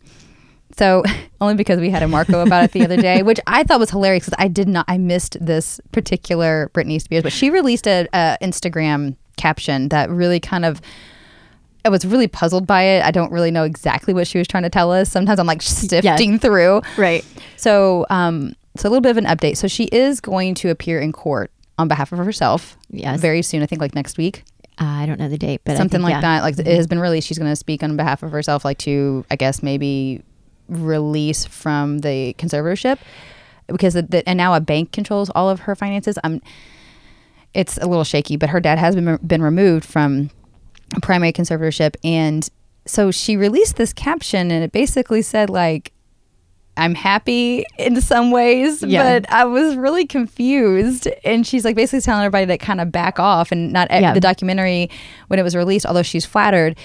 So 0.76 1.04
only 1.42 1.54
because 1.54 1.80
we 1.80 1.90
had 1.90 2.04
a 2.04 2.08
Marco 2.08 2.42
about 2.42 2.64
it 2.66 2.72
the 2.72 2.84
other 2.84 2.98
day, 2.98 3.22
which 3.24 3.40
I 3.48 3.64
thought 3.64 3.80
was 3.80 3.92
hilarious 3.92 4.26
because 4.26 4.44
I 4.44 4.48
did 4.48 4.68
not, 4.68 4.86
I 4.88 4.98
missed 4.98 5.38
this 5.40 5.80
particular 5.92 6.72
Britney 6.74 7.00
Spears, 7.00 7.24
but 7.24 7.32
she 7.32 7.50
released 7.50 7.88
a, 7.88 8.08
a 8.12 8.38
Instagram 8.42 9.16
caption 9.38 9.90
that 9.90 10.10
really 10.10 10.40
kind 10.40 10.66
of. 10.66 10.82
I 11.86 11.90
was 11.90 12.06
really 12.06 12.28
puzzled 12.28 12.68
by 12.68 12.82
it. 12.82 13.06
I 13.06 13.12
don't 13.12 13.32
really 13.32 13.52
know 13.52 13.64
exactly 13.64 14.14
what 14.14 14.28
she 14.28 14.38
was 14.38 14.46
trying 14.46 14.64
to 14.64 14.70
tell 14.70 14.92
us. 14.92 15.10
Sometimes 15.10 15.40
I'm 15.40 15.48
like 15.48 15.62
sifting 15.62 16.38
through. 16.38 16.82
Right. 16.98 17.24
So, 17.56 18.06
um, 18.10 18.56
so 18.80 18.88
a 18.88 18.90
little 18.90 19.02
bit 19.02 19.12
of 19.12 19.18
an 19.18 19.26
update. 19.26 19.58
So 19.58 19.68
she 19.68 19.86
is 19.86 20.20
going 20.20 20.56
to 20.56 20.70
appear 20.70 21.00
in 21.00 21.12
court 21.12 21.52
on 21.78 21.88
behalf 21.88 22.12
of 22.12 22.18
herself. 22.20 22.78
Yes. 22.90 23.20
Very 23.20 23.42
soon. 23.42 23.62
I 23.62 23.66
think 23.66 23.82
like 23.82 23.94
next 23.96 24.18
week 24.18 24.44
Uh, 24.80 24.86
I 24.86 25.06
don't 25.06 25.20
know 25.20 25.30
the 25.30 25.38
date, 25.38 25.62
but 25.64 25.78
something 25.78 26.00
think, 26.00 26.04
like 26.04 26.12
yeah. 26.14 26.22
that. 26.22 26.44
Like 26.44 26.60
it 26.60 26.68
has 26.68 26.88
been 26.88 27.00
released. 27.00 27.28
She's 27.28 27.38
going 27.40 27.52
to 27.52 27.56
speak 27.56 27.84
on 27.84 27.98
behalf 27.98 28.24
of 28.24 28.32
herself, 28.32 28.64
like 28.64 28.78
to 28.80 29.26
I 29.32 29.36
guess 29.36 29.64
maybe 29.64 30.22
release 30.70 31.46
from 31.46 32.00
the 32.00 32.36
conservatorship 32.38 33.00
because 33.68 33.94
the, 33.96 34.02
the, 34.04 34.28
and 34.28 34.38
now 34.38 34.54
a 34.54 34.60
bank 34.60 34.92
controls 34.92 35.30
all 35.32 35.50
of 35.50 35.62
her 35.62 35.76
finances. 35.76 36.18
I'm. 36.24 36.42
It's 37.54 37.78
a 37.78 37.88
little 37.88 38.04
shaky, 38.04 38.38
but 38.38 38.50
her 38.50 38.60
dad 38.60 38.78
has 38.78 38.94
been 38.96 39.18
been 39.26 39.42
removed 39.42 39.86
from 39.86 40.30
primary 41.02 41.34
conservatorship, 41.34 41.96
and 42.04 42.48
so 42.86 43.10
she 43.10 43.36
released 43.36 43.78
this 43.78 43.94
caption, 43.94 44.52
and 44.52 44.64
it 44.64 44.72
basically 44.72 45.22
said 45.22 45.50
like. 45.50 45.92
I'm 46.78 46.96
happy 46.96 47.66
in 47.78 48.00
some 48.02 48.32
ways, 48.32 48.84
Yeah. 48.84 49.20
but 49.20 49.32
I 49.32 49.46
was 49.46 49.76
really 49.76 50.06
confused. 50.06 51.08
And 51.24 51.46
she's 51.46 51.66
like 51.66 51.76
basically 51.76 52.02
telling 52.02 52.24
everybody 52.24 52.46
to 52.48 52.58
kind 52.58 52.80
of 52.82 52.92
back 52.92 53.20
off 53.20 53.52
and 53.52 53.74
not 53.74 53.90
Yeah. 53.92 54.14
the 54.14 54.20
documentary 54.20 54.90
when 55.28 55.40
it 55.40 55.44
was 55.44 55.56
released, 55.56 55.86
although 55.86 56.04
she's 56.04 56.26
flattered, 56.26 56.78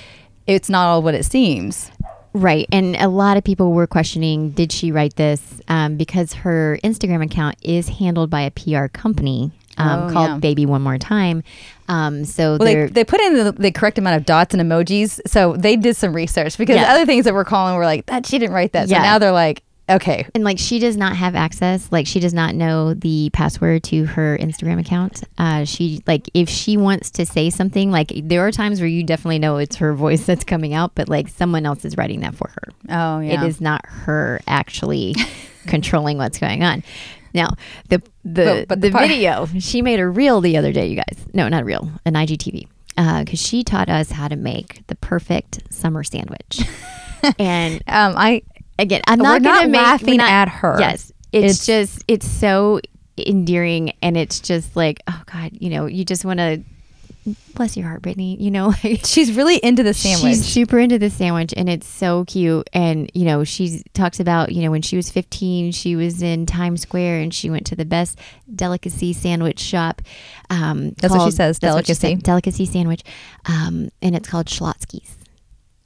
it's 0.46 0.68
not 0.68 0.87
all 0.87 1.02
what 1.02 1.14
it 1.14 1.24
seems. 1.24 1.90
Right. 2.35 2.66
And 2.72 2.96
a 2.96 3.09
lot 3.09 3.37
of 3.37 3.44
people 3.44 3.72
were 3.72 3.87
questioning 3.87 4.50
did 4.52 4.72
she 4.72 4.90
write 4.90 5.16
this? 5.16 5.61
Um, 5.68 5.96
because 5.98 6.33
her 6.33 6.78
Instagram 6.83 7.22
account 7.22 7.57
is 7.62 7.88
handled 7.90 8.31
by 8.31 8.40
a 8.40 8.50
PR 8.50 8.87
company 8.87 9.52
um, 9.78 10.11
Oh, 10.11 10.12
called 10.12 10.28
yeah. 10.31 10.38
Baby 10.38 10.66
One 10.66 10.83
More 10.83 10.98
Time. 10.98 11.42
Um, 11.88 12.24
so 12.24 12.57
Well, 12.59 12.66
they, 12.66 12.87
they 12.87 13.05
put 13.05 13.20
in 13.20 13.35
the, 13.35 13.52
the 13.52 13.70
correct 13.72 13.98
amount 13.98 14.16
of 14.16 14.24
dots 14.26 14.55
and 14.55 14.62
emojis, 14.62 15.18
so 15.26 15.57
they 15.57 15.76
did 15.76 15.96
some 15.96 16.14
research 16.14 16.57
because 16.59 16.76
Yeah. 16.76 16.85
the 16.85 16.90
other 16.90 17.07
things 17.07 17.24
that 17.26 17.33
we're 17.35 17.44
calling 17.44 17.76
were 17.76 17.85
like 17.85 18.07
that 18.07 18.26
she 18.26 18.38
didn't 18.38 18.55
write 18.55 18.72
that. 18.72 18.88
So 18.88 18.94
Yeah. 18.94 19.02
now 19.02 19.18
they're 19.18 19.33
like, 19.33 19.62
okay, 19.96 20.26
and 20.35 20.44
like 20.44 20.59
she 20.59 20.78
does 20.78 20.96
not 20.96 21.16
have 21.16 21.35
access 21.35 21.90
like 21.90 22.07
she 22.07 22.20
does 22.20 22.35
not 22.35 22.55
know 22.55 22.94
the 22.94 23.31
password 23.33 23.83
to 23.85 24.05
her 24.07 24.37
instagram 24.38 24.78
account. 24.81 25.22
Uh 25.38 25.64
she 25.64 26.02
like 26.07 26.28
if 26.35 26.48
she 26.48 26.76
wants 26.76 27.11
to 27.12 27.26
say 27.26 27.50
something 27.50 27.90
like 27.90 28.12
there 28.14 28.46
are 28.46 28.50
times 28.52 28.81
where 28.81 28.88
you 28.88 29.02
definitely 29.05 29.38
know 29.38 29.57
it's 29.59 29.76
her 29.76 29.92
voice 29.94 30.24
that's 30.26 30.44
coming 30.44 30.74
out 30.74 30.94
but 30.94 31.09
like 31.09 31.28
someone 31.28 31.64
else 31.66 31.85
is 31.85 31.96
writing 31.96 32.20
that 32.20 32.35
for 32.35 32.48
her. 32.48 32.72
Oh 32.90 33.20
yeah, 33.20 33.42
it 33.42 33.46
is 33.48 33.61
not 33.61 33.85
her 33.87 34.40
actually 34.46 35.14
controlling 35.66 36.18
what's 36.18 36.38
going 36.38 36.62
on. 36.62 36.83
Now 37.35 37.50
the 37.88 38.02
the 38.24 38.44
But- 38.44 38.68
but 38.68 38.81
the, 38.81 38.90
the 38.90 38.98
video 38.98 39.46
she 39.59 39.83
made 39.83 40.00
a 40.00 40.09
reel 40.09 40.40
the 40.40 40.57
other 40.57 40.72
day 40.72 40.87
you 40.88 40.96
guys. 40.96 41.24
No 41.33 41.48
not 41.48 41.62
a 41.62 41.64
reel 41.64 41.90
an 42.05 42.14
igtv 42.14 42.66
because 42.96 43.40
she 43.40 43.64
taught 43.64 43.88
us 43.88 44.11
how 44.11 44.28
to 44.28 44.37
make 44.37 44.87
the 44.88 44.94
perfect 44.96 45.61
summer 45.72 46.05
sandwich. 46.05 46.61
And 47.38 47.76
Um, 47.87 48.14
I 48.16 48.42
again, 48.78 49.02
I'm 49.06 49.18
not 49.18 49.42
not 49.42 49.68
make, 49.68 49.80
laughing 49.80 50.16
not- 50.18 50.30
at 50.30 50.48
her. 50.48 50.76
Yes, 50.78 51.12
it's, 51.32 51.44
It's- 51.62 51.66
just 51.66 52.04
it's 52.08 52.26
so 52.28 52.80
endearing, 53.18 53.92
and 54.02 54.16
it's 54.16 54.40
just 54.40 54.74
like, 54.76 55.00
oh 55.08 55.22
God, 55.32 55.50
you 55.52 55.70
know, 55.70 55.87
you 55.87 56.04
just 56.04 56.24
want 56.24 56.38
to 56.38 56.62
bless 57.54 57.76
your 57.76 57.87
heart, 57.87 58.02
Britney. 58.02 58.40
You 58.40 58.50
know, 58.50 58.72
she's 59.04 59.32
really 59.37 59.56
into 59.58 59.82
the 59.85 59.94
sandwich. 59.94 60.22
she's 60.37 60.44
super 60.44 60.78
into 60.78 60.98
the 60.98 61.11
sandwich, 61.11 61.52
and 61.56 61.68
it's 61.68 61.87
so 61.87 62.24
cute. 62.24 62.68
And 62.72 63.11
you 63.14 63.24
know, 63.24 63.44
she 63.44 63.82
talks 63.94 64.18
about 64.18 64.52
you 64.52 64.62
know 64.62 64.70
when 64.70 64.82
she 64.82 64.96
was 64.96 65.11
15, 65.11 65.72
she 65.72 65.94
was 65.94 66.22
in 66.22 66.46
Times 66.46 66.80
Square, 66.82 67.20
and 67.20 67.32
she 67.32 67.50
went 67.50 67.66
to 67.66 67.76
the 67.76 67.85
best 67.85 68.18
delicacy 68.54 69.12
sandwich 69.12 69.61
shop. 69.61 70.02
Um, 70.50 70.90
That's 71.00 71.14
what 71.14 71.24
she 71.26 71.30
says, 71.30 71.58
that's 71.58 71.74
what 71.74 71.87
she 71.87 71.92
delicacy. 71.94 72.14
said, 72.16 72.22
delicacy 72.22 72.66
sandwich, 72.66 73.02
um, 73.46 73.90
and 74.00 74.16
it's 74.16 74.28
called 74.28 74.46
Schlotzsky's. 74.46 75.16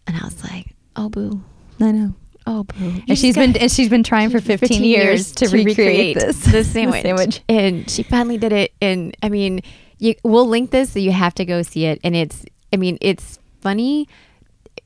And 0.06 0.16
I 0.16 0.24
was 0.24 0.42
like, 0.44 0.74
oh 0.94 1.08
boo. 1.08 1.42
I 1.80 1.90
know. 1.92 2.14
Oh, 2.46 2.64
boo! 2.64 3.02
And 3.08 3.18
she's 3.18 3.34
been 3.34 3.56
and 3.56 3.70
she's 3.70 3.88
been 3.88 4.04
trying 4.04 4.30
for 4.30 4.40
15, 4.40 4.84
years, 4.84 5.32
to, 5.32 5.48
recreate, 5.48 6.16
this 6.16 6.44
the 6.52 6.62
sandwich. 6.62 7.02
sandwich. 7.02 7.42
and 7.48 7.90
she 7.90 8.02
finally 8.04 8.38
did 8.38 8.52
it. 8.52 8.72
And 8.80 9.16
I 9.22 9.28
mean, 9.28 9.62
you, 9.98 10.14
we'll 10.22 10.46
link 10.46 10.70
this, 10.70 10.92
so 10.92 10.98
you 10.98 11.10
have 11.12 11.34
to 11.34 11.44
go 11.44 11.62
see 11.62 11.86
it. 11.86 12.00
And 12.04 12.14
it's, 12.14 12.44
I 12.72 12.76
mean, 12.76 12.98
it's 13.00 13.40
funny, 13.60 14.08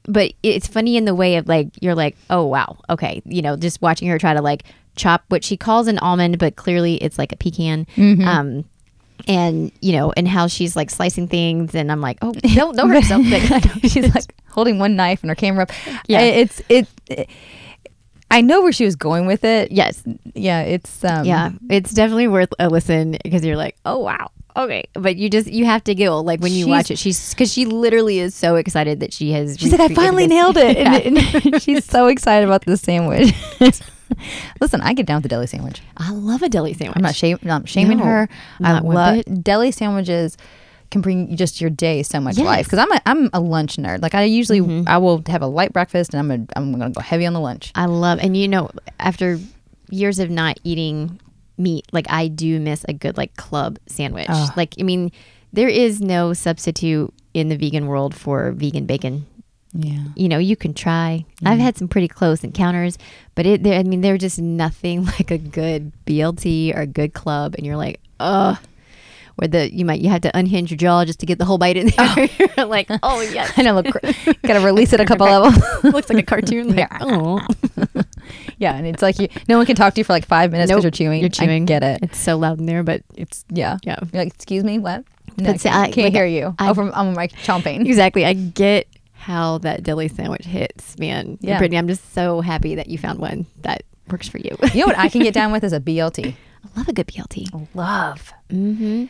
but 0.04 0.32
it's 0.42 0.66
funny 0.66 0.96
in 0.96 1.04
the 1.04 1.14
way 1.14 1.36
of 1.36 1.48
like 1.48 1.68
you're 1.82 1.94
like, 1.94 2.16
oh 2.30 2.46
wow, 2.46 2.78
okay, 2.88 3.20
you 3.26 3.42
know, 3.42 3.56
just 3.56 3.82
watching 3.82 4.08
her 4.08 4.18
try 4.18 4.32
to 4.32 4.40
like 4.40 4.64
chop 4.96 5.24
what 5.28 5.44
she 5.44 5.56
calls 5.56 5.86
an 5.86 5.98
almond, 5.98 6.38
but 6.38 6.56
clearly 6.56 6.94
it's 6.96 7.18
like 7.18 7.32
a 7.32 7.36
pecan. 7.36 7.86
Mm-hmm. 7.96 8.26
Um, 8.26 8.64
and 9.28 9.72
you 9.80 9.92
know, 9.92 10.12
and 10.16 10.26
how 10.28 10.46
she's 10.46 10.76
like 10.76 10.90
slicing 10.90 11.28
things, 11.28 11.74
and 11.74 11.90
I'm 11.92 12.00
like, 12.00 12.18
oh, 12.22 12.32
don't 12.54 12.76
don't 12.76 12.88
hurt 12.88 12.96
yourself. 13.02 13.24
Like, 13.30 13.62
she's 13.90 14.14
like 14.14 14.34
holding 14.48 14.78
one 14.78 14.96
knife 14.96 15.22
and 15.22 15.30
her 15.30 15.34
camera 15.34 15.64
up. 15.64 15.70
Yeah. 16.06 16.20
It's 16.20 16.62
it, 16.68 16.86
it- 17.08 17.28
I 18.32 18.42
know 18.42 18.62
where 18.62 18.70
she 18.70 18.84
was 18.84 18.94
going 18.94 19.26
with 19.26 19.42
it. 19.42 19.72
yes, 19.72 20.04
Yeah, 20.34 20.60
it's 20.62 21.04
um, 21.04 21.24
yeah 21.24 21.50
it's 21.68 21.92
definitely 21.92 22.28
worth 22.28 22.52
a 22.60 22.68
listen 22.68 23.16
because 23.24 23.44
you're 23.44 23.56
like 23.56 23.74
oh 23.84 23.98
wow 23.98 24.30
okay 24.56 24.84
but 24.94 25.16
you 25.16 25.28
just 25.28 25.48
you 25.48 25.64
have 25.64 25.82
to 25.84 25.94
giggle 25.96 26.22
like 26.22 26.40
when 26.40 26.52
you 26.52 26.68
watch 26.68 26.90
it 26.92 26.98
she's 26.98 27.30
because 27.34 27.52
she 27.52 27.64
literally 27.66 28.18
is 28.20 28.32
so 28.34 28.54
excited 28.56 29.00
that 29.00 29.12
she 29.12 29.32
has 29.32 29.56
She's 29.58 29.72
like, 29.72 29.80
I 29.90 29.94
finally 29.94 30.26
this." 30.26 30.30
nailed 30.30 30.56
it. 30.58 30.76
Yeah. 30.78 30.94
And, 30.96 31.18
and 31.18 31.62
she's 31.62 31.84
so 31.84 32.06
excited 32.06 32.46
about 32.48 32.64
this 32.64 32.80
sandwich. 32.82 33.32
Listen, 34.60 34.80
I 34.80 34.92
get 34.94 35.06
down 35.06 35.16
with 35.16 35.24
the 35.24 35.28
deli 35.28 35.46
sandwich. 35.46 35.80
i 35.96 36.10
love 36.12 36.42
a 36.42 36.48
deli 36.48 36.74
sandwich 36.74 36.96
I'm 36.96 37.02
not, 37.02 37.14
shame, 37.14 37.38
not 37.42 37.68
shaming 37.68 37.98
No, 37.98 38.04
her. 38.04 38.28
I 38.62 38.80
love 38.80 39.24
deli 39.42 39.70
sandwiches. 39.70 40.36
Can 40.90 41.02
bring 41.02 41.36
just 41.36 41.60
your 41.60 41.70
day 41.70 42.02
so 42.02 42.18
much 42.20 42.36
Yes. 42.36 42.44
life 42.46 42.66
because 42.66 42.80
I'm 42.80 42.90
a 42.90 43.00
I'm 43.06 43.30
a 43.32 43.38
lunch 43.40 43.76
nerd. 43.76 44.02
Like 44.02 44.14
I 44.16 44.24
usually 44.24 44.60
mm-hmm. 44.60 44.88
I 44.88 44.98
will 44.98 45.22
have 45.28 45.40
a 45.40 45.46
light 45.46 45.72
breakfast 45.72 46.12
and 46.14 46.18
I'm 46.20 46.30
a, 46.42 46.46
I'm 46.58 46.72
gonna 46.72 46.90
go 46.90 47.00
heavy 47.00 47.26
on 47.26 47.32
the 47.32 47.38
lunch. 47.40 47.70
i 47.76 47.86
love 47.86 48.18
and 48.20 48.36
you 48.36 48.48
know 48.48 48.70
after 48.98 49.38
years 49.90 50.18
of 50.18 50.30
not 50.30 50.58
eating 50.64 51.20
meat 51.58 51.86
like 51.92 52.06
i 52.10 52.26
do 52.26 52.58
miss 52.58 52.84
a 52.88 52.92
good 52.92 53.16
like 53.16 53.36
club 53.36 53.78
sandwich 53.86 54.26
Ugh. 54.30 54.52
like 54.56 54.74
i 54.80 54.82
mean 54.82 55.12
there 55.52 55.68
is 55.68 56.00
no 56.00 56.32
substitute 56.32 57.12
in 57.34 57.48
the 57.50 57.56
vegan 57.56 57.86
world 57.86 58.14
for 58.14 58.50
vegan 58.52 58.86
bacon 58.86 59.26
Yeah, 59.72 60.02
you 60.16 60.28
know, 60.28 60.38
you 60.38 60.56
can 60.56 60.74
try. 60.74 61.24
I've 61.44 61.60
had 61.60 61.76
some 61.76 61.86
pretty 61.86 62.08
close 62.08 62.42
encounters, 62.42 62.98
but 63.36 63.46
it, 63.46 63.64
I 63.66 63.82
mean, 63.84 64.00
they're 64.00 64.18
just 64.18 64.40
nothing 64.40 65.04
like 65.18 65.30
a 65.30 65.38
good 65.38 65.92
BLT 66.06 66.74
or 66.76 66.80
a 66.80 66.86
good 66.86 67.14
club, 67.14 67.54
and 67.56 67.64
you're 67.66 67.76
like, 67.76 68.00
ugh. 68.18 68.58
Where 69.36 69.48
the 69.48 69.72
you 69.74 69.86
might 69.86 70.00
you 70.02 70.10
have 70.10 70.20
to 70.22 70.36
unhinge 70.36 70.70
your 70.70 70.76
jaw 70.76 71.02
just 71.06 71.20
to 71.20 71.26
get 71.26 71.38
the 71.38 71.46
whole 71.46 71.56
bite 71.56 71.78
in 71.78 71.86
there. 71.86 71.94
Oh. 71.98 72.28
you're 72.58 72.66
like, 72.66 72.88
oh 73.02 73.20
yes, 73.22 73.50
I 73.56 73.62
know. 73.62 73.74
Look, 73.80 73.86
gotta 74.42 74.60
release 74.60 74.92
it 74.92 75.00
a 75.00 75.06
couple 75.06 75.24
levels. 75.26 75.56
looks 75.84 76.10
like 76.10 76.18
a 76.18 76.26
cartoon. 76.26 76.68
Like, 76.76 76.78
Yeah. 76.90 76.98
oh, 77.00 77.40
yeah, 78.58 78.74
and 78.76 78.86
it's 78.86 79.00
like 79.00 79.18
you. 79.18 79.28
No 79.48 79.56
one 79.56 79.64
can 79.64 79.76
talk 79.76 79.94
to 79.94 80.00
you 80.00 80.04
for 80.04 80.12
like 80.12 80.26
five 80.26 80.50
minutes 80.52 80.70
because 80.70 80.84
Nope, 80.84 80.92
you're 80.98 81.06
chewing. 81.08 81.20
you're 81.20 81.30
chewing. 81.30 81.62
I 81.62 81.64
get 81.66 81.82
it. 81.82 82.00
it's 82.02 82.18
so 82.18 82.36
loud 82.36 82.58
in 82.58 82.66
there, 82.66 82.82
but 82.82 83.02
It's 83.16 83.44
yeah. 83.48 83.78
yeah, 83.82 83.96
You're 84.12 84.24
like, 84.24 84.34
excuse 84.34 84.62
me, 84.64 84.78
what? 84.78 85.04
No, 85.38 85.50
I 85.50 85.56
can't, 85.56 85.74
I- 85.76 85.84
can't 85.90 85.96
like, 86.06 86.12
hear 86.12 86.26
you. 86.26 86.54
I- 86.58 86.68
oh, 86.70 86.74
from 86.74 86.92
I'm 86.94 87.14
like 87.14 87.32
chomping. 87.32 87.86
exactly. 87.86 88.26
I 88.26 88.34
get 88.34 88.88
how 89.20 89.58
that 89.58 89.82
deli 89.82 90.08
sandwich 90.08 90.46
hits, 90.46 90.98
man. 90.98 91.38
Yeah. 91.40 91.60
Britney, 91.60 91.76
I'm 91.78 91.88
just 91.88 92.12
so 92.14 92.40
happy 92.40 92.74
that 92.74 92.88
you 92.88 92.96
found 92.98 93.18
one 93.18 93.44
that 93.62 93.82
works 94.10 94.28
for 94.28 94.38
you. 94.38 94.56
You 94.72 94.80
know 94.80 94.86
what 94.86 94.98
I 94.98 95.08
can 95.10 95.22
get 95.22 95.34
down 95.34 95.52
with 95.52 95.62
is 95.62 95.72
a 95.74 95.80
BLT. 95.80 96.34
I 96.64 96.78
love 96.78 96.88
a 96.88 96.92
good 96.92 97.06
BLT. 97.06 97.68
Love. 97.74 98.32
Mm-hmm. 98.50 99.06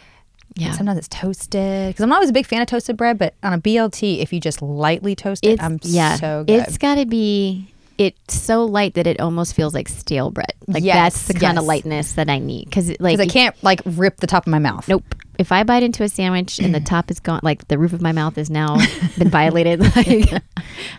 Yeah. 0.56 0.72
Sometimes 0.72 0.98
it's 0.98 1.08
toasted 1.08 1.90
because 1.90 2.02
I'm 2.02 2.08
not 2.08 2.16
always 2.16 2.30
a 2.30 2.32
big 2.32 2.46
fan 2.46 2.60
of 2.60 2.66
toasted 2.66 2.96
bread, 2.96 3.18
but 3.18 3.34
on 3.44 3.52
a 3.52 3.58
BLT, 3.58 4.18
if 4.20 4.32
you 4.32 4.40
just 4.40 4.60
lightly 4.60 5.14
toast 5.14 5.44
it, 5.46 5.50
It's 5.52 5.62
I'm 5.62 5.78
yeah. 5.82 6.16
so 6.16 6.42
good. 6.44 6.60
It's 6.66 6.76
got 6.76 6.96
to 6.96 7.06
be. 7.06 7.72
it's 7.98 8.34
so 8.34 8.64
light 8.64 8.94
that 8.94 9.06
it 9.06 9.20
almost 9.20 9.54
feels 9.54 9.74
like 9.74 9.88
stale 9.88 10.30
bread. 10.30 10.52
Like 10.66 10.82
Yes, 10.82 10.96
that's 11.14 11.28
the 11.28 11.34
kind 11.34 11.56
of 11.56 11.64
lightness 11.64 12.12
that 12.14 12.28
I 12.28 12.40
need 12.40 12.64
because 12.64 12.88
like 12.98 13.16
Because 13.16 13.20
I 13.20 13.26
can't 13.26 13.54
like 13.62 13.80
rip 13.84 14.16
the 14.16 14.26
top 14.26 14.44
of 14.46 14.50
my 14.50 14.58
mouth. 14.58 14.88
Nope. 14.88 15.14
If 15.40 15.52
I 15.52 15.62
bite 15.64 15.82
into 15.82 16.02
a 16.02 16.08
sandwich 16.08 16.58
and 16.58 16.74
the 16.74 16.80
top 16.80 17.10
is 17.10 17.18
gone, 17.18 17.40
like 17.42 17.66
the 17.68 17.78
roof 17.78 17.94
of 17.94 18.02
my 18.02 18.12
mouth 18.12 18.36
is 18.36 18.50
now 18.50 18.76
been 19.16 19.30
violated, 19.38 19.80
like 19.96 20.42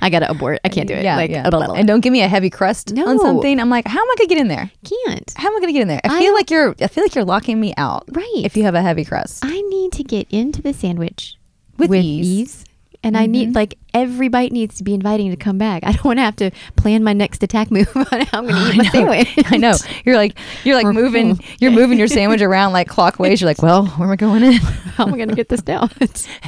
I 0.01 0.09
gotta 0.09 0.31
abort. 0.31 0.59
I 0.65 0.69
can't 0.69 0.87
do 0.87 0.95
it. 0.95 1.03
Yeah, 1.03 1.15
like 1.15 1.29
yeah. 1.29 1.43
blah, 1.43 1.51
blah, 1.51 1.67
blah. 1.67 1.75
And 1.75 1.87
don't 1.87 1.99
give 2.01 2.11
me 2.11 2.23
a 2.23 2.27
heavy 2.27 2.49
crust 2.49 2.91
No. 2.91 3.07
on 3.07 3.19
something. 3.19 3.59
I'm 3.59 3.69
like, 3.69 3.87
how 3.87 3.99
am 3.99 4.09
I 4.09 4.15
gonna 4.17 4.27
get 4.29 4.37
in 4.39 4.47
there? 4.47 4.71
can't. 4.83 5.31
How 5.37 5.49
am 5.49 5.55
I 5.57 5.59
gonna 5.59 5.73
get 5.73 5.83
in 5.83 5.87
there? 5.87 6.01
I 6.03 6.15
I 6.15 6.19
feel 6.19 6.33
like 6.33 6.49
you're. 6.49 6.75
I 6.81 6.87
feel 6.87 7.03
like 7.03 7.13
you're 7.13 7.23
locking 7.23 7.59
me 7.59 7.75
out. 7.77 8.05
Right. 8.11 8.41
If 8.43 8.57
you 8.57 8.63
have 8.63 8.73
a 8.73 8.81
heavy 8.81 9.05
crust. 9.05 9.45
I 9.45 9.61
need 9.61 9.91
to 9.93 10.03
get 10.03 10.27
into 10.31 10.61
the 10.63 10.73
sandwich 10.73 11.37
With 11.77 11.93
ease. 11.93 12.65
And 13.03 13.17
I 13.17 13.25
need 13.25 13.49
mm-hmm. 13.49 13.55
like 13.55 13.79
every 13.95 14.27
bite 14.27 14.51
needs 14.51 14.77
to 14.77 14.83
be 14.83 14.93
inviting 14.93 15.31
to 15.31 15.35
come 15.35 15.57
back. 15.57 15.83
I 15.85 15.91
don't 15.91 16.05
want 16.05 16.19
to 16.19 16.23
have 16.23 16.35
to 16.37 16.51
plan 16.75 17.03
my 17.03 17.13
next 17.13 17.41
attack 17.43 17.71
move 17.71 17.91
on 17.95 18.21
how 18.21 18.39
I'm 18.39 18.47
going 18.47 18.55
to 18.65 18.71
eat 18.73 18.77
my 18.77 18.83
sandwich. 18.89 19.51
I 19.51 19.57
know. 19.57 19.73
You're 20.05 20.15
like 20.15 20.37
you're 20.63 20.75
like 20.75 20.85
We're 20.85 20.93
moving. 20.93 21.39
You're 21.59 21.71
moving 21.71 21.97
your 21.97 22.07
sandwich 22.07 22.41
around 22.41 22.73
like 22.73 22.87
clockwise. 22.87 23.41
You're 23.41 23.49
like, 23.49 23.61
well, 23.61 23.87
where 23.87 24.07
am 24.07 24.11
I 24.11 24.15
going 24.15 24.43
in? 24.43 24.53
how 24.53 25.07
am 25.07 25.13
I 25.13 25.17
going 25.17 25.29
to 25.29 25.35
get 25.35 25.49
this 25.49 25.61
down? 25.61 25.89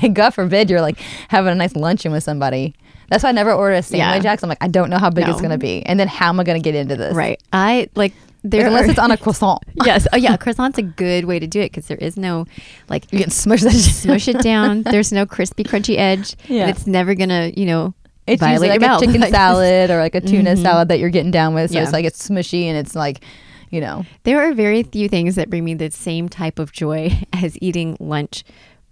and 0.01 0.15
God 0.15 0.31
forbid 0.31 0.69
you're 0.69 0.81
like 0.81 0.99
having 1.29 1.51
a 1.51 1.55
nice 1.55 1.75
luncheon 1.75 2.11
with 2.11 2.23
somebody. 2.23 2.75
That's 3.09 3.23
why 3.23 3.29
I 3.29 3.33
never 3.33 3.51
order 3.53 3.75
a 3.75 3.83
sandwich. 3.83 4.23
Yeah. 4.23 4.35
I'm 4.41 4.49
like, 4.49 4.63
I 4.63 4.67
don't 4.67 4.89
know 4.89 4.97
how 4.97 5.09
big 5.09 5.27
it's 5.27 5.41
gonna 5.41 5.57
be, 5.57 5.85
and 5.85 5.99
then 5.99 6.07
how 6.07 6.29
am 6.29 6.39
I 6.39 6.43
gonna 6.43 6.59
get 6.59 6.73
into 6.73 6.95
this? 6.95 7.13
right. 7.13 7.39
I 7.51 7.89
Like, 7.95 8.13
there 8.43 8.67
unless 8.67 8.87
are- 8.87 8.91
it's 8.91 8.99
on 8.99 9.11
a 9.11 9.17
croissant, 9.17 9.61
yes. 9.85 10.07
Oh 10.13 10.17
yeah, 10.17 10.35
croissant's 10.37 10.77
a 10.77 10.81
good 10.83 11.25
way 11.25 11.39
to 11.39 11.47
do 11.47 11.59
it 11.61 11.71
because 11.71 11.87
there 11.87 11.97
is 11.97 12.17
no 12.17 12.45
like 12.89 13.11
you 13.13 13.19
can 13.19 13.29
smush 13.29 13.61
that. 13.61 13.71
smush 13.71 14.27
it 14.27 14.39
down. 14.41 14.83
There's 14.93 15.11
no 15.11 15.25
crispy, 15.25 15.63
crunchy 15.63 15.97
edge. 15.97 16.35
Yeah. 16.47 16.63
and 16.63 16.69
it's 16.71 16.85
never 16.85 17.15
gonna, 17.15 17.51
you 17.55 17.65
know, 17.65 17.93
It's 18.27 18.39
violate 18.39 18.69
usually 18.71 18.87
like 18.87 19.01
a 19.01 19.05
chicken 19.05 19.31
salad 19.31 19.89
or 19.91 19.99
like 19.99 20.15
a 20.15 20.21
tuna 20.21 20.55
Mhm. 20.55 20.61
salad 20.61 20.87
that 20.89 20.99
you're 20.99 21.09
getting 21.09 21.31
down 21.31 21.53
with. 21.53 21.71
So 21.71 21.77
Yeah. 21.77 21.83
it's 21.83 21.93
like 21.93 22.05
it's 22.05 22.27
smushy 22.27 22.65
and 22.65 22.77
it's 22.77 22.95
like, 22.95 23.23
you 23.69 23.79
know, 23.81 24.05
There 24.23 24.39
are 24.41 24.53
very 24.53 24.83
few 24.83 25.07
things 25.09 25.35
that 25.35 25.49
bring 25.49 25.63
me 25.65 25.73
the 25.73 25.89
same 25.91 26.27
type 26.29 26.59
of 26.59 26.71
joy 26.71 27.11
as 27.33 27.57
eating 27.61 27.97
lunch 27.99 28.43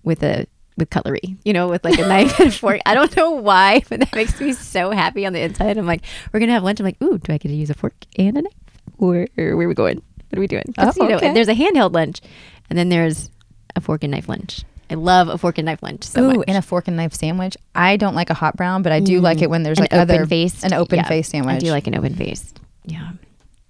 with 0.03 0.23
a 0.23 0.47
with 0.77 0.89
cutlery, 0.89 1.35
you 1.43 1.51
know, 1.51 1.67
with 1.67 1.83
like 1.83 1.99
a 1.99 2.07
knife 2.07 2.39
and 2.39 2.47
a 2.47 2.51
fork. 2.51 2.79
I 2.85 2.93
don't 2.95 3.15
know 3.17 3.31
why, 3.31 3.83
but 3.89 3.99
that 3.99 4.15
makes 4.15 4.39
me 4.39 4.53
so 4.53 4.91
happy 4.91 5.25
on 5.25 5.33
the 5.33 5.41
inside. 5.41 5.77
I'm 5.77 5.85
like, 5.85 6.03
we're 6.31 6.39
gonna 6.39 6.53
have 6.53 6.63
lunch. 6.63 6.79
I'm 6.79 6.85
like, 6.85 6.99
ooh, 7.03 7.17
do 7.17 7.33
I 7.33 7.37
get 7.37 7.49
to 7.49 7.53
use 7.53 7.69
a 7.69 7.73
fork 7.73 7.93
and 8.17 8.37
a 8.37 8.41
knife? 8.43 8.53
Where 9.01 9.27
where 9.35 9.51
are 9.51 9.67
we 9.67 9.73
going? 9.73 10.01
What 10.29 10.37
are 10.37 10.39
we 10.39 10.47
doing? 10.47 10.63
Oh, 10.77 10.93
you 10.95 11.07
know, 11.07 11.15
oh, 11.15 11.17
okay. 11.17 11.33
there's 11.33 11.47
a 11.47 11.55
handheld 11.55 11.93
lunch, 11.93 12.21
and 12.69 12.77
then 12.77 12.89
there's 12.89 13.31
a 13.75 13.81
fork 13.81 14.03
and 14.03 14.11
knife 14.11 14.29
lunch. 14.29 14.63
I 14.91 14.93
love 14.93 15.27
a 15.27 15.37
fork 15.37 15.57
and 15.57 15.65
knife 15.65 15.81
lunch 15.81 16.03
so 16.03 16.21
ooh, 16.23 16.33
much. 16.35 16.45
and 16.47 16.57
a 16.57 16.61
fork 16.61 16.87
and 16.87 16.97
knife 16.97 17.13
sandwich. 17.13 17.57
I 17.73 17.97
don't 17.97 18.13
like 18.13 18.29
a 18.29 18.35
hot 18.35 18.55
brown, 18.55 18.83
but 18.83 18.91
I 18.91 18.99
do 18.99 19.19
like 19.19 19.39
mm. 19.39 19.43
it 19.43 19.49
when 19.49 19.63
there's 19.63 19.79
an 19.79 19.83
like 19.83 19.93
open 19.93 20.01
other 20.01 20.25
faced, 20.27 20.63
an 20.63 20.73
open 20.73 21.03
face 21.05 21.29
sandwich. 21.29 21.55
I 21.55 21.59
do 21.59 21.71
like 21.71 21.87
an 21.87 21.95
open 21.95 22.13
faced. 22.13 22.59
Yeah. 22.85 23.11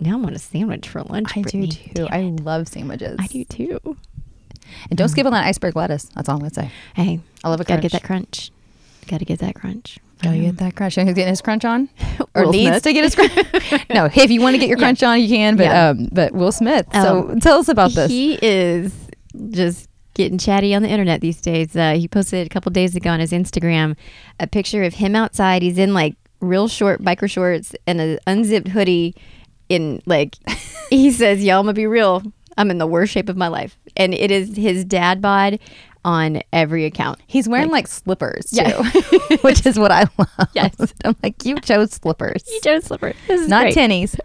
Now 0.01 0.17
I 0.17 0.19
want 0.19 0.35
a 0.35 0.39
sandwich 0.39 0.89
for 0.89 1.01
lunch. 1.03 1.29
I 1.37 1.43
Brittany. 1.43 1.67
do 1.67 1.93
too. 1.93 2.07
I 2.09 2.21
love 2.23 2.67
sandwiches. 2.67 3.17
I 3.19 3.27
do 3.27 3.45
too. 3.45 3.79
And 4.89 4.97
don't 4.97 5.07
mm. 5.07 5.11
skip 5.11 5.25
on 5.25 5.31
that 5.31 5.45
iceberg 5.45 5.75
lettuce. 5.75 6.05
That's 6.15 6.27
all 6.27 6.35
I'm 6.35 6.41
gonna 6.41 6.53
say. 6.53 6.71
Hey, 6.93 7.21
I 7.43 7.49
love 7.49 7.61
a 7.61 7.63
crunch. 7.63 7.81
gotta 7.81 7.81
get 7.81 7.91
that 7.93 8.03
crunch. 8.03 8.51
Gotta 9.07 9.25
get 9.25 9.39
that 9.39 9.55
crunch. 9.55 9.99
Gotta 10.21 10.37
get 10.39 10.57
that 10.57 10.75
crunch. 10.75 10.95
Who's 10.95 11.05
getting 11.05 11.27
his 11.27 11.41
crunch 11.41 11.65
on? 11.65 11.89
Or 12.35 12.43
Will 12.45 12.51
needs 12.53 12.69
Smith. 12.69 12.83
to 12.83 12.93
get 12.93 13.03
his 13.03 13.15
crunch? 13.15 13.33
no, 13.93 14.07
hey, 14.07 14.23
if 14.23 14.31
you 14.31 14.39
want 14.41 14.53
to 14.53 14.57
get 14.59 14.69
your 14.69 14.77
Yeah. 14.77 14.83
crunch 14.83 15.03
on, 15.03 15.19
you 15.19 15.27
can. 15.27 15.57
But 15.57 15.63
Yeah. 15.65 15.89
um, 15.89 16.07
but 16.11 16.31
Will 16.33 16.51
Smith. 16.53 16.85
So 16.93 17.29
Um, 17.31 17.39
tell 17.41 17.59
us 17.59 17.67
about 17.67 17.91
this. 17.91 18.09
He 18.09 18.37
is 18.41 18.93
just 19.49 19.89
getting 20.13 20.37
chatty 20.37 20.73
on 20.75 20.81
the 20.81 20.89
internet 20.89 21.19
these 21.21 21.41
days. 21.41 21.75
Uh, 21.75 21.93
he 21.93 22.07
posted 22.07 22.45
a 22.45 22.49
couple 22.49 22.71
days 22.71 22.95
ago 22.95 23.09
on 23.09 23.19
his 23.19 23.31
Instagram 23.31 23.95
a 24.39 24.47
picture 24.47 24.83
of 24.83 24.93
him 24.95 25.15
outside. 25.15 25.61
He's 25.61 25.77
in 25.77 25.93
like 25.93 26.15
real 26.39 26.67
short 26.67 27.01
biker 27.03 27.29
shorts 27.29 27.73
and 27.87 27.99
an 27.99 28.19
unzipped 28.27 28.69
hoodie. 28.69 29.13
In 29.69 30.01
like, 30.05 30.35
he 30.89 31.11
says, 31.11 31.43
"Y'all, 31.43 31.59
I'm 31.59 31.65
gonna 31.65 31.73
be 31.73 31.87
real. 31.87 32.23
I'm 32.57 32.69
in 32.71 32.77
the 32.77 32.87
worst 32.87 33.13
shape 33.13 33.29
of 33.29 33.37
my 33.37 33.47
life," 33.47 33.77
and 33.97 34.13
it 34.13 34.29
is 34.31 34.55
his 34.57 34.83
dad 34.85 35.21
bod 35.21 35.59
on 36.03 36.41
every 36.51 36.85
account. 36.85 37.19
He's 37.27 37.47
wearing 37.47 37.69
like, 37.69 37.87
slippers 37.87 38.51
too, 38.51 38.63
Yeah. 38.63 38.83
which 39.41 39.65
is 39.65 39.77
what 39.77 39.91
I 39.91 40.05
love. 40.17 40.49
Yes. 40.53 40.75
I'm 41.05 41.15
like, 41.23 41.45
you 41.45 41.59
chose 41.59 41.91
slippers, 41.91 42.43
You 42.47 42.59
chose 42.61 42.85
slippers. 42.85 43.15
This 43.27 43.41
is 43.41 43.47
not 43.47 43.63
great. 43.63 43.75
tennies, 43.75 44.19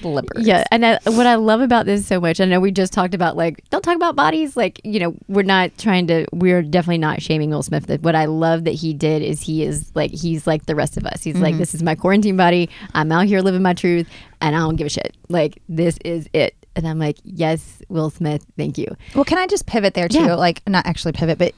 slippers. 0.00 0.46
Yeah, 0.46 0.64
and 0.70 0.84
I, 0.84 0.98
what 1.04 1.26
I 1.26 1.36
love 1.36 1.60
about 1.60 1.86
this 1.86 2.06
so 2.06 2.20
much, 2.20 2.40
I 2.40 2.44
know 2.44 2.60
we 2.60 2.70
just 2.70 2.92
talked 2.92 3.14
about 3.14 3.36
like 3.36 3.68
don't 3.70 3.82
talk 3.82 3.96
about 3.96 4.16
bodies. 4.16 4.56
Like 4.56 4.80
you 4.84 5.00
know, 5.00 5.16
we're 5.28 5.42
not 5.42 5.76
trying 5.78 6.06
to. 6.08 6.26
We're 6.32 6.62
definitely 6.62 6.98
not 6.98 7.22
shaming 7.22 7.50
Will 7.50 7.62
Smith. 7.62 7.88
What 8.02 8.14
I 8.14 8.26
love 8.26 8.64
that 8.64 8.72
he 8.72 8.92
did 8.94 9.22
is 9.22 9.40
he 9.40 9.62
is 9.62 9.90
like 9.94 10.10
he's 10.10 10.46
like 10.46 10.66
the 10.66 10.74
rest 10.74 10.96
of 10.96 11.06
us. 11.06 11.22
He's 11.22 11.36
like 11.36 11.52
mm-hmm. 11.52 11.60
this 11.60 11.74
is 11.74 11.82
my 11.82 11.94
quarantine 11.94 12.36
body. 12.36 12.68
I'm 12.94 13.10
out 13.12 13.26
here 13.26 13.40
living 13.40 13.62
my 13.62 13.74
truth, 13.74 14.08
and 14.40 14.54
I 14.54 14.58
don't 14.58 14.76
give 14.76 14.86
a 14.86 14.90
shit. 14.90 15.16
Like 15.28 15.62
this 15.68 15.98
is 16.04 16.28
it. 16.32 16.54
And 16.76 16.86
I'm 16.86 16.98
like, 16.98 17.16
yes, 17.24 17.82
Will 17.88 18.10
Smith, 18.10 18.44
thank 18.56 18.78
you. 18.78 18.86
Well, 19.14 19.24
can 19.24 19.38
I 19.38 19.46
just 19.46 19.66
pivot 19.66 19.94
there 19.94 20.08
too? 20.08 20.18
Yeah. 20.18 20.34
Like, 20.34 20.62
not 20.68 20.86
actually 20.86 21.12
pivot, 21.12 21.38
but 21.38 21.54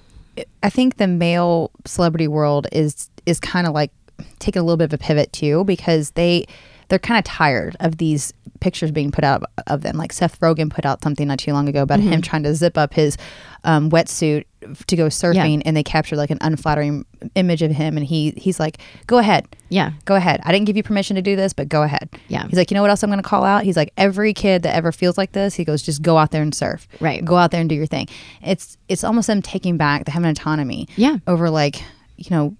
I 0.63 0.71
think 0.71 0.97
the 0.97 1.09
male 1.09 1.73
celebrity 1.85 2.29
world 2.29 2.69
is 2.73 3.11
is 3.27 3.41
kind 3.41 3.67
of 3.67 3.75
like 3.75 3.91
taking 4.39 4.61
a 4.61 4.65
little 4.65 4.77
bit 4.77 4.85
of 4.85 4.93
a 4.93 4.99
pivot 4.99 5.33
too 5.33 5.65
because 5.65 6.13
they 6.13 6.47
they're 6.88 6.98
kind 6.98 7.18
of 7.18 7.24
tired 7.24 7.77
of 7.81 7.98
these 7.98 8.33
pictures 8.61 8.90
being 8.90 9.12
put 9.12 9.22
out 9.22 9.42
of 9.68 9.83
them. 9.83 9.96
Like 9.96 10.12
Seth 10.12 10.40
Rogen 10.40 10.68
put 10.70 10.85
out 10.85 11.03
something 11.03 11.29
not 11.29 11.38
too 11.38 11.53
long 11.53 11.68
ago 11.68 11.83
about 11.83 12.01
Mm-hmm. 12.01 12.09
him 12.12 12.22
trying 12.22 12.42
to 12.42 12.55
zip 12.55 12.77
up 12.77 12.92
his 12.94 13.16
um, 13.64 13.90
wetsuit 13.90 14.44
to 14.88 14.96
go 14.96 15.07
surfing, 15.07 15.62
and 15.64 15.77
they 15.77 15.83
captured 15.85 16.16
like 16.16 16.31
an 16.31 16.38
unflattering 16.40 17.05
image 17.37 17.62
of 17.62 17.70
him, 17.70 17.96
and 17.96 18.05
he 18.07 18.33
he's 18.37 18.59
like, 18.59 18.79
"Go 19.07 19.18
ahead, 19.18 19.46
Yeah, 19.68 19.92
go 20.05 20.14
ahead. 20.16 20.40
I 20.44 20.51
didn't 20.53 20.66
give 20.66 20.77
you 20.77 20.83
permission 20.83 21.14
to 21.16 21.22
do 21.22 21.37
this, 21.37 21.53
but 21.53 21.68
go 21.68 21.83
ahead." 21.83 22.09
Yeah. 22.29 22.46
He's 22.48 22.57
like, 22.59 22.70
"You 22.70 22.74
know 22.74 22.81
what 22.83 22.90
else 22.90 23.03
I'm 23.05 23.11
going 23.11 23.22
to 23.22 23.29
call 23.29 23.44
out?" 23.44 23.62
He's 23.64 23.77
like, 23.77 23.92
"Every 23.96 24.33
kid 24.35 24.62
that 24.62 24.74
ever 24.74 24.90
feels 24.92 25.16
like 25.18 25.33
this, 25.33 25.55
he 25.55 25.64
goes, 25.64 25.83
just 25.83 26.03
go 26.03 26.18
out 26.18 26.31
there 26.33 26.42
and 26.42 26.55
surf. 26.55 26.88
Right. 27.01 27.24
Go 27.24 27.37
out 27.37 27.51
there 27.53 27.61
and 27.61 27.68
do 27.68 27.77
your 27.77 27.87
thing." 27.87 28.09
It's 28.42 28.77
it's 28.88 29.05
almost 29.05 29.27
them 29.29 29.42
taking 29.42 29.77
back, 29.77 30.05
they 30.07 30.12
have 30.12 30.22
an 30.24 30.31
autonomy. 30.31 30.88
Yeah. 30.96 31.18
Over 31.27 31.51
like, 31.51 31.83
you 32.19 32.27
know, 32.31 32.57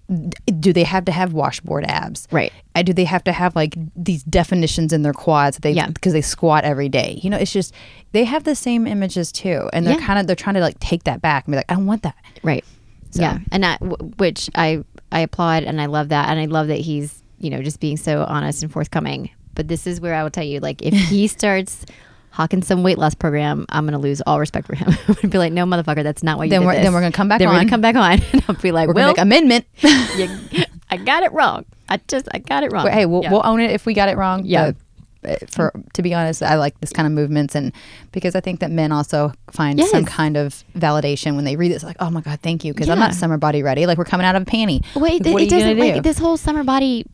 do 0.59 0.71
they 0.71 0.83
have 0.85 1.03
to 1.05 1.11
have 1.11 1.33
washboard 1.33 1.83
abs? 1.85 2.27
Right. 2.31 2.51
Uh, 2.75 2.81
do 2.81 2.93
they 2.93 3.03
have 3.03 3.23
to 3.25 3.31
have 3.33 3.55
like 3.55 3.75
these 3.95 4.23
definitions 4.23 4.93
in 4.93 5.01
their 5.01 5.13
quads 5.13 5.57
that 5.57 5.61
they 5.63 5.71
Yeah. 5.73 5.87
because 5.87 6.13
they 6.13 6.21
squat 6.21 6.63
every 6.63 6.87
day? 6.89 7.19
You 7.21 7.29
know, 7.29 7.37
it's 7.37 7.51
just 7.51 7.73
they 8.13 8.23
have 8.23 8.45
the 8.45 8.55
same 8.55 8.87
images 8.87 9.31
too, 9.31 9.69
and 9.73 9.85
they're 9.85 9.99
Yeah. 9.99 10.05
kind 10.05 10.17
of 10.19 10.27
they're 10.27 10.35
trying 10.35 10.55
to 10.55 10.61
like 10.61 10.79
take 10.79 11.03
that 11.03 11.21
back 11.21 11.45
and 11.45 11.51
be 11.51 11.57
like, 11.57 11.65
I 11.69 11.75
don't 11.75 11.85
want 11.85 12.03
that. 12.03 12.15
Right. 12.41 12.63
So- 13.11 13.21
Yeah, 13.21 13.39
and 13.51 13.65
I, 13.65 13.77
w- 13.77 14.13
which 14.17 14.49
I 14.55 14.83
I 15.11 15.19
applaud 15.21 15.63
and 15.63 15.81
I 15.81 15.87
love 15.87 16.09
that, 16.09 16.29
and 16.29 16.39
I 16.39 16.45
love 16.45 16.67
that 16.67 16.79
he's 16.79 17.21
you 17.39 17.49
know 17.49 17.61
just 17.61 17.79
being 17.79 17.97
so 17.97 18.23
honest 18.23 18.63
and 18.63 18.71
forthcoming. 18.71 19.29
But 19.55 19.67
this 19.67 19.85
is 19.85 19.99
where 19.99 20.15
I 20.15 20.23
will 20.23 20.29
tell 20.29 20.43
you, 20.45 20.61
like, 20.61 20.81
if 20.81 20.93
he 20.93 21.27
starts 21.37 21.85
hawking 22.31 22.61
some 22.63 22.83
weight 22.83 22.97
loss 22.97 23.13
program, 23.15 23.65
I'm 23.69 23.85
gonna 23.85 23.99
lose 23.99 24.21
all 24.21 24.39
respect 24.39 24.67
for 24.67 24.75
him. 24.75 24.89
I'm 25.07 25.13
gonna 25.15 25.27
be 25.29 25.37
like, 25.37 25.53
no, 25.53 25.65
motherfucker, 25.65 26.03
that's 26.03 26.23
not 26.23 26.37
why 26.37 26.45
you 26.45 26.49
Then 26.49 26.61
did 26.61 26.65
we're- 26.67 26.77
this. 26.77 26.85
then 26.85 26.93
we're 26.93 27.01
gonna 27.01 27.11
come 27.11 27.27
back 27.27 27.39
Then 27.39 27.47
we're 27.49 27.55
on. 27.55 27.59
gonna 27.61 27.69
come 27.69 27.81
back 27.81 27.95
on, 27.95 28.21
and 28.33 28.43
I'll 28.47 28.55
be 28.55 28.71
like, 28.71 28.87
We're 28.87 28.93
well, 28.93 29.13
gonna 29.13 29.25
make 29.29 29.39
amendment. 29.41 29.65
you, 30.51 30.63
I 30.89 30.97
got 30.97 31.23
it 31.23 31.31
wrong. 31.33 31.65
I 31.87 31.99
just 32.07 32.27
I 32.33 32.39
got 32.39 32.63
it 32.63 32.71
wrong. 32.71 32.83
But 32.85 32.93
hey, 32.93 33.05
we'll, 33.05 33.23
Yeah. 33.23 33.31
we'll 33.31 33.45
own 33.45 33.59
it 33.61 33.71
if 33.71 33.85
we 33.85 33.93
got 33.93 34.09
it 34.09 34.17
wrong. 34.17 34.43
Yeah. 34.45 34.71
But, 35.21 35.43
uh, 35.43 35.45
for 35.51 35.73
to 35.93 36.01
be 36.01 36.13
honest, 36.13 36.41
I 36.41 36.55
like 36.55 36.79
this 36.79 36.93
kind 36.93 37.05
of 37.05 37.11
movements, 37.11 37.53
and 37.55 37.73
because 38.13 38.35
I 38.35 38.39
think 38.39 38.61
that 38.61 38.71
men 38.71 38.91
also 38.93 39.33
find 39.51 39.77
Yes. 39.77 39.91
some 39.91 40.05
kind 40.05 40.37
of 40.37 40.63
validation 40.77 41.35
when 41.35 41.43
they 41.45 41.55
read 41.57 41.71
this, 41.73 41.83
like, 41.83 41.97
oh 41.99 42.09
my 42.09 42.21
god, 42.21 42.39
thank 42.41 42.63
you, 42.63 42.73
because 42.73 42.87
I'm 42.89 42.99
not 42.99 43.13
summer 43.13 43.37
body 43.37 43.61
ready. 43.61 43.85
Like 43.85 43.97
we're 43.97 44.05
coming 44.05 44.25
out 44.25 44.35
of 44.35 44.43
a 44.43 44.45
panty. 44.45 44.81
Wait, 44.95 45.25
Like, 45.25 45.33
what 45.33 45.41
it 45.41 45.45
you 45.45 45.49
doesn't 45.51 45.77
gonna 45.77 45.83
like 45.83 45.95
do? 45.95 46.01
this 46.01 46.17
whole 46.19 46.37
summer 46.37 46.63
body 46.63 47.05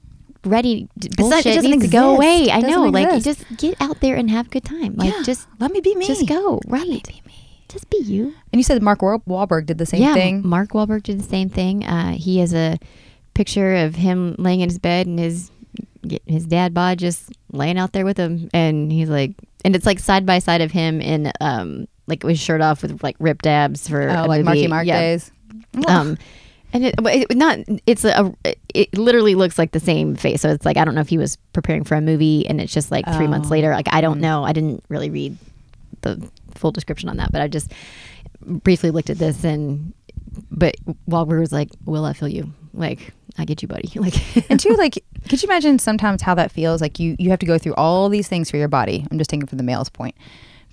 ready 0.46 0.88
not- 1.20 1.46
it 1.46 1.62
needs 1.64 1.84
to 1.84 1.90
go 1.90 2.16
away. 2.16 2.50
I 2.52 2.60
know, 2.62 2.84
like 2.86 3.14
exist. 3.14 3.42
just 3.48 3.60
get 3.60 3.76
out 3.82 4.00
there 4.02 4.16
and 4.16 4.30
have 4.30 4.48
a 4.48 4.50
good 4.50 4.66
time. 4.66 4.96
Like 4.96 5.14
Yeah. 5.14 5.24
just 5.24 5.48
let 5.60 5.72
me 5.72 5.82
be 5.82 5.96
me. 5.96 6.06
just 6.08 6.28
go. 6.28 6.60
Right. 6.68 6.86
be 7.08 7.22
me. 7.26 7.64
Just 7.70 7.90
be 7.90 7.98
you. 8.04 8.34
And 8.54 8.60
you 8.60 8.64
said 8.64 8.82
Mark 8.82 9.02
Wa- 9.02 9.18
Wahlberg 9.28 9.66
did 9.66 9.78
the 9.80 9.86
same 9.86 10.02
yeah, 10.02 10.14
thing. 10.14 10.48
Mark 10.48 10.70
Wahlberg 10.70 11.04
did 11.04 11.20
the 11.20 11.24
same 11.28 11.50
thing. 11.50 11.84
Uh, 11.84 12.14
he 12.14 12.38
has 12.40 12.54
a 12.54 12.78
picture 13.34 13.76
of 13.76 13.96
him 13.96 14.36
laying 14.38 14.62
in 14.62 14.70
his 14.70 14.80
bed 14.80 15.08
and 15.08 15.20
his 15.20 15.52
his 16.28 16.46
dad 16.46 16.74
bod 16.74 17.00
just 17.00 17.32
laying 17.52 17.78
out 17.80 17.92
there 17.92 18.06
with 18.06 18.16
him, 18.18 18.48
and 18.54 18.92
he's 18.92 19.10
like, 19.10 19.32
and 19.66 19.76
it's 19.76 19.86
like 19.88 19.98
side 20.00 20.26
by 20.26 20.38
side 20.40 20.62
of 20.62 20.72
him 20.72 21.02
in 21.02 21.32
um 21.42 21.88
like 22.08 22.22
his 22.22 22.40
shirt 22.40 22.62
off 22.62 22.84
with 22.84 23.02
like 23.04 23.16
ripped 23.20 23.48
abs 23.48 23.88
for 23.90 24.10
Oh, 24.10 24.26
like 24.26 24.46
Marky. 24.46 24.68
Mark 24.68 24.86
Yeah. 24.86 25.00
days. 25.00 25.32
Um, 25.88 26.18
and 26.76 26.86
it, 26.86 26.96
it 27.32 27.36
not 27.38 27.60
it's 27.88 28.04
a 28.06 28.34
it 28.74 28.96
literally 28.98 29.34
looks 29.34 29.58
like 29.58 29.72
the 29.72 29.80
same 29.80 30.16
face. 30.16 30.42
So 30.42 30.50
it's 30.50 30.66
like 30.66 30.78
I 30.78 30.86
don't 30.86 30.94
know 30.94 31.02
if 31.02 31.10
he 31.10 31.18
was 31.18 31.38
preparing 31.54 31.84
for 31.84 31.96
a 31.96 32.02
movie 32.02 32.46
and 32.48 32.60
it's 32.62 32.74
just 32.74 32.92
like 32.92 33.06
three 33.16 33.28
months 33.28 33.48
Oh. 33.48 33.52
later. 33.52 33.72
Like 33.72 33.88
I 33.92 34.02
don't 34.02 34.20
know. 34.20 34.44
I 34.44 34.52
didn't 34.54 34.84
really 34.90 35.10
read 35.10 35.38
the 36.02 36.30
full 36.54 36.72
description 36.72 37.10
on 37.10 37.18
that, 37.18 37.32
but 37.32 37.42
I 37.42 37.48
just 37.48 37.72
briefly 38.42 38.92
looked 38.92 39.10
at 39.10 39.18
this 39.18 39.44
and 39.44 39.94
but 40.52 40.76
Wahlberg 41.10 41.40
was 41.40 41.52
like, 41.54 41.70
"Will 41.86 42.04
I 42.06 42.12
feel 42.14 42.28
you? 42.28 42.52
Like 42.74 43.14
I 43.38 43.46
get 43.46 43.62
you, 43.62 43.68
buddy." 43.70 43.90
Like 43.96 44.50
and 44.52 44.60
two, 44.60 44.74
like, 44.76 45.02
could 45.30 45.42
you 45.42 45.48
imagine 45.48 45.80
sometimes 45.80 46.22
how 46.22 46.36
that 46.36 46.52
feels? 46.52 46.82
Like 46.82 47.00
you, 47.00 47.16
you 47.18 47.30
have 47.30 47.40
to 47.40 47.46
go 47.46 47.58
through 47.58 47.76
all 47.76 48.10
these 48.10 48.28
things 48.28 48.52
for 48.52 48.58
your 48.58 48.68
body. 48.68 49.08
I'm 49.10 49.18
just 49.18 49.30
taking 49.30 49.48
from 49.48 49.58
the 49.58 49.64
male's 49.64 49.88
point. 49.90 50.14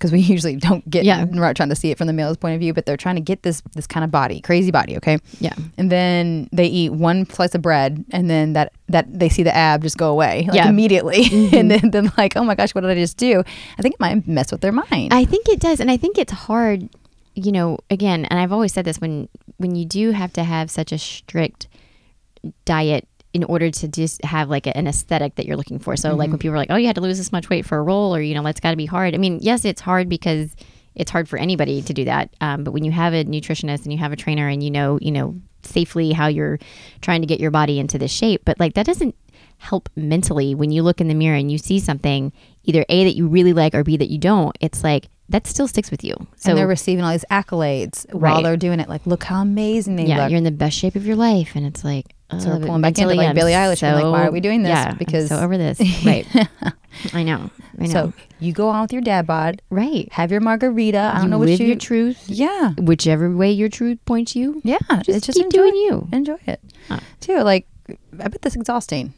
Because 0.03 0.11
we 0.11 0.19
usually 0.33 0.57
don't 0.57 0.87
get 0.89 1.05
Yeah. 1.05 1.23
we're 1.23 1.39
not 1.39 1.55
trying 1.55 1.69
to 1.69 1.75
see 1.75 1.89
it 1.89 1.97
from 1.97 2.07
the 2.07 2.13
male's 2.13 2.35
point 2.35 2.55
of 2.55 2.59
view, 2.59 2.73
but 2.73 2.85
they're 2.85 2.97
trying 2.97 3.15
to 3.15 3.21
get 3.21 3.43
this 3.43 3.61
this 3.73 3.87
kind 3.87 4.03
of 4.03 4.11
body, 4.11 4.41
crazy 4.41 4.69
body, 4.69 4.97
okay? 4.97 5.17
Yeah. 5.39 5.53
And 5.77 5.89
then 5.89 6.49
they 6.51 6.65
eat 6.67 6.91
one 6.91 7.25
slice 7.29 7.55
of 7.55 7.61
bread, 7.61 8.03
and 8.11 8.29
then 8.29 8.53
that 8.53 8.73
that 8.89 9.07
they 9.07 9.29
see 9.29 9.43
the 9.43 9.55
ab 9.55 9.81
just 9.81 9.97
go 9.97 10.11
away 10.11 10.43
like 10.47 10.55
Yeah. 10.55 10.67
immediately, 10.67 11.23
and 11.31 11.51
mm-hmm. 11.51 11.67
then 11.69 11.91
then 11.91 12.11
like, 12.17 12.35
oh 12.35 12.43
my 12.43 12.55
gosh, 12.55 12.75
what 12.75 12.81
did 12.81 12.89
I 12.91 12.95
just 12.95 13.17
do? 13.17 13.43
I 13.77 13.81
think 13.81 13.95
it 13.95 13.99
might 14.01 14.27
mess 14.27 14.51
with 14.51 14.61
their 14.61 14.73
mind. 14.73 15.13
I 15.13 15.23
think 15.23 15.47
it 15.47 15.59
does, 15.59 15.79
and 15.79 15.89
I 15.89 15.97
think 15.97 16.17
it's 16.17 16.33
hard. 16.33 16.89
You 17.35 17.51
know, 17.51 17.79
again, 17.89 18.25
and 18.25 18.39
I've 18.39 18.51
always 18.51 18.73
said 18.73 18.85
this 18.85 18.99
when 18.99 19.29
when 19.57 19.75
you 19.75 19.85
do 19.85 20.11
have 20.11 20.33
to 20.33 20.43
have 20.43 20.69
such 20.69 20.91
a 20.91 20.99
strict 20.99 21.67
diet 22.65 23.07
in 23.33 23.43
order 23.43 23.71
to 23.71 23.87
just 23.87 24.23
have 24.23 24.49
like 24.49 24.67
an 24.67 24.87
aesthetic 24.87 25.35
that 25.35 25.45
you're 25.45 25.57
looking 25.57 25.79
for. 25.79 25.97
So 25.97 26.15
like 26.15 26.29
when 26.29 26.37
people 26.37 26.53
are 26.53 26.57
like, 26.57 26.71
"Oh, 26.71 26.75
you 26.75 26.87
had 26.87 26.95
to 26.95 27.01
lose 27.01 27.17
this 27.17 27.31
much 27.31 27.49
weight 27.49 27.65
for 27.65 27.77
a 27.77 27.83
role," 27.83 28.15
or 28.15 28.21
you 28.21 28.35
know, 28.35 28.43
that's 28.43 28.59
got 28.59 28.71
to 28.71 28.77
be 28.77 28.85
hard. 28.85 29.15
I 29.15 29.17
mean, 29.17 29.39
yes, 29.41 29.65
it's 29.65 29.81
hard 29.81 30.07
because 30.07 30.55
it's 30.95 31.09
hard 31.09 31.27
for 31.27 31.37
anybody 31.37 31.81
to 31.81 31.93
do 31.93 32.05
that. 32.05 32.35
Um, 32.41 32.63
but 32.63 32.71
when 32.71 32.83
you 32.83 32.91
have 32.91 33.13
a 33.13 33.23
nutritionist 33.25 33.83
and 33.83 33.91
you 33.91 33.97
have 33.97 34.11
a 34.11 34.15
trainer 34.15 34.47
and 34.47 34.63
you 34.63 34.71
know, 34.71 34.99
you 35.01 35.11
know 35.11 35.35
safely 35.63 36.11
how 36.11 36.27
you're 36.27 36.59
trying 37.01 37.21
to 37.21 37.27
get 37.27 37.39
your 37.39 37.51
body 37.51 37.79
into 37.79 37.97
this 37.97 38.11
shape, 38.11 38.43
but 38.45 38.59
like 38.59 38.75
that 38.75 38.85
doesn't 38.85 39.15
help 39.57 39.89
mentally 39.95 40.53
when 40.53 40.71
you 40.71 40.83
look 40.83 40.99
in 40.99 41.07
the 41.07 41.13
mirror 41.13 41.37
and 41.37 41.51
you 41.51 41.57
see 41.57 41.79
something 41.79 42.33
either 42.65 42.85
a 42.89 43.05
that 43.05 43.15
you 43.15 43.27
really 43.27 43.53
like 43.53 43.73
or 43.73 43.83
b 43.83 43.97
that 43.97 44.09
you 44.09 44.17
don't. 44.17 44.55
It's 44.59 44.83
like 44.83 45.09
that 45.29 45.47
still 45.47 45.67
sticks 45.67 45.89
with 45.89 46.03
you. 46.03 46.15
So 46.35 46.51
and 46.51 46.57
they're 46.57 46.67
receiving 46.67 47.03
all 47.03 47.11
these 47.11 47.25
accolades 47.31 48.11
while 48.13 48.43
they're 48.43 48.57
doing 48.57 48.79
it. 48.79 48.89
Like, 48.89 49.05
look 49.07 49.23
how 49.23 49.41
amazing 49.41 49.95
they 49.95 50.05
yeah, 50.05 50.23
look. 50.23 50.31
you're 50.31 50.37
in 50.37 50.43
the 50.43 50.51
best 50.51 50.77
shape 50.77 50.95
of 50.95 51.05
your 51.05 51.15
life, 51.15 51.55
and 51.55 51.65
it's 51.65 51.83
like 51.83 52.12
So 52.39 52.49
we're 52.49 52.55
uh, 52.55 52.59
pulling 52.65 52.81
back 52.81 52.97
into, 52.97 53.13
like, 53.13 53.27
I'm 53.27 53.35
Billie 53.35 53.51
Eilish. 53.51 53.81
We're 53.83 53.93
like, 53.93 54.11
why 54.11 54.25
are 54.27 54.31
we 54.31 54.39
doing 54.39 54.63
this? 54.63 54.69
Yeah, 54.71 54.89
I'm 54.91 54.97
Because- 54.97 55.29
so 55.29 55.37
over 55.39 55.55
this, 55.57 55.79
right? 56.05 56.25
I 57.13 57.21
know, 57.23 57.49
I 57.79 57.83
know, 57.85 57.91
So 57.91 58.13
you 58.39 58.53
go 58.53 58.69
on 58.69 58.81
with 58.81 58.93
your 58.93 59.01
dad 59.03 59.27
bod, 59.27 59.61
right. 59.69 60.11
have 60.13 60.31
your 60.31 60.39
margarita. 60.41 60.97
I 60.97 61.15
don't 61.15 61.23
you 61.25 61.29
know 61.29 61.37
what 61.37 61.49
you. 61.49 61.65
your 61.67 61.75
truth, 61.75 62.23
yeah, 62.27 62.73
whichever 62.79 63.29
way 63.35 63.51
your 63.51 63.69
truth 63.69 63.99
points 64.05 64.35
you. 64.35 64.61
yeah. 64.63 64.77
Just, 65.03 65.09
it's 65.09 65.25
just 65.27 65.37
keep 65.37 65.45
enjoy, 65.45 65.57
doing 65.69 65.75
you. 65.75 66.07
enjoy 66.11 66.37
it 66.47 66.59
Huh. 66.87 66.99
too. 67.19 67.39
Like, 67.41 67.67
I 67.89 68.27
bet 68.29 68.41
that's 68.41 68.55
exhausting. 68.55 69.13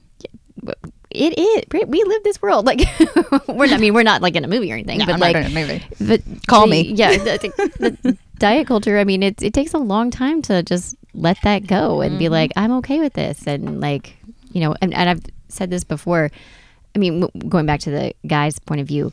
It 1.12 1.38
is. 1.40 1.86
We 1.88 2.04
live 2.04 2.24
this 2.24 2.42
world. 2.42 2.66
Like 2.66 2.82
we're. 3.48 3.68
Not, 3.68 3.74
I 3.74 3.78
mean, 3.78 3.94
we're 3.94 4.04
not 4.04 4.22
like 4.22 4.36
in 4.36 4.44
a 4.44 4.48
movie 4.50 4.70
or 4.72 4.76
anything, 4.76 4.98
No, 5.00 5.06
but 5.06 5.14
I'm 5.14 5.20
like 5.22 5.52
movie. 5.54 5.82
But 6.02 6.22
Call 6.48 6.64
the- 6.66 6.72
me. 6.72 6.82
Yeah, 6.94 7.12
the, 7.18 7.98
the 8.02 8.18
diet 8.38 8.68
culture. 8.68 8.98
I 8.98 9.06
mean, 9.06 9.24
it 9.24 9.42
it 9.42 9.54
takes 9.54 9.74
a 9.74 9.78
long 9.78 10.12
time 10.12 10.42
to 10.44 10.62
just 10.64 10.96
let 11.16 11.38
that 11.44 11.68
go 11.68 12.02
and 12.02 12.12
Mm-hmm. 12.12 12.20
be 12.20 12.30
like, 12.30 12.52
I'm 12.56 12.72
okay 12.74 13.00
with 13.00 13.14
this, 13.14 13.48
and 13.48 13.80
like, 13.82 14.18
you 14.52 14.62
know, 14.62 14.76
and, 14.82 14.94
and 14.94 15.10
I've 15.10 15.22
said 15.50 15.70
this 15.70 15.84
before. 15.84 16.30
I 16.96 16.98
mean, 17.00 17.22
w- 17.22 17.50
going 17.50 17.66
back 17.66 17.82
to 17.82 17.92
the 17.92 18.14
guy's 18.26 18.58
point 18.60 18.80
of 18.82 18.88
view, 18.88 19.12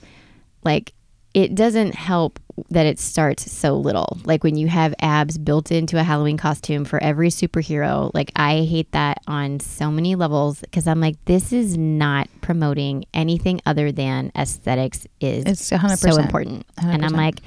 like, 0.65 0.93
it 1.35 1.55
doesn't 1.55 1.95
help 1.95 2.39
that 2.69 2.85
it 2.87 2.99
starts 3.01 3.51
so 3.51 3.75
little. 3.75 4.19
Like 4.25 4.45
when 4.45 4.55
you 4.57 4.69
have 4.69 4.95
abs 5.01 5.39
built 5.39 5.73
into 5.73 5.99
a 5.99 6.03
Halloween 6.03 6.37
costume 6.37 6.85
for 6.85 7.03
every 7.03 7.31
superhero, 7.31 8.11
like 8.13 8.31
I 8.37 8.57
hate 8.69 8.93
that 8.93 9.19
on 9.27 9.59
so 9.59 9.91
many 9.91 10.15
levels 10.15 10.61
because 10.61 10.87
I'm 10.87 11.01
like, 11.01 11.17
this 11.25 11.51
is 11.53 11.79
not 11.79 12.29
promoting 12.43 13.07
anything 13.15 13.63
other 13.65 13.91
than 13.91 14.31
aesthetics 14.37 15.07
is 15.21 15.45
It's 15.47 15.71
100%. 15.71 15.97
so 16.13 16.21
important. 16.21 16.67
And 16.77 17.03
I'm 17.05 17.15
like, 17.15 17.41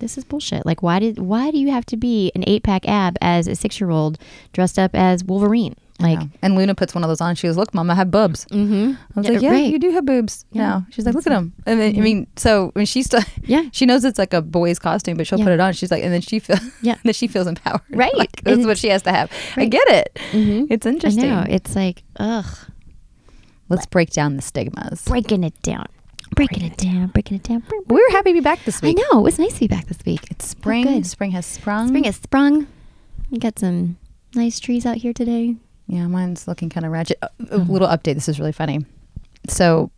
this 0.00 0.18
is 0.18 0.24
bullshit. 0.24 0.66
Like, 0.66 0.82
why 0.82 0.98
did 0.98 1.18
why 1.18 1.50
do 1.50 1.58
you 1.58 1.70
have 1.70 1.86
to 1.86 1.96
be 1.96 2.32
an 2.34 2.42
eight 2.46 2.62
pack 2.64 2.86
ab 2.88 3.16
as 3.20 3.46
a 3.46 3.54
six 3.54 3.80
year 3.80 3.90
old 3.90 4.18
dressed 4.52 4.78
up 4.78 4.90
as 4.94 5.22
Wolverine? 5.24 5.76
Like, 6.00 6.18
Yeah. 6.18 6.26
and 6.40 6.54
Luna 6.56 6.74
puts 6.74 6.94
one 6.94 7.04
of 7.04 7.08
those 7.08 7.20
on. 7.20 7.34
She 7.34 7.46
goes, 7.46 7.58
"Look, 7.58 7.74
mom, 7.74 7.90
I 7.90 7.94
have 7.94 8.10
boobs." 8.10 8.46
mm-hmm. 8.46 8.92
I 9.16 9.20
was 9.20 9.28
like, 9.28 9.42
"Yeah, 9.42 9.54
you 9.56 9.78
do 9.78 9.90
have 9.90 10.06
boobs." 10.06 10.46
Yeah. 10.50 10.62
now." 10.62 10.86
she's 10.90 11.04
like, 11.04 11.14
"Look 11.14 11.26
at 11.26 11.30
them." 11.30 11.52
I 11.66 11.74
mean, 11.74 11.98
I 11.98 12.00
mean, 12.00 12.26
so 12.36 12.70
when 12.72 12.86
she's 12.86 13.04
still, 13.06 13.20
Yeah. 13.44 13.64
she 13.72 13.84
knows 13.84 14.02
it's 14.06 14.18
like 14.18 14.32
a 14.32 14.40
boy's 14.40 14.78
costume, 14.78 15.18
but 15.18 15.26
she'll 15.26 15.38
Yeah. 15.38 15.44
put 15.44 15.52
it 15.52 15.60
on. 15.60 15.74
She's 15.74 15.90
like, 15.90 16.02
and 16.02 16.10
then 16.10 16.22
she 16.22 16.38
feels, 16.38 16.60
Yeah. 16.82 16.96
then 17.04 17.12
she 17.12 17.26
feels 17.28 17.46
empowered. 17.46 17.82
Right. 17.90 18.14
Like, 18.16 18.40
that's 18.42 18.64
what 18.64 18.78
she 18.78 18.88
has 18.88 19.02
to 19.02 19.12
have. 19.12 19.30
I 19.56 19.66
get 19.66 19.86
it. 19.88 20.18
Mhm. 20.32 20.68
It's 20.70 20.86
I 20.86 20.90
interesting. 20.90 21.28
know. 21.28 21.44
It's 21.48 21.76
like, 21.76 22.02
ugh, 22.18 22.46
Let's 23.68 23.86
break 23.86 24.10
down 24.10 24.36
the 24.36 24.42
stigmas. 24.42 25.04
breaking 25.04 25.44
it 25.44 25.60
down, 25.62 25.86
breaking 26.34 26.64
it 26.64 26.76
down, 26.76 27.08
breaking 27.08 27.36
it 27.36 27.42
down. 27.42 27.62
We 27.86 27.96
were 27.96 28.10
happy 28.10 28.30
to 28.30 28.34
be 28.34 28.40
back 28.40 28.64
this 28.64 28.80
week. 28.82 28.98
I 28.98 29.02
know. 29.02 29.20
It 29.20 29.22
was 29.22 29.38
nice 29.38 29.54
to 29.54 29.60
be 29.60 29.68
back 29.68 29.86
this 29.86 29.98
week. 30.04 30.20
It's 30.30 30.46
spring. 30.46 30.84
good. 30.84 31.06
Spring 31.06 31.32
has 31.32 31.46
sprung. 31.46 31.88
Spring 31.88 32.04
has 32.04 32.16
sprung. 32.16 32.66
We 33.30 33.38
got 33.38 33.58
some 33.58 33.98
nice 34.34 34.60
trees 34.60 34.86
out 34.86 34.96
here 34.96 35.12
today. 35.12 35.56
Yeah, 35.86 36.06
mine's 36.06 36.46
looking 36.46 36.68
kind 36.68 36.86
of 36.86 36.92
ratchet. 36.92 37.18
A, 37.22 37.26
a 37.26 37.44
mm-hmm. 37.58 37.72
little 37.72 37.88
update. 37.88 38.14
This 38.14 38.28
is 38.28 38.38
really 38.38 38.52
funny. 38.52 38.84
So, 39.48 39.90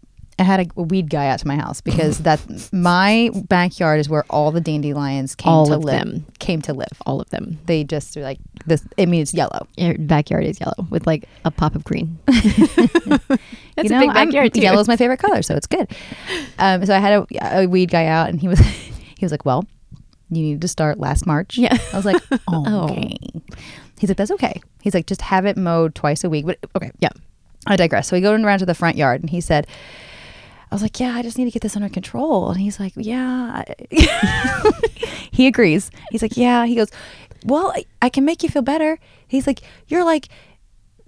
I 0.42 0.44
had 0.44 0.60
a, 0.60 0.66
a 0.80 0.82
weed 0.82 1.08
guy 1.08 1.28
out 1.28 1.38
to 1.38 1.46
my 1.46 1.56
house 1.56 1.80
because 1.80 2.18
that 2.18 2.40
my 2.72 3.30
backyard 3.48 4.00
is 4.00 4.08
where 4.08 4.24
all 4.28 4.50
the 4.50 4.60
dandelions 4.60 5.34
came 5.34 5.52
All 5.52 5.66
to 5.66 5.74
of 5.74 5.84
live. 5.84 5.98
them. 6.04 6.26
Came 6.40 6.60
to 6.62 6.72
live. 6.72 6.92
All 7.06 7.20
of 7.20 7.30
them. 7.30 7.58
They 7.66 7.84
just 7.84 8.16
are 8.16 8.22
like 8.22 8.38
this. 8.66 8.84
I 8.98 9.06
mean, 9.06 9.22
it's 9.22 9.32
yellow. 9.32 9.66
Your 9.76 9.96
backyard 9.98 10.44
is 10.44 10.60
yellow 10.60 10.86
with 10.90 11.06
like 11.06 11.28
a 11.44 11.50
pop 11.50 11.74
of 11.74 11.84
green. 11.84 12.18
That's 12.26 13.88
you 13.90 13.96
a 13.96 14.00
big 14.00 14.12
backyard. 14.12 14.56
Yellow 14.56 14.80
is 14.80 14.88
my 14.88 14.96
favorite 14.96 15.18
color, 15.18 15.42
so 15.42 15.54
it's 15.54 15.66
good. 15.66 15.90
Um, 16.58 16.84
so 16.84 16.94
I 16.94 16.98
had 16.98 17.12
a, 17.12 17.62
a 17.62 17.66
weed 17.66 17.90
guy 17.90 18.06
out, 18.06 18.28
and 18.28 18.40
he 18.40 18.48
was 18.48 18.58
he 18.60 19.24
was 19.24 19.30
like, 19.32 19.44
"Well, 19.44 19.64
you 20.30 20.42
needed 20.42 20.60
to 20.62 20.68
start 20.68 20.98
last 20.98 21.26
March." 21.26 21.56
Yeah. 21.58 21.76
I 21.92 21.96
was 21.96 22.04
like, 22.04 22.22
Oh. 22.48 22.84
"Okay." 22.90 23.16
He's 23.98 24.10
like, 24.10 24.16
"That's 24.16 24.30
okay." 24.32 24.60
He's 24.82 24.94
like, 24.94 25.06
"Just 25.06 25.22
have 25.22 25.46
it 25.46 25.56
mowed 25.56 25.94
twice 25.94 26.24
a 26.24 26.30
week." 26.30 26.46
But 26.46 26.58
okay, 26.76 26.90
Yeah. 27.00 27.10
I 27.66 27.76
digress. 27.76 28.08
So 28.08 28.16
we 28.16 28.20
go 28.20 28.32
around 28.34 28.58
to 28.58 28.66
the 28.66 28.74
front 28.74 28.96
yard, 28.96 29.20
and 29.20 29.30
he 29.30 29.40
said, 29.40 29.68
"I 30.72 30.74
was 30.74 30.82
like, 30.82 30.98
yeah, 30.98 31.14
I 31.14 31.22
just 31.22 31.36
need 31.38 31.44
to 31.44 31.50
get 31.52 31.60
this 31.62 31.76
under 31.76 31.88
control." 31.88 32.50
And 32.50 32.58
he's 32.60 32.80
like, 32.80 32.94
"Yeah." 32.96 33.62
He 35.30 35.46
agrees. 35.46 35.90
He's 36.10 36.22
like, 36.22 36.36
"Yeah." 36.36 36.66
He 36.66 36.74
goes, 36.74 36.88
"Well, 37.44 37.72
I, 37.74 37.84
I 38.02 38.08
can 38.08 38.24
make 38.24 38.42
you 38.42 38.48
feel 38.48 38.62
better." 38.62 38.98
He's 39.28 39.46
like, 39.46 39.60
"You're 39.88 40.04
like." 40.04 40.28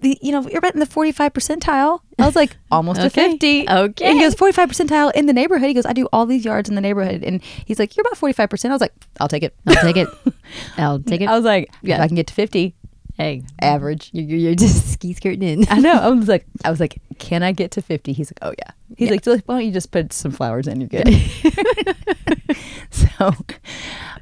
The, 0.01 0.17
you 0.21 0.33
know, 0.33 0.41
you're 0.49 0.57
about 0.59 0.73
in 0.73 0.81
the 0.81 0.85
45 0.85 1.31
percentile. 1.31 2.01
I 2.19 2.25
was 2.25 2.35
like, 2.35 2.57
almost 2.71 2.99
Okay. 2.99 3.31
50. 3.31 3.69
Okay. 3.69 4.05
And 4.05 4.17
he 4.17 4.23
goes, 4.25 4.35
45 4.35 4.69
percentile 4.69 5.11
in 5.15 5.25
the 5.25 5.31
neighborhood. 5.31 5.69
He 5.69 5.73
goes, 5.73 5.85
I 5.85 5.93
do 5.93 6.05
all 6.11 6.25
these 6.25 6.43
yards 6.43 6.67
in 6.67 6.75
the 6.75 6.81
neighborhood. 6.81 7.23
And 7.23 7.41
he's 7.63 7.79
like, 7.79 7.95
you're 7.95 8.01
about 8.05 8.17
45 8.17 8.49
percent. 8.49 8.71
I 8.73 8.75
was 8.75 8.81
like, 8.81 8.91
I'll 9.21 9.29
take 9.29 9.41
it. 9.43 9.55
I'll 9.65 9.75
take 9.81 9.95
it. 9.95 10.09
I'll 10.77 10.99
take 10.99 11.21
it. 11.21 11.29
I 11.29 11.35
was 11.35 11.45
like, 11.45 11.71
Yeah. 11.81 11.95
if 11.95 12.01
I 12.01 12.07
can 12.07 12.15
get 12.17 12.27
to 12.27 12.33
50, 12.33 12.75
hey, 13.15 13.43
average. 13.61 14.09
you're, 14.13 14.25
you're 14.25 14.39
you're 14.39 14.55
just 14.55 14.91
ski 14.93 15.13
skirting 15.13 15.43
in. 15.43 15.65
I 15.69 15.79
know. 15.79 15.93
I 15.93 16.09
was 16.09 16.27
like, 16.27 16.45
I 16.65 16.69
was 16.69 16.79
like, 16.79 17.01
can 17.17 17.43
I 17.43 17.51
get 17.51 17.71
to 17.71 17.81
50? 17.81 18.13
He's 18.13 18.29
like, 18.31 18.39
oh 18.41 18.53
yeah. 18.57 18.71
He's 18.97 19.09
like, 19.09 19.23
"So 19.23 19.37
why 19.45 19.55
don't 19.55 19.65
you 19.65 19.71
just 19.71 19.91
put 19.91 20.13
some 20.13 20.31
flowers 20.31 20.67
in? 20.67 20.79
You're 20.79 20.89
good. 20.89 21.07
so 22.91 23.35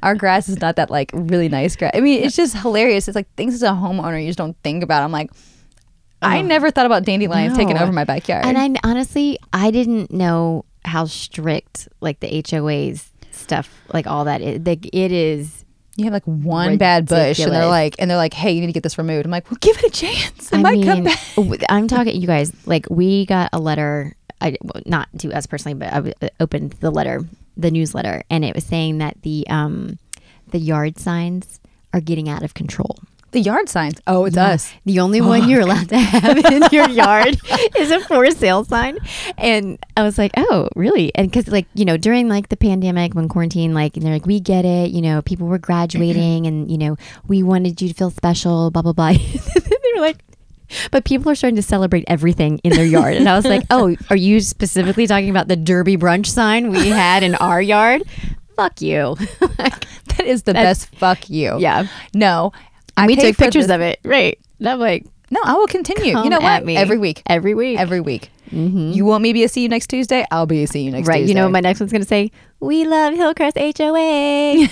our 0.02 0.14
grass 0.14 0.48
is 0.48 0.60
not 0.60 0.76
that 0.76 0.90
like 0.90 1.10
really 1.12 1.48
nice 1.48 1.76
grass. 1.76 1.92
I 1.94 2.00
mean, 2.00 2.22
it's 2.22 2.34
just 2.34 2.56
hilarious. 2.56 3.06
It's 3.06 3.14
like 3.14 3.32
things 3.34 3.54
as 3.54 3.62
a 3.62 3.68
homeowner 3.68 4.20
you 4.20 4.28
just 4.28 4.38
don't 4.38 4.56
think 4.62 4.82
about. 4.82 5.02
I'm 5.02 5.12
like, 5.12 5.30
I 6.22 6.40
never 6.40 6.70
thought 6.70 6.86
about 6.86 7.04
dandelions 7.04 7.56
taking 7.56 7.76
over 7.76 7.92
my 7.92 8.04
backyard. 8.04 8.46
And 8.46 8.56
I 8.56 8.70
honestly, 8.88 9.38
I 9.52 9.70
didn't 9.70 10.10
know 10.10 10.64
how 10.84 11.04
strict 11.04 11.88
like 12.00 12.20
the 12.20 12.42
HOAs 12.42 13.10
stuff, 13.30 13.82
like 13.92 14.06
all 14.06 14.24
that. 14.24 14.40
Is. 14.40 14.66
Like 14.66 14.86
it 14.86 15.12
is. 15.12 15.63
You 15.96 16.04
have 16.04 16.12
like 16.12 16.24
one 16.24 16.76
bad 16.76 17.06
bush, 17.06 17.38
and 17.38 17.52
they're 17.52 17.60
Ridiculous. 17.60 17.70
like, 17.70 17.94
and 17.98 18.10
they're 18.10 18.16
like, 18.18 18.34
hey, 18.34 18.52
you 18.52 18.60
need 18.60 18.66
to 18.68 18.72
get 18.72 18.82
this 18.82 18.98
removed. 18.98 19.24
I'm 19.26 19.30
like, 19.30 19.50
well, 19.50 19.58
give 19.60 19.76
it 19.78 19.84
a 19.84 19.90
chance. 19.90 20.52
It 20.52 20.58
I 20.58 20.62
might 20.62 20.72
mean, 20.74 20.84
come 20.84 21.04
back. 21.04 21.20
w- 21.36 21.60
I'm 21.68 21.86
talking 21.88 22.20
you 22.20 22.26
guys. 22.26 22.52
Like 22.66 22.86
we 22.90 23.26
got 23.26 23.50
a 23.52 23.58
letter. 23.58 24.14
I 24.40 24.56
well, 24.62 24.82
not 24.86 25.08
to 25.18 25.32
us 25.32 25.46
personally, 25.46 25.78
but 25.78 25.88
I 25.92 25.96
w- 25.96 26.14
uh, 26.20 26.28
opened 26.40 26.72
the 26.80 26.90
letter, 26.90 27.24
the 27.56 27.70
newsletter, 27.70 28.22
and 28.30 28.44
it 28.44 28.54
was 28.54 28.64
saying 28.64 28.98
that 28.98 29.22
the 29.22 29.46
um 29.48 29.98
the 30.50 30.58
yard 30.58 30.98
signs 30.98 31.60
are 31.92 32.00
getting 32.00 32.28
out 32.28 32.42
of 32.42 32.54
control. 32.54 32.98
The 33.34 33.40
yard 33.40 33.68
signs. 33.68 34.00
Oh, 34.06 34.26
it's 34.26 34.36
us. 34.36 34.72
The 34.84 35.00
only 35.00 35.20
one 35.20 35.48
you're 35.48 35.62
allowed 35.62 35.88
to 35.88 35.98
have 35.98 36.38
in 36.38 36.62
your 36.70 36.88
yard 36.88 37.36
is 37.76 37.90
a 37.90 37.98
for 37.98 38.30
sale 38.30 38.62
sign. 38.62 38.96
And 39.36 39.76
I 39.96 40.04
was 40.04 40.18
like, 40.18 40.30
oh, 40.36 40.68
really? 40.76 41.12
And 41.16 41.28
because, 41.28 41.48
like, 41.48 41.66
you 41.74 41.84
know, 41.84 41.96
during 41.96 42.28
like 42.28 42.48
the 42.48 42.56
pandemic, 42.56 43.12
when 43.16 43.28
quarantine, 43.28 43.74
like, 43.74 43.96
and 43.96 44.06
they're 44.06 44.12
like, 44.12 44.24
we 44.24 44.38
get 44.38 44.64
it. 44.64 44.92
You 44.92 45.02
know, 45.02 45.20
people 45.20 45.48
were 45.48 45.58
graduating 45.58 46.46
and, 46.46 46.70
you 46.70 46.78
know, 46.78 46.96
we 47.26 47.42
wanted 47.42 47.82
you 47.82 47.88
to 47.88 47.94
feel 47.94 48.10
special, 48.10 48.70
blah, 48.70 48.82
blah, 48.82 48.92
blah. 48.92 49.12
they 49.54 49.92
were 49.96 50.00
like, 50.00 50.18
but 50.92 51.04
people 51.04 51.28
are 51.28 51.34
starting 51.34 51.56
to 51.56 51.62
celebrate 51.62 52.04
everything 52.06 52.58
in 52.58 52.70
their 52.70 52.86
yard. 52.86 53.14
And 53.14 53.28
I 53.28 53.34
was 53.34 53.46
like, 53.46 53.64
oh, 53.68 53.96
are 54.10 54.16
you 54.16 54.38
specifically 54.38 55.08
talking 55.08 55.30
about 55.30 55.48
the 55.48 55.56
Derby 55.56 55.96
brunch 55.96 56.26
sign 56.26 56.70
we 56.70 56.86
had 56.86 57.24
in 57.24 57.34
our 57.34 57.60
yard? 57.60 58.04
Fuck 58.54 58.80
you. 58.80 59.16
That 60.16 60.26
is 60.26 60.44
the 60.44 60.54
best. 60.54 60.94
Fuck 60.94 61.28
you. 61.28 61.58
yeah. 61.58 61.88
No. 62.14 62.52
And 62.96 63.06
we 63.08 63.16
took 63.16 63.36
pictures 63.36 63.70
of 63.70 63.80
it. 63.80 64.00
Right. 64.04 64.38
And 64.58 64.68
I'm 64.68 64.78
like, 64.78 65.04
No, 65.30 65.40
I 65.44 65.54
will 65.54 65.66
continue. 65.66 66.12
come 66.12 66.24
you 66.24 66.30
know 66.30 66.38
what? 66.40 66.64
me. 66.64 66.76
Every 66.76 66.98
week. 66.98 67.22
Every 67.26 67.54
week. 67.54 67.78
Every 67.78 68.00
week. 68.00 68.30
Mhm. 68.50 68.94
You 68.94 69.04
want 69.04 69.22
me 69.22 69.30
to 69.30 69.34
be 69.34 69.42
a 69.44 69.48
see 69.48 69.62
you 69.62 69.68
next 69.68 69.88
Tuesday? 69.88 70.24
I'll 70.30 70.46
be 70.46 70.62
a 70.62 70.66
see 70.66 70.82
you 70.82 70.90
next 70.92 71.08
right. 71.08 71.16
Tuesday. 71.18 71.30
You 71.30 71.34
know 71.34 71.44
what 71.44 71.52
my 71.52 71.60
next 71.60 71.80
one's 71.80 71.90
going 71.92 72.02
to 72.02 72.08
say? 72.08 72.30
We 72.60 72.84
love 72.86 73.14
Hillcrest 73.14 73.56
HOA. 73.58 74.68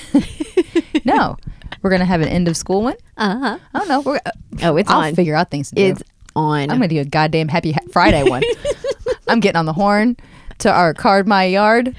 no. 1.05 1.37
We're 1.83 1.91
gonna 1.91 2.05
have 2.05 2.21
an 2.21 2.29
end 2.29 2.47
of 2.47 2.57
school 2.57 2.83
one. 2.83 2.95
uh-huh. 3.17 3.59
I 3.75 3.79
don't 3.79 3.89
know. 3.89 4.01
We're, 4.03 4.21
Oh, 4.63 4.77
it's 4.77 4.89
on. 4.89 4.97
I'll 4.97 5.09
on. 5.09 5.15
figure 5.17 5.35
out 5.35 5.51
things 5.51 5.71
to 5.71 5.75
do. 5.75 5.83
It's 5.83 6.03
on. 6.37 6.61
I'm 6.71 6.77
gonna 6.77 6.87
do 6.87 7.01
a 7.01 7.05
goddamn 7.05 7.49
happy 7.49 7.73
Ha- 7.73 7.81
Friday 7.91 8.23
one. 8.23 8.45
I'm 9.29 9.41
getting 9.41 9.57
on 9.57 9.67
the 9.67 9.73
horn 9.73 10.17
to 10.59 10.71
our 10.71 10.95
card 10.95 11.27
my 11.27 11.45
yard. 11.47 11.97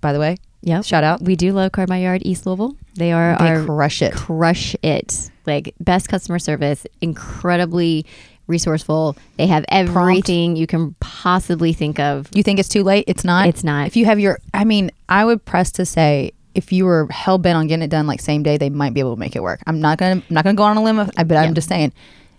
by 0.00 0.12
the 0.12 0.18
way. 0.18 0.36
yeah, 0.62 0.80
Shout 0.80 1.04
out. 1.04 1.22
We 1.22 1.36
do 1.36 1.52
love 1.52 1.70
Card 1.70 1.88
My 1.88 1.98
Yard 2.00 2.22
East 2.24 2.44
Louisville. 2.44 2.74
They 2.96 3.12
are 3.12 3.36
They 3.38 3.50
our 3.50 3.64
crush 3.64 4.02
it. 4.02 4.14
crush 4.14 4.74
it. 4.82 5.30
Like 5.54 5.74
best 5.80 6.08
customer 6.08 6.38
service, 6.38 6.86
incredibly 7.00 8.06
resourceful. 8.46 9.16
They 9.36 9.46
have 9.46 9.64
everything 9.68 10.56
you 10.56 10.66
can 10.66 10.94
possibly 11.00 11.72
think 11.72 11.98
of. 12.00 12.28
You 12.34 12.42
think 12.42 12.58
it's 12.58 12.68
too 12.68 12.82
late? 12.82 13.04
It's 13.06 13.24
not. 13.24 13.46
It's 13.48 13.62
not. 13.62 13.86
If 13.86 13.96
you 13.96 14.04
have 14.06 14.18
your, 14.18 14.38
I 14.52 14.64
mean, 14.64 14.90
I 15.08 15.24
would 15.24 15.44
press 15.44 15.70
to 15.72 15.86
say 15.86 16.32
if 16.54 16.72
you 16.72 16.84
were 16.84 17.06
hell 17.10 17.38
bent 17.38 17.56
on 17.56 17.68
getting 17.68 17.84
it 17.84 17.88
done 17.90 18.06
like 18.08 18.20
same 18.20 18.42
day, 18.42 18.56
they 18.56 18.70
might 18.70 18.92
be 18.92 18.98
able 19.00 19.14
to 19.14 19.20
make 19.20 19.36
it 19.36 19.42
work. 19.42 19.60
I'm 19.66 19.80
not 19.80 19.98
gonna, 19.98 20.14
I'm 20.16 20.24
not 20.30 20.42
gonna 20.44 20.56
go 20.56 20.64
on 20.64 20.76
a 20.76 20.82
limb, 20.82 20.96
but 20.96 21.32
I'm 21.36 21.54
just 21.54 21.68
saying 21.68 21.92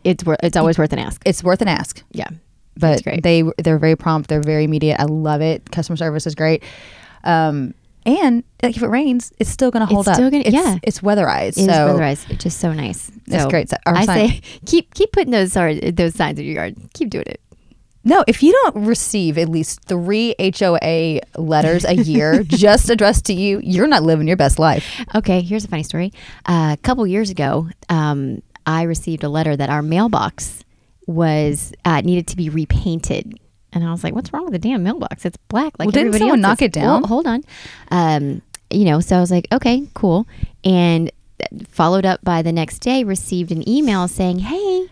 It's 0.04 0.26
worth. 0.26 0.40
It's 0.44 0.58
always 0.58 0.78
worth 0.78 0.92
an 0.92 1.00
ask. 1.00 1.22
it's 1.26 1.44
worth 1.44 1.62
an 1.62 1.70
ask. 1.70 2.04
Yeah. 2.12 2.28
But 2.78 3.04
they 3.22 3.44
they're 3.58 3.78
very 3.78 3.96
prompt. 3.96 4.30
They're 4.30 4.42
very 4.42 4.64
immediate. 4.66 5.00
I 5.00 5.04
love 5.04 5.42
it. 5.42 5.72
Customer 5.72 5.96
service 5.98 6.26
is 6.28 6.36
great. 6.36 6.64
Um, 7.24 7.74
and 8.06 8.44
like 8.64 8.76
if 8.78 8.84
it 8.84 8.88
rains, 8.88 9.32
it's 9.40 9.50
still 9.50 9.72
gonna 9.72 9.86
hold 9.86 10.08
up. 10.08 10.16
still 10.16 10.30
gonna- 10.32 10.44
it's, 10.46 10.54
yeah. 10.54 10.78
it's 10.84 11.00
weatherized. 11.02 11.58
It 11.58 11.62
is 11.62 11.66
so 11.66 11.72
weatherized. 11.98 12.30
It's 12.32 12.44
just 12.44 12.60
so 12.60 12.74
nice. 12.74 13.12
It's 13.28 13.44
So 13.44 13.50
great. 13.50 13.70
So 13.70 13.78
I 13.86 14.06
sign- 14.06 14.30
say 14.30 14.42
keep 14.66 14.94
keep 14.94 15.12
putting 15.12 15.32
those 15.32 15.54
those 15.54 16.16
signs 16.16 16.40
in 16.40 16.46
your 16.46 16.56
yard. 16.56 16.76
Keep 16.94 17.10
doing 17.12 17.26
it. 17.28 17.40
No, 18.04 18.24
if 18.28 18.42
you 18.42 18.52
don't 18.64 18.86
receive 18.88 19.38
at 19.38 19.48
least 19.48 19.84
three 19.86 20.34
HOA 20.40 21.20
letters 21.38 21.86
a 21.86 21.94
year 21.96 22.42
just 22.48 22.90
addressed 22.90 23.26
to 23.26 23.34
you, 23.34 23.60
you're 23.64 23.86
not 23.86 24.02
living 24.02 24.28
your 24.28 24.38
best 24.38 24.58
life. 24.58 25.06
Okay, 25.14 25.42
here's 25.42 25.66
a 25.66 25.68
funny 25.68 25.84
story. 25.84 26.12
Uh, 26.48 26.76
a 26.76 26.82
couple 26.82 27.06
years 27.06 27.30
ago, 27.30 27.70
um, 27.90 28.42
I 28.66 28.84
received 28.84 29.24
a 29.24 29.30
letter 29.30 29.56
that 29.56 29.70
our 29.70 29.84
mailbox 29.84 30.64
was 31.06 31.74
uh, 31.86 32.02
needed 32.02 32.26
to 32.30 32.38
be 32.38 32.50
repainted. 32.50 33.40
And 33.74 33.84
I 33.84 33.92
was 33.92 34.04
like, 34.04 34.14
"What's 34.14 34.34
wrong 34.34 34.44
with 34.44 34.54
the 34.54 34.60
damn 34.60 34.84
mailbox? 34.84 35.26
It's 35.26 35.38
black 35.48 35.78
like 35.80 35.88
Well, 35.88 35.92
didn't 35.92 36.08
everybody 36.10 36.20
someone 36.20 36.46
else's." 36.46 36.62
knock 36.62 36.62
it 36.62 36.74
down? 36.74 37.02
Well, 37.02 37.08
hold 37.08 37.28
on. 37.28 37.44
Um, 37.90 38.42
you 38.70 38.86
know, 38.86 39.00
so 39.00 39.18
I 39.18 39.20
was 39.20 39.32
like, 39.32 39.48
"Okay, 39.52 39.88
cool." 39.94 40.28
And 40.64 41.12
followed 41.70 42.06
up 42.06 42.24
by 42.24 42.42
the 42.42 42.52
next 42.52 42.80
day, 42.80 43.04
received 43.04 43.52
an 43.52 43.68
email 43.68 44.08
saying, 44.08 44.40
"Hey, 44.40 44.88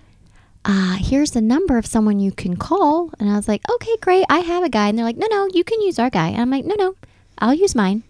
uh, 0.66 0.98
here's 1.00 1.32
the 1.32 1.42
number 1.42 1.78
of 1.78 1.86
someone 1.86 2.20
you 2.20 2.32
can 2.32 2.56
call." 2.58 3.12
And 3.20 3.30
I 3.30 3.36
was 3.36 3.48
like, 3.48 3.62
"Okay, 3.70 3.96
great. 4.02 4.26
I 4.30 4.40
have 4.40 4.64
a 4.64 4.70
guy." 4.70 4.88
And 4.88 4.98
they're 4.98 5.06
like, 5.06 5.18
"No, 5.18 5.28
no, 5.30 5.48
you 5.54 5.64
can 5.64 5.82
use 5.82 6.00
our 6.00 6.10
guy." 6.10 6.30
And 6.30 6.42
I'm 6.42 6.50
like, 6.50 6.66
"No, 6.66 6.76
no, 6.78 6.96
I'll 7.40 7.54
use 7.54 7.76
mine." 7.76 8.04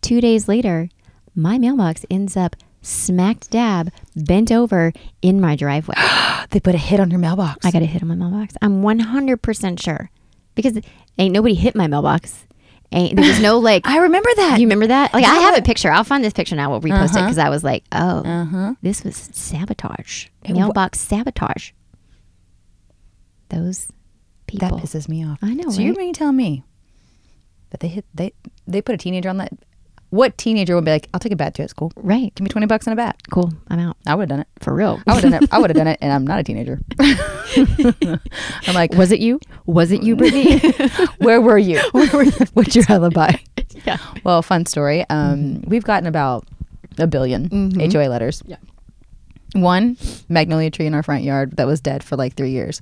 Two 0.00 0.20
days 0.20 0.48
later, 0.48 0.88
my 1.34 1.58
mailbox 1.58 2.04
ends 2.10 2.36
up 2.36 2.56
smack 2.84 3.40
dab 3.50 3.90
bent 4.14 4.52
over 4.52 4.92
in 5.22 5.40
my 5.40 5.56
driveway. 5.56 5.94
They 6.50 6.60
put 6.60 6.74
a 6.74 6.78
hit 6.78 7.00
on 7.00 7.10
your 7.10 7.18
mailbox. 7.18 7.64
I 7.66 7.70
got 7.70 7.82
a 7.82 7.86
hit 7.86 8.02
on 8.02 8.08
my 8.08 8.14
mailbox. 8.14 8.54
I'm 8.62 8.82
100% 8.82 9.80
sure 9.82 10.10
because 10.54 10.78
ain't 11.18 11.32
nobody 11.32 11.54
hit 11.54 11.74
my 11.74 11.86
mailbox. 11.88 12.46
Ain't 12.92 13.16
there 13.16 13.24
was 13.26 13.40
no 13.40 13.58
like. 13.70 13.84
I 13.88 13.98
remember 13.98 14.28
that. 14.36 14.60
you 14.60 14.66
remember 14.66 14.86
that? 14.88 15.12
Like 15.14 15.24
I 15.24 15.34
have 15.34 15.58
a 15.58 15.62
picture. 15.62 15.90
I'll 15.90 16.04
find 16.04 16.22
this 16.22 16.34
picture 16.34 16.54
now. 16.54 16.70
We'll 16.70 16.80
repost 16.82 17.04
it 17.06 17.16
Uh-huh. 17.16 17.22
because 17.22 17.38
I 17.38 17.48
was 17.48 17.64
like, 17.64 17.82
oh, 17.92 18.22
uh-huh. 18.24 18.74
this 18.82 19.02
was 19.02 19.16
sabotage. 19.32 20.26
Mailbox 20.48 21.00
sabotage. 21.00 21.70
Those 23.48 23.88
people. 24.46 24.68
That 24.68 24.84
pisses 24.84 25.08
me 25.08 25.24
off. 25.26 25.38
I 25.42 25.54
know, 25.54 25.70
So 25.70 25.80
you're 25.80 25.92
right? 25.92 25.98
mean 25.98 26.12
to 26.14 26.18
tell 26.18 26.32
me 26.32 26.62
that 27.70 27.80
they 27.80 27.88
hit 27.88 28.04
they 28.14 28.32
they 28.66 28.80
put 28.82 28.94
a 28.94 28.98
teenager 28.98 29.28
on 29.28 29.38
that? 29.38 29.52
What 30.14 30.38
teenager 30.38 30.76
would 30.76 30.84
be 30.84 30.92
like? 30.92 31.08
I'll 31.12 31.18
take 31.18 31.32
a 31.32 31.36
bat 31.36 31.54
to 31.56 31.66
cool. 31.74 31.90
right. 31.96 32.32
Give 32.36 32.44
me 32.44 32.48
twenty 32.48 32.66
bucks 32.66 32.86
and 32.86 32.92
a 32.92 32.96
bat. 32.96 33.16
Cool. 33.32 33.52
I'm 33.68 33.80
out 33.80 33.96
I 34.06 34.14
would 34.14 34.22
have 34.22 34.28
done 34.28 34.40
it. 34.40 34.46
for 34.60 34.72
real. 34.72 35.00
I 35.08 35.14
would 35.14 35.24
have 35.24 35.32
done 35.32 35.42
it. 35.42 35.52
I 35.52 35.58
would 35.58 35.70
have 35.70 35.76
done 35.76 35.88
it, 35.88 35.98
and 36.00 36.12
I'm 36.12 36.24
not 36.24 36.38
a 36.38 36.42
teenager. 36.48 36.80
I'm 38.68 38.74
like, 38.74 38.92
Was 38.94 39.10
it 39.12 39.18
you? 39.20 39.40
Was 39.66 39.90
it 39.90 40.02
you, 40.02 40.14
Brittany? 40.20 40.58
where 41.18 41.40
were 41.40 41.58
you? 41.58 41.80
Where 41.92 42.08
were 42.12 42.22
you? 42.24 42.32
What's 42.54 42.76
your 42.76 42.84
alibi? 42.88 43.32
yeah. 43.84 43.96
Well, 44.22 44.40
fun 44.42 44.66
story. 44.66 45.04
Um, 45.10 45.62
we've 45.62 45.84
gotten 45.84 46.06
about 46.06 46.46
a 46.98 47.06
1000000000 47.08 47.48
Mhm. 47.50 47.92
HOA 47.92 48.08
letters. 48.08 48.42
Yeah. 48.46 48.56
One 49.54 49.96
magnolia 50.28 50.70
tree 50.70 50.86
in 50.86 50.94
our 50.94 51.02
front 51.02 51.24
yard 51.24 51.56
that 51.56 51.66
was 51.66 51.80
dead 51.80 52.02
for 52.04 52.16
like 52.16 52.34
three 52.34 52.50
years. 52.50 52.80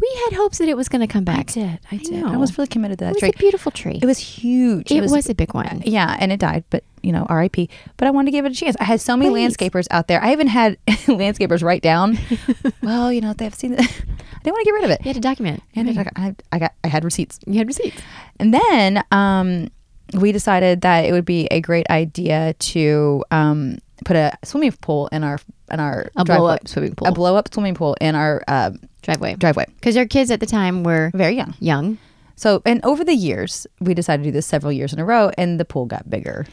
We 0.00 0.20
had 0.26 0.36
hopes 0.36 0.58
that 0.58 0.68
it 0.68 0.76
was 0.76 0.88
going 0.88 1.00
to 1.00 1.06
come 1.12 1.24
back. 1.24 1.50
I 1.50 1.52
did. 1.52 1.78
I 1.92 1.96
did. 1.96 2.24
I 2.24 2.36
was 2.36 2.56
really 2.56 2.68
committed 2.68 2.98
to 3.00 3.04
that 3.06 3.10
It 3.10 3.14
was 3.14 3.20
tree. 3.20 3.32
a 3.34 3.38
beautiful 3.38 3.72
tree. 3.72 3.98
It 4.02 4.06
was 4.06 4.18
huge. 4.18 4.90
It 4.92 5.00
was 5.02 5.28
a 5.28 5.34
big 5.34 5.54
one. 5.54 5.82
Yeah, 5.84 6.16
and 6.20 6.30
it 6.32 6.38
died, 6.40 6.64
but 6.70 6.84
you 7.02 7.12
know, 7.12 7.26
R.I.P. 7.28 7.68
But 7.96 8.08
I 8.08 8.10
wanted 8.10 8.26
to 8.26 8.32
give 8.32 8.44
it 8.44 8.52
a 8.52 8.54
chance. 8.54 8.76
I 8.80 8.84
had 8.84 9.00
so 9.00 9.16
many 9.16 9.32
Right. 9.34 9.48
landscapers 9.50 9.86
out 9.90 10.08
there. 10.08 10.22
I 10.22 10.32
even 10.32 10.46
had 10.46 10.76
landscapers 10.86 11.62
write 11.62 11.82
down. 11.82 12.18
well, 12.82 13.12
you 13.12 13.20
know, 13.20 13.32
they've 13.32 13.54
seen. 13.54 13.72
The, 13.72 13.82
I 13.82 14.40
didn't 14.44 14.52
want 14.54 14.60
to 14.60 14.64
get 14.64 14.70
rid 14.74 14.84
of 14.84 14.90
it. 14.90 15.00
You 15.00 15.08
had 15.08 15.14
to 15.16 15.20
document. 15.20 15.62
And 15.74 15.96
Right. 15.96 16.08
I, 16.16 16.34
I 16.52 16.58
got, 16.58 16.74
I 16.84 16.88
had 16.88 17.04
receipts. 17.04 17.38
You 17.46 17.54
had 17.58 17.66
receipts. 17.66 18.00
And 18.38 18.54
then 18.54 19.02
um, 19.10 19.68
we 20.14 20.30
decided 20.32 20.82
that 20.82 21.04
it 21.06 21.12
would 21.12 21.24
be 21.24 21.46
a 21.50 21.60
great 21.60 21.88
idea 21.90 22.54
to 22.54 23.24
um, 23.30 23.78
put 24.04 24.16
a 24.16 24.36
swimming 24.44 24.72
pool 24.72 25.08
in 25.12 25.24
our 25.24 25.38
in 25.70 25.80
our 25.80 26.10
A 26.16 26.24
blow 26.24 26.46
up 26.46 26.66
swimming 26.68 26.94
pool. 26.94 27.08
a 27.08 27.12
blow 27.12 27.36
up 27.36 27.52
swimming 27.52 27.74
pool 27.74 27.94
in 28.00 28.14
our 28.14 28.42
uh, 28.48 28.70
driveway. 29.02 29.36
driveway. 29.36 29.66
Because 29.76 29.96
your 29.96 30.06
kids 30.06 30.30
at 30.30 30.40
the 30.40 30.46
time 30.46 30.82
were 30.82 31.10
Very 31.14 31.36
young. 31.36 31.54
young. 31.60 31.98
So, 32.36 32.62
and 32.64 32.84
over 32.84 33.04
the 33.04 33.14
years, 33.14 33.66
we 33.80 33.94
decided 33.94 34.22
to 34.22 34.28
do 34.28 34.32
this 34.32 34.46
several 34.46 34.72
years 34.72 34.92
in 34.92 35.00
a 35.00 35.04
row, 35.04 35.30
and 35.36 35.58
the 35.58 35.64
pool 35.64 35.86
got 35.86 36.08
bigger. 36.08 36.46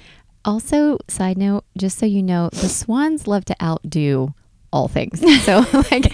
Also, 0.44 0.98
side 1.08 1.38
note, 1.38 1.64
just 1.78 1.98
so 1.98 2.06
you 2.06 2.24
know, 2.24 2.50
the 2.52 2.70
Swans 2.70 3.28
love 3.28 3.46
to 3.46 3.56
outdo 3.64 4.34
all 4.74 4.88
things. 4.88 5.22
So, 5.46 5.64
like, 5.92 6.12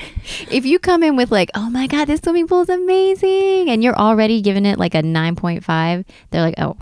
if 0.52 0.66
you 0.66 0.78
come 0.78 1.04
in 1.04 1.16
with 1.16 1.32
like, 1.32 1.52
"Oh 1.54 1.70
my 1.70 1.88
god, 1.88 2.06
this 2.06 2.20
swimming 2.20 2.48
pool 2.48 2.62
is 2.62 2.70
amazing," 2.70 3.70
and 3.70 3.82
you're 3.82 3.96
already 3.96 4.42
giving 4.42 4.66
it 4.66 4.78
like 4.78 4.94
a 4.94 5.02
nine 5.02 5.38
point 5.38 5.64
five, 5.64 6.04
they're 6.32 6.42
like, 6.42 6.56
"Oh, 6.58 6.76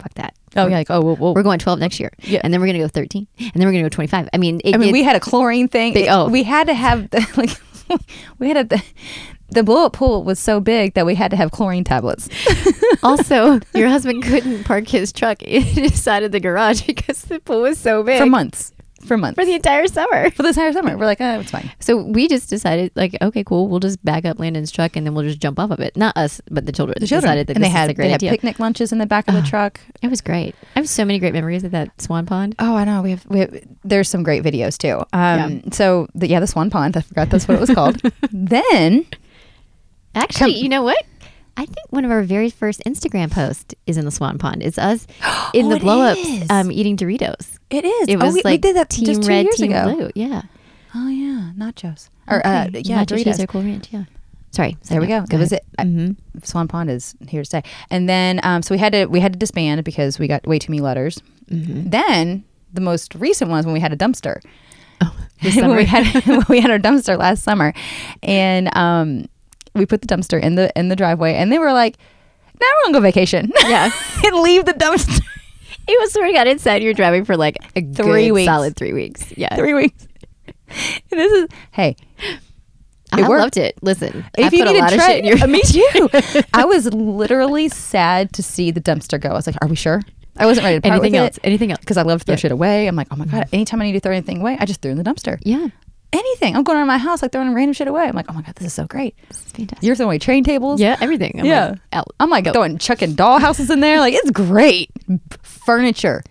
fuck 0.00 0.14
that." 0.14 0.34
Oh, 0.56 0.66
yeah, 0.66 0.78
like 0.78 0.90
oh, 0.90 1.00
well, 1.00 1.16
well 1.16 1.34
We're 1.34 1.42
going 1.42 1.58
12 1.58 1.78
next 1.78 2.00
year. 2.00 2.10
Yeah. 2.22 2.40
And 2.42 2.52
then 2.52 2.60
we're 2.60 2.66
going 2.66 2.78
to 2.78 2.84
go 2.84 2.88
13. 2.88 3.26
And 3.38 3.52
then 3.54 3.66
we're 3.66 3.72
going 3.72 3.84
to 3.84 3.90
go 3.90 3.94
25. 3.94 4.28
I 4.32 4.38
mean, 4.38 4.60
it 4.64 4.74
I 4.74 4.78
mean, 4.78 4.92
we 4.92 5.02
had 5.02 5.14
a 5.14 5.20
chlorine 5.20 5.68
thing. 5.68 5.92
They- 5.92 6.08
oh. 6.08 6.28
we 6.28 6.42
had 6.42 6.68
to 6.68 6.74
have 6.74 7.10
the, 7.10 7.18
like, 7.36 7.50
we 8.38 8.48
had 8.48 8.56
a, 8.56 8.64
the, 8.64 8.82
the 9.50 9.62
blow 9.62 9.86
up 9.86 9.94
pool 9.94 10.24
was 10.24 10.38
so 10.38 10.60
big 10.60 10.94
that 10.94 11.06
we 11.06 11.14
had 11.14 11.30
to 11.30 11.36
have 11.36 11.50
chlorine 11.50 11.84
tablets. 11.84 12.28
also, 13.02 13.60
your 13.74 13.88
husband 13.88 14.22
couldn't 14.22 14.64
park 14.64 14.88
his 14.88 15.12
truck. 15.12 15.42
Inside 15.42 16.22
of 16.24 16.32
the 16.32 16.40
garage 16.40 16.82
because 16.82 17.22
the 17.22 17.40
pool 17.40 17.62
was 17.62 17.78
so 17.78 18.02
big. 18.02 18.20
For 18.20 18.26
months, 18.26 18.72
for 19.06 19.16
months, 19.16 19.36
for 19.36 19.44
the 19.44 19.54
entire 19.54 19.86
summer. 19.86 20.30
for 20.30 20.42
the 20.42 20.48
entire 20.48 20.72
summer. 20.72 20.96
We're 20.96 21.06
like, 21.06 21.20
oh, 21.20 21.40
it's 21.40 21.50
fine. 21.50 21.70
So 21.80 21.96
we 22.02 22.28
just 22.28 22.50
decided, 22.50 22.92
like, 22.94 23.16
okay, 23.22 23.44
cool. 23.44 23.68
We'll 23.68 23.80
just 23.80 24.04
back 24.04 24.24
up 24.24 24.38
Landon's 24.38 24.70
truck 24.70 24.96
and 24.96 25.06
then 25.06 25.14
we'll 25.14 25.24
just 25.24 25.40
jump 25.40 25.58
off 25.58 25.70
of 25.70 25.80
it. 25.80 25.96
Not 25.96 26.16
us, 26.16 26.40
but 26.50 26.66
the 26.66 26.72
children. 26.72 26.96
The 27.00 27.06
children 27.06 27.28
decided 27.28 27.46
that 27.48 27.56
and 27.56 27.64
this 27.64 27.72
they 27.72 27.78
had 27.78 27.84
is 27.84 27.90
a 27.90 27.94
great 27.94 28.04
they 28.06 28.10
had 28.10 28.18
idea. 28.18 28.30
picnic 28.30 28.58
lunches 28.58 28.92
in 28.92 28.98
the 28.98 29.06
back 29.06 29.28
of 29.28 29.34
the 29.34 29.42
truck. 29.42 29.80
it 30.02 30.08
was 30.08 30.20
great. 30.20 30.54
I 30.76 30.80
have 30.80 30.88
so 30.88 31.04
many 31.04 31.18
great 31.18 31.32
memories 31.32 31.64
of 31.64 31.70
that 31.72 32.00
Swan 32.00 32.26
Pond. 32.26 32.54
Oh, 32.58 32.76
I 32.76 32.84
know. 32.84 33.02
We 33.02 33.10
have, 33.10 33.26
we 33.26 33.40
have 33.40 33.54
there's 33.84 34.08
some 34.08 34.22
great 34.22 34.42
videos 34.42 34.76
too. 34.78 35.04
Um, 35.12 35.70
so 35.72 36.08
the, 36.14 36.28
yeah, 36.28 36.40
the 36.40 36.46
Swan 36.46 36.70
Pond. 36.70 36.96
I 36.96 37.00
forgot 37.00 37.30
that's 37.30 37.46
what 37.48 37.56
it 37.56 37.60
was 37.60 37.70
called. 37.70 38.00
then 38.32 39.06
Actually, 40.14 40.54
Come- 40.54 40.62
you 40.62 40.68
know 40.68 40.82
what? 40.82 41.04
I 41.58 41.66
think 41.66 41.90
one 41.90 42.04
of 42.04 42.10
our 42.12 42.22
very 42.22 42.50
first 42.50 42.80
Instagram 42.86 43.32
posts 43.32 43.74
is 43.86 43.96
in 43.96 44.04
the 44.04 44.12
Swan 44.12 44.38
Pond. 44.38 44.62
It's 44.62 44.78
us 44.78 45.06
in 45.52 45.66
Oh, 45.66 45.70
the 45.70 45.80
blow 45.80 46.00
ups 46.02 46.50
um, 46.50 46.70
eating 46.70 46.96
Doritos. 46.96 47.58
it 47.68 47.84
is. 47.84 48.08
It 48.08 48.16
oh, 48.16 48.24
was 48.26 48.34
we, 48.34 48.42
like 48.44 48.52
we 48.52 48.58
did 48.58 48.76
that 48.76 48.88
Team 48.88 49.20
Red, 49.22 49.44
years 49.44 49.56
Team 49.56 49.72
ago. 49.72 49.94
Blue. 49.96 50.10
Yeah. 50.14 50.42
Oh 50.94 51.08
yeah, 51.08 51.50
nachos 51.58 52.10
or 52.28 52.46
uh, 52.46 52.68
yeah, 52.72 53.04
Nacho 53.04 53.16
cheese 53.16 53.26
Doritos. 53.26 53.40
or 53.42 53.46
Cool 53.48 53.62
Ranch. 53.62 53.88
Yeah. 53.90 54.04
Sorry. 54.52 54.76
There 54.88 55.00
we 55.00 55.08
go. 55.08 55.26
That 55.28 55.38
was 55.38 55.52
it. 55.52 55.64
I- 55.78 55.84
hmm 55.84 56.12
Swan 56.42 56.68
Pond 56.68 56.90
is 56.90 57.14
here 57.28 57.42
to 57.42 57.44
stay. 57.44 57.62
And 57.90 58.08
then 58.08 58.40
um, 58.44 58.62
so 58.62 58.74
we 58.74 58.78
had 58.78 58.92
to 58.92 59.06
we 59.06 59.18
had 59.20 59.32
to 59.32 59.38
disband 59.38 59.82
because 59.84 60.18
we 60.18 60.28
got 60.28 60.46
way 60.46 60.58
too 60.60 60.70
many 60.70 60.80
letters. 60.80 61.20
Mm-hmm. 61.50 61.90
Then 61.90 62.44
the 62.72 62.80
most 62.80 63.14
recent 63.16 63.50
one 63.50 63.56
ones 63.56 63.66
when 63.66 63.72
we 63.72 63.80
had 63.80 63.92
a 63.92 63.96
dumpster. 63.96 64.40
Oh, 65.00 65.14
we 65.42 65.84
had 65.84 66.24
we 66.48 66.60
had 66.60 66.70
our 66.70 66.78
dumpster 66.78 67.18
last 67.18 67.42
summer, 67.42 67.74
and 68.22 68.74
um, 68.76 69.26
we 69.74 69.86
put 69.86 70.00
the 70.02 70.06
dumpster 70.06 70.40
in 70.42 70.54
the 70.54 70.72
in 70.78 70.88
the 70.88 70.96
driveway, 70.96 71.34
and 71.34 71.50
they 71.52 71.58
were 71.58 71.72
like, 71.72 71.96
"Now 72.60 72.66
we're 72.78 72.92
gonna 72.92 72.98
go 72.98 73.00
vacation." 73.02 73.50
Yeah. 73.62 73.90
and 74.24 74.36
leave 74.36 74.64
the 74.64 74.72
dumpster 74.74 75.20
It 75.86 75.98
was 76.00 76.12
sort 76.12 76.28
of 76.28 76.34
got 76.34 76.46
inside. 76.46 76.82
You're 76.82 76.94
driving 76.94 77.24
for 77.24 77.36
like 77.36 77.56
a 77.76 77.80
Three 77.80 78.26
good 78.26 78.32
weeks. 78.32 78.46
solid 78.46 78.76
three 78.76 78.92
weeks. 78.92 79.32
Yeah. 79.36 79.54
three 79.56 79.74
weeks. 79.74 80.06
And 80.68 80.86
this 81.10 81.32
is 81.32 81.48
hey, 81.72 81.96
I 83.12 83.26
worked. 83.26 83.40
loved 83.40 83.56
it. 83.56 83.76
Listen, 83.80 84.24
I 84.36 84.42
if 84.42 84.52
you 84.52 84.64
put 84.64 84.74
a 84.76 84.78
lot 84.78 84.92
a 84.92 84.96
of 84.96 85.00
shit 85.02 85.18
in 85.20 85.24
your. 85.24 85.46
me 85.48 85.60
too. 85.66 86.08
I 86.52 86.64
was 86.66 86.92
literally 86.92 87.68
sad 87.70 88.32
to 88.34 88.42
see 88.42 88.70
the 88.70 88.80
dumpster 88.82 89.18
go. 89.20 89.30
I 89.30 89.32
was 89.34 89.46
like, 89.46 89.56
"Are 89.62 89.68
we 89.68 89.76
sure?" 89.76 90.02
I 90.36 90.46
wasn't 90.46 90.64
ready 90.66 90.76
to 90.76 90.82
part 90.82 90.92
Anything 91.00 91.16
else? 91.16 91.38
Anything 91.42 91.70
else? 91.72 91.80
because 91.80 91.96
I 91.96 92.02
love 92.02 92.20
to 92.20 92.24
throw 92.26 92.32
Yeah. 92.34 92.36
shit 92.36 92.52
away. 92.52 92.86
I'm 92.86 92.94
like, 92.96 93.08
"Oh 93.10 93.16
my 93.16 93.24
god!" 93.24 93.48
Anytime 93.52 93.80
I 93.80 93.86
need 93.86 93.92
to 93.94 94.00
throw 94.00 94.12
anything 94.12 94.40
away, 94.40 94.56
I 94.60 94.66
just 94.66 94.82
threw 94.82 94.90
in 94.92 94.98
the 94.98 95.04
dumpster. 95.04 95.38
Yeah. 95.42 95.68
Anything. 96.12 96.56
I'm 96.56 96.62
going 96.62 96.78
around 96.78 96.86
my 96.86 96.96
house 96.98 97.20
like 97.20 97.32
throwing 97.32 97.52
random 97.52 97.74
shit 97.74 97.86
away. 97.86 98.04
I'm 98.04 98.14
like, 98.16 98.26
"Oh 98.30 98.32
my 98.32 98.40
god, 98.42 98.54
this 98.56 98.68
is 98.68 98.72
so 98.72 98.86
great." 98.86 99.14
This 99.28 99.44
is 99.44 99.52
fantastic. 99.52 99.86
You're 99.86 99.94
throwing 99.94 100.08
away 100.08 100.18
train 100.18 100.42
tables. 100.42 100.80
yeah. 100.80 100.96
Everything. 101.02 101.32
I'm 101.38 101.44
Yeah. 101.44 101.74
Like. 101.92 102.04
I'm 102.18 102.30
like 102.30 102.50
throwing 102.52 102.78
chucking 102.78 103.14
doll 103.14 103.38
houses 103.38 103.68
in 103.70 103.80
there. 103.80 103.98
Like 104.00 104.14
it's 104.14 104.30
great. 104.30 104.90
Furniture. 105.42 106.22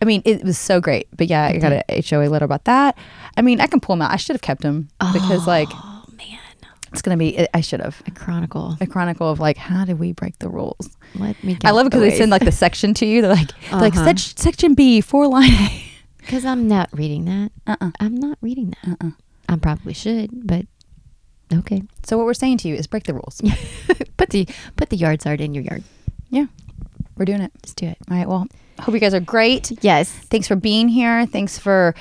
I 0.00 0.04
mean, 0.04 0.22
it 0.24 0.44
was 0.44 0.56
so 0.58 0.80
great. 0.80 1.08
But 1.16 1.26
yeah, 1.26 1.44
I 1.46 1.58
got 1.58 1.72
a 1.72 2.02
HOA 2.08 2.28
letter 2.28 2.44
about 2.44 2.64
that. 2.64 2.96
I 3.36 3.42
mean, 3.42 3.60
I 3.60 3.66
can 3.66 3.80
pull 3.80 3.96
them 3.96 4.02
out. 4.02 4.12
I 4.12 4.16
should 4.16 4.34
have 4.34 4.42
kept 4.42 4.62
them 4.62 4.88
because 5.12 5.46
like 5.46 5.68
Oh 5.72 6.04
man. 6.16 6.38
It's 6.92 7.02
gonna 7.02 7.18
be. 7.18 7.46
I 7.52 7.60
should 7.60 7.80
have 7.80 8.00
A 8.06 8.10
chronicle. 8.12 8.78
a 8.80 8.86
chronicle 8.86 9.30
of 9.30 9.40
like 9.40 9.58
how 9.58 9.84
did 9.84 9.98
we 9.98 10.12
break 10.12 10.38
the 10.38 10.48
rules. 10.48 10.88
Let 11.16 11.42
me. 11.44 11.58
I 11.64 11.72
love 11.72 11.86
it 11.86 11.90
because 11.90 12.00
they 12.00 12.16
send 12.16 12.30
like 12.30 12.44
the 12.44 12.52
section 12.52 12.94
to 12.94 13.04
you. 13.06 13.20
They're 13.20 13.34
like, 13.34 13.50
they're 13.70 13.80
like 13.80 13.94
Uh-huh. 13.96 14.14
section 14.16 14.72
B, 14.74 15.02
four 15.02 15.26
line 15.26 15.50
A. 15.52 15.84
because 16.28 16.44
I'm 16.44 16.68
not 16.68 16.90
reading 16.92 17.24
that. 17.24 17.52
Uh-uh. 17.66 17.90
I'm 18.00 18.14
not 18.14 18.36
reading 18.42 18.74
that. 18.84 18.98
Uh-uh. 19.00 19.10
I 19.48 19.56
probably 19.56 19.94
should, 19.94 20.46
but 20.46 20.66
okay. 21.50 21.82
So 22.04 22.18
what 22.18 22.26
we're 22.26 22.34
saying 22.34 22.58
to 22.58 22.68
you 22.68 22.74
is 22.74 22.86
break 22.86 23.04
the 23.04 23.14
rules. 23.14 23.40
put 24.18 24.28
the 24.28 24.46
put 24.76 24.90
the 24.90 24.96
yard 24.96 25.26
art 25.26 25.40
in 25.40 25.54
your 25.54 25.64
yard. 25.64 25.84
Yeah, 26.28 26.44
we're 27.16 27.24
doing 27.24 27.40
it. 27.40 27.50
Let's 27.54 27.72
do 27.72 27.86
it. 27.86 27.96
All 28.10 28.16
right. 28.18 28.28
Well, 28.28 28.46
hope 28.78 28.92
you 28.94 29.00
guys 29.00 29.14
are 29.14 29.20
great. 29.20 29.72
Yes. 29.82 30.10
Thanks 30.10 30.46
for 30.46 30.54
being 30.54 30.88
here. 30.88 31.24
Thanks 31.24 31.58
for 31.58 31.94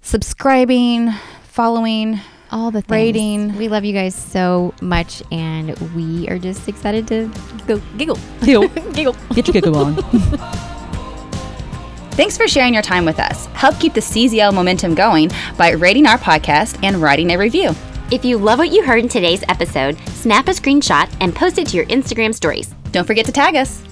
subscribing, 0.00 1.10
following. 1.42 2.20
All 2.52 2.70
the 2.70 2.82
things. 2.82 2.90
Rating. 2.92 3.56
We 3.56 3.66
love 3.66 3.84
you 3.84 3.92
guys 3.92 4.14
so 4.14 4.74
much, 4.80 5.24
and 5.32 5.76
we 5.96 6.28
are 6.28 6.38
just 6.38 6.68
excited 6.68 7.08
to 7.08 7.28
go 7.66 7.82
giggle. 7.96 8.18
Giggle. 8.42 8.68
giggle. 8.92 9.16
Get 9.34 9.48
your 9.48 9.54
giggle 9.54 9.76
on. 9.76 10.70
Thanks 12.16 12.36
for 12.36 12.46
sharing 12.46 12.74
your 12.74 12.82
time 12.82 13.04
with 13.04 13.18
us. 13.18 13.46
Help 13.46 13.80
keep 13.80 13.92
the 13.92 14.00
CZL 14.00 14.54
momentum 14.54 14.94
going 14.94 15.32
by 15.58 15.72
rating 15.72 16.06
our 16.06 16.16
podcast 16.16 16.78
and 16.84 17.02
writing 17.02 17.32
a 17.32 17.38
review. 17.38 17.74
If 18.12 18.24
you 18.24 18.38
love 18.38 18.60
what 18.60 18.70
you 18.70 18.84
heard 18.84 19.02
in 19.02 19.08
today's 19.08 19.42
episode, 19.48 19.98
snap 20.10 20.46
a 20.46 20.52
screenshot 20.52 21.12
and 21.20 21.34
post 21.34 21.58
it 21.58 21.66
to 21.68 21.76
your 21.76 21.86
Instagram 21.86 22.32
stories. 22.32 22.72
Don't 22.92 23.04
forget 23.04 23.26
to 23.26 23.32
tag 23.32 23.56
us. 23.56 23.82